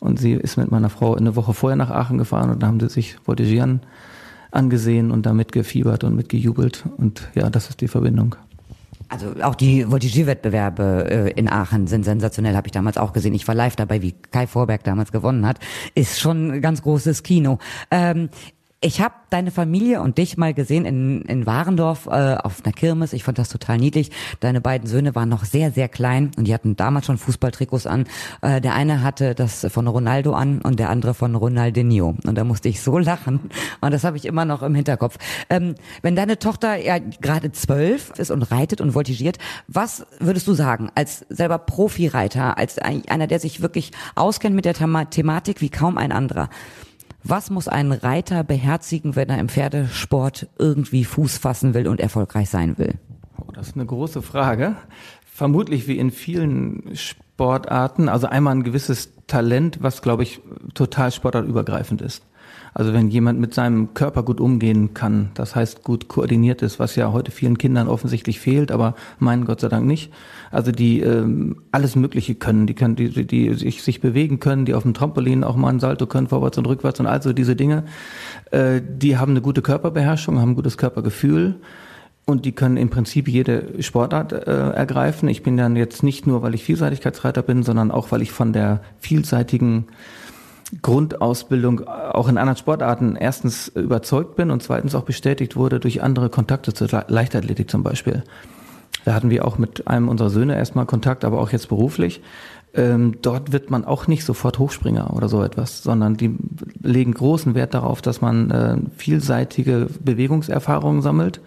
Und 0.00 0.18
sie 0.18 0.32
ist 0.32 0.56
mit 0.56 0.70
meiner 0.70 0.90
Frau 0.90 1.14
eine 1.14 1.36
Woche 1.36 1.54
vorher 1.54 1.76
nach 1.76 1.90
Aachen 1.90 2.18
gefahren 2.18 2.50
und 2.50 2.62
da 2.62 2.66
haben 2.66 2.80
sie 2.80 2.88
sich 2.88 3.16
Voltigieren 3.24 3.80
angesehen 4.50 5.10
und 5.10 5.26
damit 5.26 5.52
gefiebert 5.52 6.04
und 6.04 6.14
mitgejubelt. 6.14 6.84
Und 6.96 7.28
ja, 7.34 7.50
das 7.50 7.68
ist 7.68 7.80
die 7.80 7.88
Verbindung. 7.88 8.36
Also 9.10 9.32
auch 9.42 9.54
die 9.54 9.90
Voltigierwettbewerbe 9.90 11.10
äh, 11.10 11.30
in 11.30 11.48
Aachen 11.48 11.86
sind 11.86 12.04
sensationell, 12.04 12.54
habe 12.56 12.68
ich 12.68 12.72
damals 12.72 12.98
auch 12.98 13.14
gesehen. 13.14 13.34
Ich 13.34 13.48
war 13.48 13.54
live 13.54 13.74
dabei, 13.74 14.02
wie 14.02 14.12
Kai 14.12 14.46
Vorberg 14.46 14.84
damals 14.84 15.12
gewonnen 15.12 15.46
hat. 15.46 15.58
Ist 15.94 16.20
schon 16.20 16.52
ein 16.52 16.60
ganz 16.60 16.82
großes 16.82 17.22
Kino. 17.22 17.58
Ähm, 17.90 18.28
Ich 18.80 19.00
habe 19.00 19.14
deine 19.30 19.50
Familie 19.50 20.00
und 20.02 20.18
dich 20.18 20.36
mal 20.36 20.54
gesehen 20.54 20.84
in, 20.84 21.22
in 21.22 21.46
Warendorf 21.46 22.06
äh, 22.06 22.36
auf 22.36 22.64
einer 22.64 22.72
Kirmes. 22.72 23.12
Ich 23.12 23.24
fand 23.24 23.36
das 23.36 23.48
total 23.48 23.76
niedlich. 23.76 24.12
Deine 24.38 24.60
beiden 24.60 24.86
Söhne 24.86 25.16
waren 25.16 25.28
noch 25.28 25.44
sehr, 25.44 25.72
sehr 25.72 25.88
klein 25.88 26.30
und 26.36 26.46
die 26.46 26.54
hatten 26.54 26.76
damals 26.76 27.06
schon 27.06 27.18
Fußballtrikots 27.18 27.88
an. 27.88 28.06
Äh, 28.40 28.60
der 28.60 28.76
eine 28.76 29.02
hatte 29.02 29.34
das 29.34 29.66
von 29.68 29.88
Ronaldo 29.88 30.32
an 30.32 30.60
und 30.60 30.78
der 30.78 30.90
andere 30.90 31.14
von 31.14 31.34
Ronaldinho. 31.34 32.14
Und 32.24 32.38
da 32.38 32.44
musste 32.44 32.68
ich 32.68 32.80
so 32.80 32.98
lachen. 32.98 33.50
Und 33.80 33.90
das 33.92 34.04
habe 34.04 34.16
ich 34.16 34.24
immer 34.26 34.44
noch 34.44 34.62
im 34.62 34.76
Hinterkopf. 34.76 35.18
Ähm, 35.50 35.74
wenn 36.02 36.14
deine 36.14 36.38
Tochter 36.38 36.76
ja 36.76 36.98
gerade 36.98 37.50
zwölf 37.50 38.12
ist 38.16 38.30
und 38.30 38.42
reitet 38.42 38.80
und 38.80 38.92
voltigiert, 38.92 39.38
was 39.66 40.06
würdest 40.20 40.46
du 40.46 40.54
sagen 40.54 40.88
als 40.94 41.26
selber 41.28 41.58
Profireiter, 41.58 42.56
als 42.56 42.78
einer, 42.78 43.26
der 43.26 43.40
sich 43.40 43.60
wirklich 43.60 43.90
auskennt 44.14 44.54
mit 44.54 44.66
der 44.66 44.74
Thematik 44.74 45.60
wie 45.62 45.68
kaum 45.68 45.98
ein 45.98 46.12
anderer? 46.12 46.48
Was 47.24 47.50
muss 47.50 47.68
ein 47.68 47.92
Reiter 47.92 48.44
beherzigen, 48.44 49.16
wenn 49.16 49.28
er 49.28 49.38
im 49.38 49.48
Pferdesport 49.48 50.48
irgendwie 50.58 51.04
Fuß 51.04 51.38
fassen 51.38 51.74
will 51.74 51.88
und 51.88 52.00
erfolgreich 52.00 52.48
sein 52.48 52.78
will? 52.78 52.94
Oh, 53.38 53.50
das 53.52 53.68
ist 53.68 53.74
eine 53.74 53.86
große 53.86 54.22
Frage. 54.22 54.76
Vermutlich 55.26 55.88
wie 55.88 55.98
in 55.98 56.10
vielen 56.10 56.94
Sportarten, 56.94 58.08
also 58.08 58.26
einmal 58.26 58.54
ein 58.54 58.64
gewisses 58.64 59.12
Talent, 59.26 59.78
was 59.80 60.02
glaube 60.02 60.22
ich 60.22 60.40
total 60.74 61.12
sportartübergreifend 61.12 62.02
ist. 62.02 62.24
Also 62.78 62.92
wenn 62.92 63.10
jemand 63.10 63.40
mit 63.40 63.54
seinem 63.54 63.92
Körper 63.92 64.22
gut 64.22 64.40
umgehen 64.40 64.94
kann, 64.94 65.30
das 65.34 65.56
heißt 65.56 65.82
gut 65.82 66.06
koordiniert 66.06 66.62
ist, 66.62 66.78
was 66.78 66.94
ja 66.94 67.10
heute 67.10 67.32
vielen 67.32 67.58
Kindern 67.58 67.88
offensichtlich 67.88 68.38
fehlt, 68.38 68.70
aber 68.70 68.94
meinen 69.18 69.46
Gott 69.46 69.60
sei 69.60 69.68
Dank 69.68 69.84
nicht. 69.84 70.12
Also 70.52 70.70
die 70.70 71.00
ähm, 71.00 71.56
alles 71.72 71.96
Mögliche 71.96 72.36
können, 72.36 72.68
die 72.68 72.74
können, 72.74 72.94
die, 72.94 73.26
die 73.26 73.52
sich, 73.54 73.82
sich 73.82 74.00
bewegen 74.00 74.38
können, 74.38 74.64
die 74.64 74.74
auf 74.74 74.84
dem 74.84 74.94
Trampolin 74.94 75.42
auch 75.42 75.56
mal 75.56 75.70
ein 75.70 75.80
Salto 75.80 76.06
können, 76.06 76.28
vorwärts 76.28 76.56
und 76.56 76.68
rückwärts 76.68 77.00
und 77.00 77.06
also 77.06 77.32
diese 77.32 77.56
Dinge, 77.56 77.82
äh, 78.52 78.80
die 78.80 79.16
haben 79.16 79.32
eine 79.32 79.40
gute 79.40 79.60
Körperbeherrschung, 79.60 80.38
haben 80.38 80.52
ein 80.52 80.56
gutes 80.56 80.78
Körpergefühl. 80.78 81.56
Und 82.26 82.44
die 82.44 82.52
können 82.52 82.76
im 82.76 82.90
Prinzip 82.90 83.26
jede 83.26 83.82
Sportart 83.82 84.32
äh, 84.32 84.70
ergreifen. 84.70 85.28
Ich 85.30 85.42
bin 85.42 85.56
dann 85.56 85.74
jetzt 85.74 86.02
nicht 86.02 86.26
nur, 86.26 86.42
weil 86.42 86.54
ich 86.54 86.62
Vielseitigkeitsreiter 86.62 87.42
bin, 87.42 87.62
sondern 87.62 87.90
auch, 87.90 88.12
weil 88.12 88.20
ich 88.20 88.32
von 88.32 88.52
der 88.52 88.82
vielseitigen 89.00 89.86
Grundausbildung 90.82 91.86
auch 91.86 92.28
in 92.28 92.36
anderen 92.36 92.58
Sportarten 92.58 93.16
erstens 93.16 93.68
überzeugt 93.68 94.36
bin 94.36 94.50
und 94.50 94.62
zweitens 94.62 94.94
auch 94.94 95.04
bestätigt 95.04 95.56
wurde 95.56 95.80
durch 95.80 96.02
andere 96.02 96.28
Kontakte 96.28 96.74
zur 96.74 96.88
Leichtathletik 97.08 97.70
zum 97.70 97.82
Beispiel. 97.82 98.22
Da 99.04 99.14
hatten 99.14 99.30
wir 99.30 99.46
auch 99.46 99.56
mit 99.56 99.86
einem 99.86 100.08
unserer 100.08 100.28
Söhne 100.28 100.56
erstmal 100.56 100.84
Kontakt, 100.84 101.24
aber 101.24 101.40
auch 101.40 101.50
jetzt 101.50 101.68
beruflich. 101.68 102.20
Ähm, 102.74 103.16
dort 103.22 103.52
wird 103.52 103.70
man 103.70 103.86
auch 103.86 104.06
nicht 104.06 104.24
sofort 104.24 104.58
Hochspringer 104.58 105.14
oder 105.14 105.30
so 105.30 105.42
etwas, 105.42 105.82
sondern 105.82 106.18
die 106.18 106.36
legen 106.82 107.14
großen 107.14 107.54
Wert 107.54 107.72
darauf, 107.72 108.02
dass 108.02 108.20
man 108.20 108.50
äh, 108.50 108.76
vielseitige 108.96 109.86
Bewegungserfahrungen 110.00 111.00
sammelt. 111.00 111.40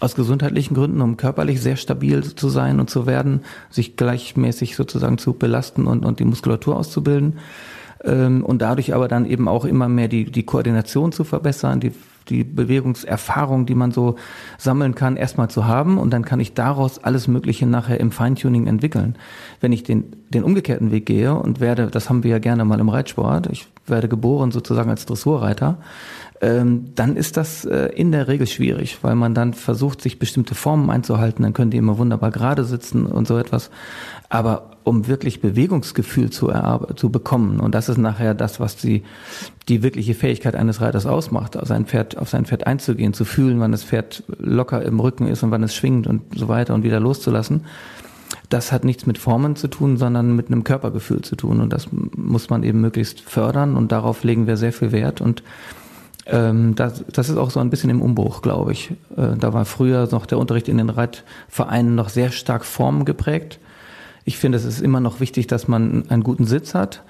Aus 0.00 0.16
gesundheitlichen 0.16 0.74
Gründen, 0.74 1.02
um 1.02 1.16
körperlich 1.16 1.60
sehr 1.60 1.76
stabil 1.76 2.24
zu 2.34 2.48
sein 2.48 2.80
und 2.80 2.90
zu 2.90 3.06
werden, 3.06 3.42
sich 3.68 3.96
gleichmäßig 3.96 4.74
sozusagen 4.74 5.18
zu 5.18 5.34
belasten 5.34 5.86
und, 5.86 6.04
und 6.04 6.18
die 6.18 6.24
Muskulatur 6.24 6.76
auszubilden 6.76 7.38
ähm, 8.04 8.44
und 8.44 8.62
dadurch 8.62 8.94
aber 8.94 9.08
dann 9.08 9.26
eben 9.26 9.48
auch 9.48 9.64
immer 9.64 9.88
mehr 9.88 10.08
die, 10.08 10.24
die 10.24 10.44
Koordination 10.44 11.12
zu 11.12 11.24
verbessern, 11.24 11.80
die, 11.80 11.92
die 12.28 12.44
Bewegungserfahrung, 12.44 13.66
die 13.66 13.74
man 13.74 13.90
so 13.90 14.16
sammeln 14.58 14.94
kann, 14.94 15.16
erstmal 15.16 15.50
zu 15.50 15.66
haben 15.66 15.98
und 15.98 16.10
dann 16.10 16.24
kann 16.24 16.40
ich 16.40 16.54
daraus 16.54 17.02
alles 17.02 17.28
Mögliche 17.28 17.66
nachher 17.66 18.00
im 18.00 18.12
Feintuning 18.12 18.66
entwickeln. 18.66 19.16
Wenn 19.60 19.72
ich 19.72 19.82
den, 19.82 20.16
den 20.30 20.44
umgekehrten 20.44 20.90
Weg 20.90 21.06
gehe 21.06 21.34
und 21.34 21.60
werde, 21.60 21.88
das 21.88 22.08
haben 22.08 22.22
wir 22.22 22.30
ja 22.30 22.38
gerne 22.38 22.64
mal 22.64 22.80
im 22.80 22.88
Reitsport, 22.88 23.48
ich 23.50 23.66
werde 23.86 24.08
geboren 24.08 24.52
sozusagen 24.52 24.90
als 24.90 25.06
Dressurreiter, 25.06 25.78
ähm, 26.40 26.92
dann 26.94 27.16
ist 27.16 27.36
das 27.36 27.64
äh, 27.66 27.86
in 27.94 28.12
der 28.12 28.28
Regel 28.28 28.46
schwierig, 28.46 28.98
weil 29.02 29.14
man 29.14 29.34
dann 29.34 29.52
versucht, 29.52 30.00
sich 30.00 30.18
bestimmte 30.18 30.54
Formen 30.54 30.88
einzuhalten, 30.88 31.42
dann 31.42 31.52
können 31.52 31.70
die 31.70 31.76
immer 31.76 31.98
wunderbar 31.98 32.30
gerade 32.30 32.64
sitzen 32.64 33.04
und 33.04 33.28
so 33.28 33.36
etwas. 33.36 33.70
Aber 34.30 34.69
um 34.90 35.06
wirklich 35.06 35.40
Bewegungsgefühl 35.40 36.30
zu, 36.30 36.52
zu 36.96 37.10
bekommen, 37.10 37.60
und 37.60 37.76
das 37.76 37.88
ist 37.88 37.96
nachher 37.96 38.34
das, 38.34 38.58
was 38.58 38.74
die, 38.74 39.04
die 39.68 39.84
wirkliche 39.84 40.14
Fähigkeit 40.14 40.56
eines 40.56 40.80
Reiters 40.80 41.06
ausmacht, 41.06 41.56
auf 41.56 41.68
sein 41.68 41.86
Pferd, 41.86 42.18
auf 42.18 42.28
sein 42.28 42.44
Pferd 42.44 42.66
einzugehen, 42.66 43.14
zu 43.14 43.24
fühlen, 43.24 43.60
wann 43.60 43.70
das 43.70 43.84
Pferd 43.84 44.24
locker 44.38 44.82
im 44.82 44.98
Rücken 44.98 45.28
ist 45.28 45.44
und 45.44 45.52
wann 45.52 45.62
es 45.62 45.76
schwingt 45.76 46.08
und 46.08 46.22
so 46.36 46.48
weiter 46.48 46.74
und 46.74 46.82
wieder 46.82 46.98
loszulassen. 46.98 47.66
Das 48.48 48.72
hat 48.72 48.84
nichts 48.84 49.06
mit 49.06 49.16
Formen 49.16 49.54
zu 49.54 49.68
tun, 49.68 49.96
sondern 49.96 50.34
mit 50.34 50.48
einem 50.48 50.64
Körpergefühl 50.64 51.22
zu 51.22 51.36
tun. 51.36 51.60
Und 51.60 51.72
das 51.72 51.86
muss 51.92 52.50
man 52.50 52.64
eben 52.64 52.80
möglichst 52.80 53.20
fördern 53.20 53.76
und 53.76 53.92
darauf 53.92 54.24
legen 54.24 54.48
wir 54.48 54.56
sehr 54.56 54.72
viel 54.72 54.90
Wert. 54.90 55.20
Und 55.20 55.44
ähm, 56.26 56.74
das, 56.74 57.04
das 57.12 57.28
ist 57.28 57.36
auch 57.36 57.50
so 57.50 57.60
ein 57.60 57.70
bisschen 57.70 57.90
im 57.90 58.02
Umbruch, 58.02 58.42
glaube 58.42 58.72
ich. 58.72 58.90
Äh, 59.16 59.36
da 59.38 59.52
war 59.52 59.66
früher 59.66 60.08
noch 60.10 60.26
der 60.26 60.38
Unterricht 60.38 60.66
in 60.66 60.78
den 60.78 60.90
Reitvereinen 60.90 61.94
noch 61.94 62.08
sehr 62.08 62.32
stark 62.32 62.64
formgeprägt. 62.64 63.60
Ich 64.30 64.38
finde, 64.38 64.58
es 64.58 64.64
ist 64.64 64.80
immer 64.80 65.00
noch 65.00 65.18
wichtig, 65.18 65.48
dass 65.48 65.66
man 65.66 66.08
einen 66.08 66.22
guten 66.22 66.46
Sitz 66.46 66.72
hat. 66.72 67.02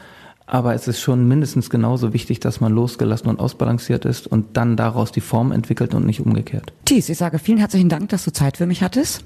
Aber 0.46 0.72
es 0.72 0.88
ist 0.88 1.02
schon 1.02 1.28
mindestens 1.28 1.68
genauso 1.68 2.14
wichtig, 2.14 2.40
dass 2.40 2.62
man 2.62 2.72
losgelassen 2.72 3.28
und 3.28 3.38
ausbalanciert 3.38 4.06
ist 4.06 4.26
und 4.26 4.56
dann 4.56 4.74
daraus 4.78 5.12
die 5.12 5.20
Form 5.20 5.52
entwickelt 5.52 5.94
und 5.94 6.06
nicht 6.06 6.22
umgekehrt. 6.24 6.72
Thies, 6.87 7.11
ich 7.11 7.18
sage 7.18 7.38
vielen 7.38 7.59
herzlichen 7.59 7.90
Dank, 7.90 8.09
dass 8.09 8.24
du 8.24 8.33
Zeit 8.33 8.56
für 8.56 8.64
mich 8.64 8.83
hattest. 8.83 9.22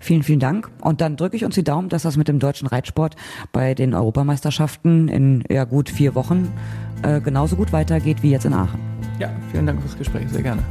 Vielen, 0.00 0.24
vielen 0.24 0.40
Dank. 0.40 0.68
Und 0.80 1.00
dann 1.00 1.16
drücke 1.16 1.36
ich 1.36 1.44
uns 1.44 1.54
die 1.54 1.62
Daumen, 1.62 1.88
dass 1.88 2.02
das 2.02 2.16
mit 2.16 2.26
dem 2.26 2.40
deutschen 2.40 2.66
Reitsport 2.66 3.14
bei 3.52 3.74
den 3.74 3.94
Europameisterschaften 3.94 5.06
in 5.06 5.44
ja 5.48 5.62
gut 5.62 5.88
vier 5.88 6.16
Wochen 6.16 6.52
äh, 7.04 7.20
genauso 7.20 7.54
gut 7.54 7.72
weitergeht 7.72 8.24
wie 8.24 8.32
jetzt 8.32 8.44
in 8.44 8.54
Aachen. 8.54 8.80
Ja, 9.20 9.30
vielen 9.52 9.66
Dank 9.68 9.80
fürs 9.80 9.96
Gespräch, 9.96 10.28
sehr 10.30 10.42
gerne. 10.42 10.64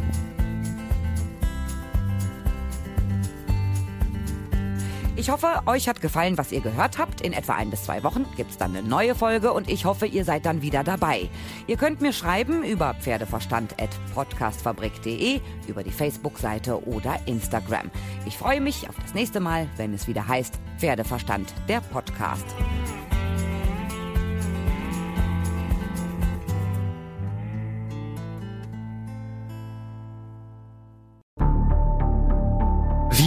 Ich 5.29 5.33
hoffe, 5.33 5.61
euch 5.67 5.87
hat 5.87 6.01
gefallen, 6.01 6.39
was 6.39 6.51
ihr 6.51 6.59
gehört 6.59 6.97
habt. 6.97 7.21
In 7.21 7.33
etwa 7.33 7.53
ein 7.53 7.69
bis 7.69 7.83
zwei 7.83 8.03
Wochen 8.03 8.25
gibt 8.35 8.49
es 8.49 8.57
dann 8.57 8.75
eine 8.75 8.81
neue 8.81 9.13
Folge 9.13 9.53
und 9.53 9.69
ich 9.69 9.85
hoffe, 9.85 10.07
ihr 10.07 10.25
seid 10.25 10.47
dann 10.47 10.63
wieder 10.63 10.83
dabei. 10.83 11.29
Ihr 11.67 11.77
könnt 11.77 12.01
mir 12.01 12.13
schreiben 12.13 12.63
über 12.63 12.95
pferdeverstand.podcastfabrik.de, 12.95 15.39
über 15.67 15.83
die 15.83 15.91
Facebook-Seite 15.91 16.83
oder 16.83 17.19
Instagram. 17.27 17.91
Ich 18.25 18.39
freue 18.39 18.59
mich 18.59 18.89
auf 18.89 18.95
das 18.99 19.13
nächste 19.13 19.39
Mal, 19.39 19.67
wenn 19.77 19.93
es 19.93 20.07
wieder 20.07 20.27
heißt 20.27 20.59
Pferdeverstand, 20.79 21.53
der 21.67 21.81
Podcast. 21.81 22.47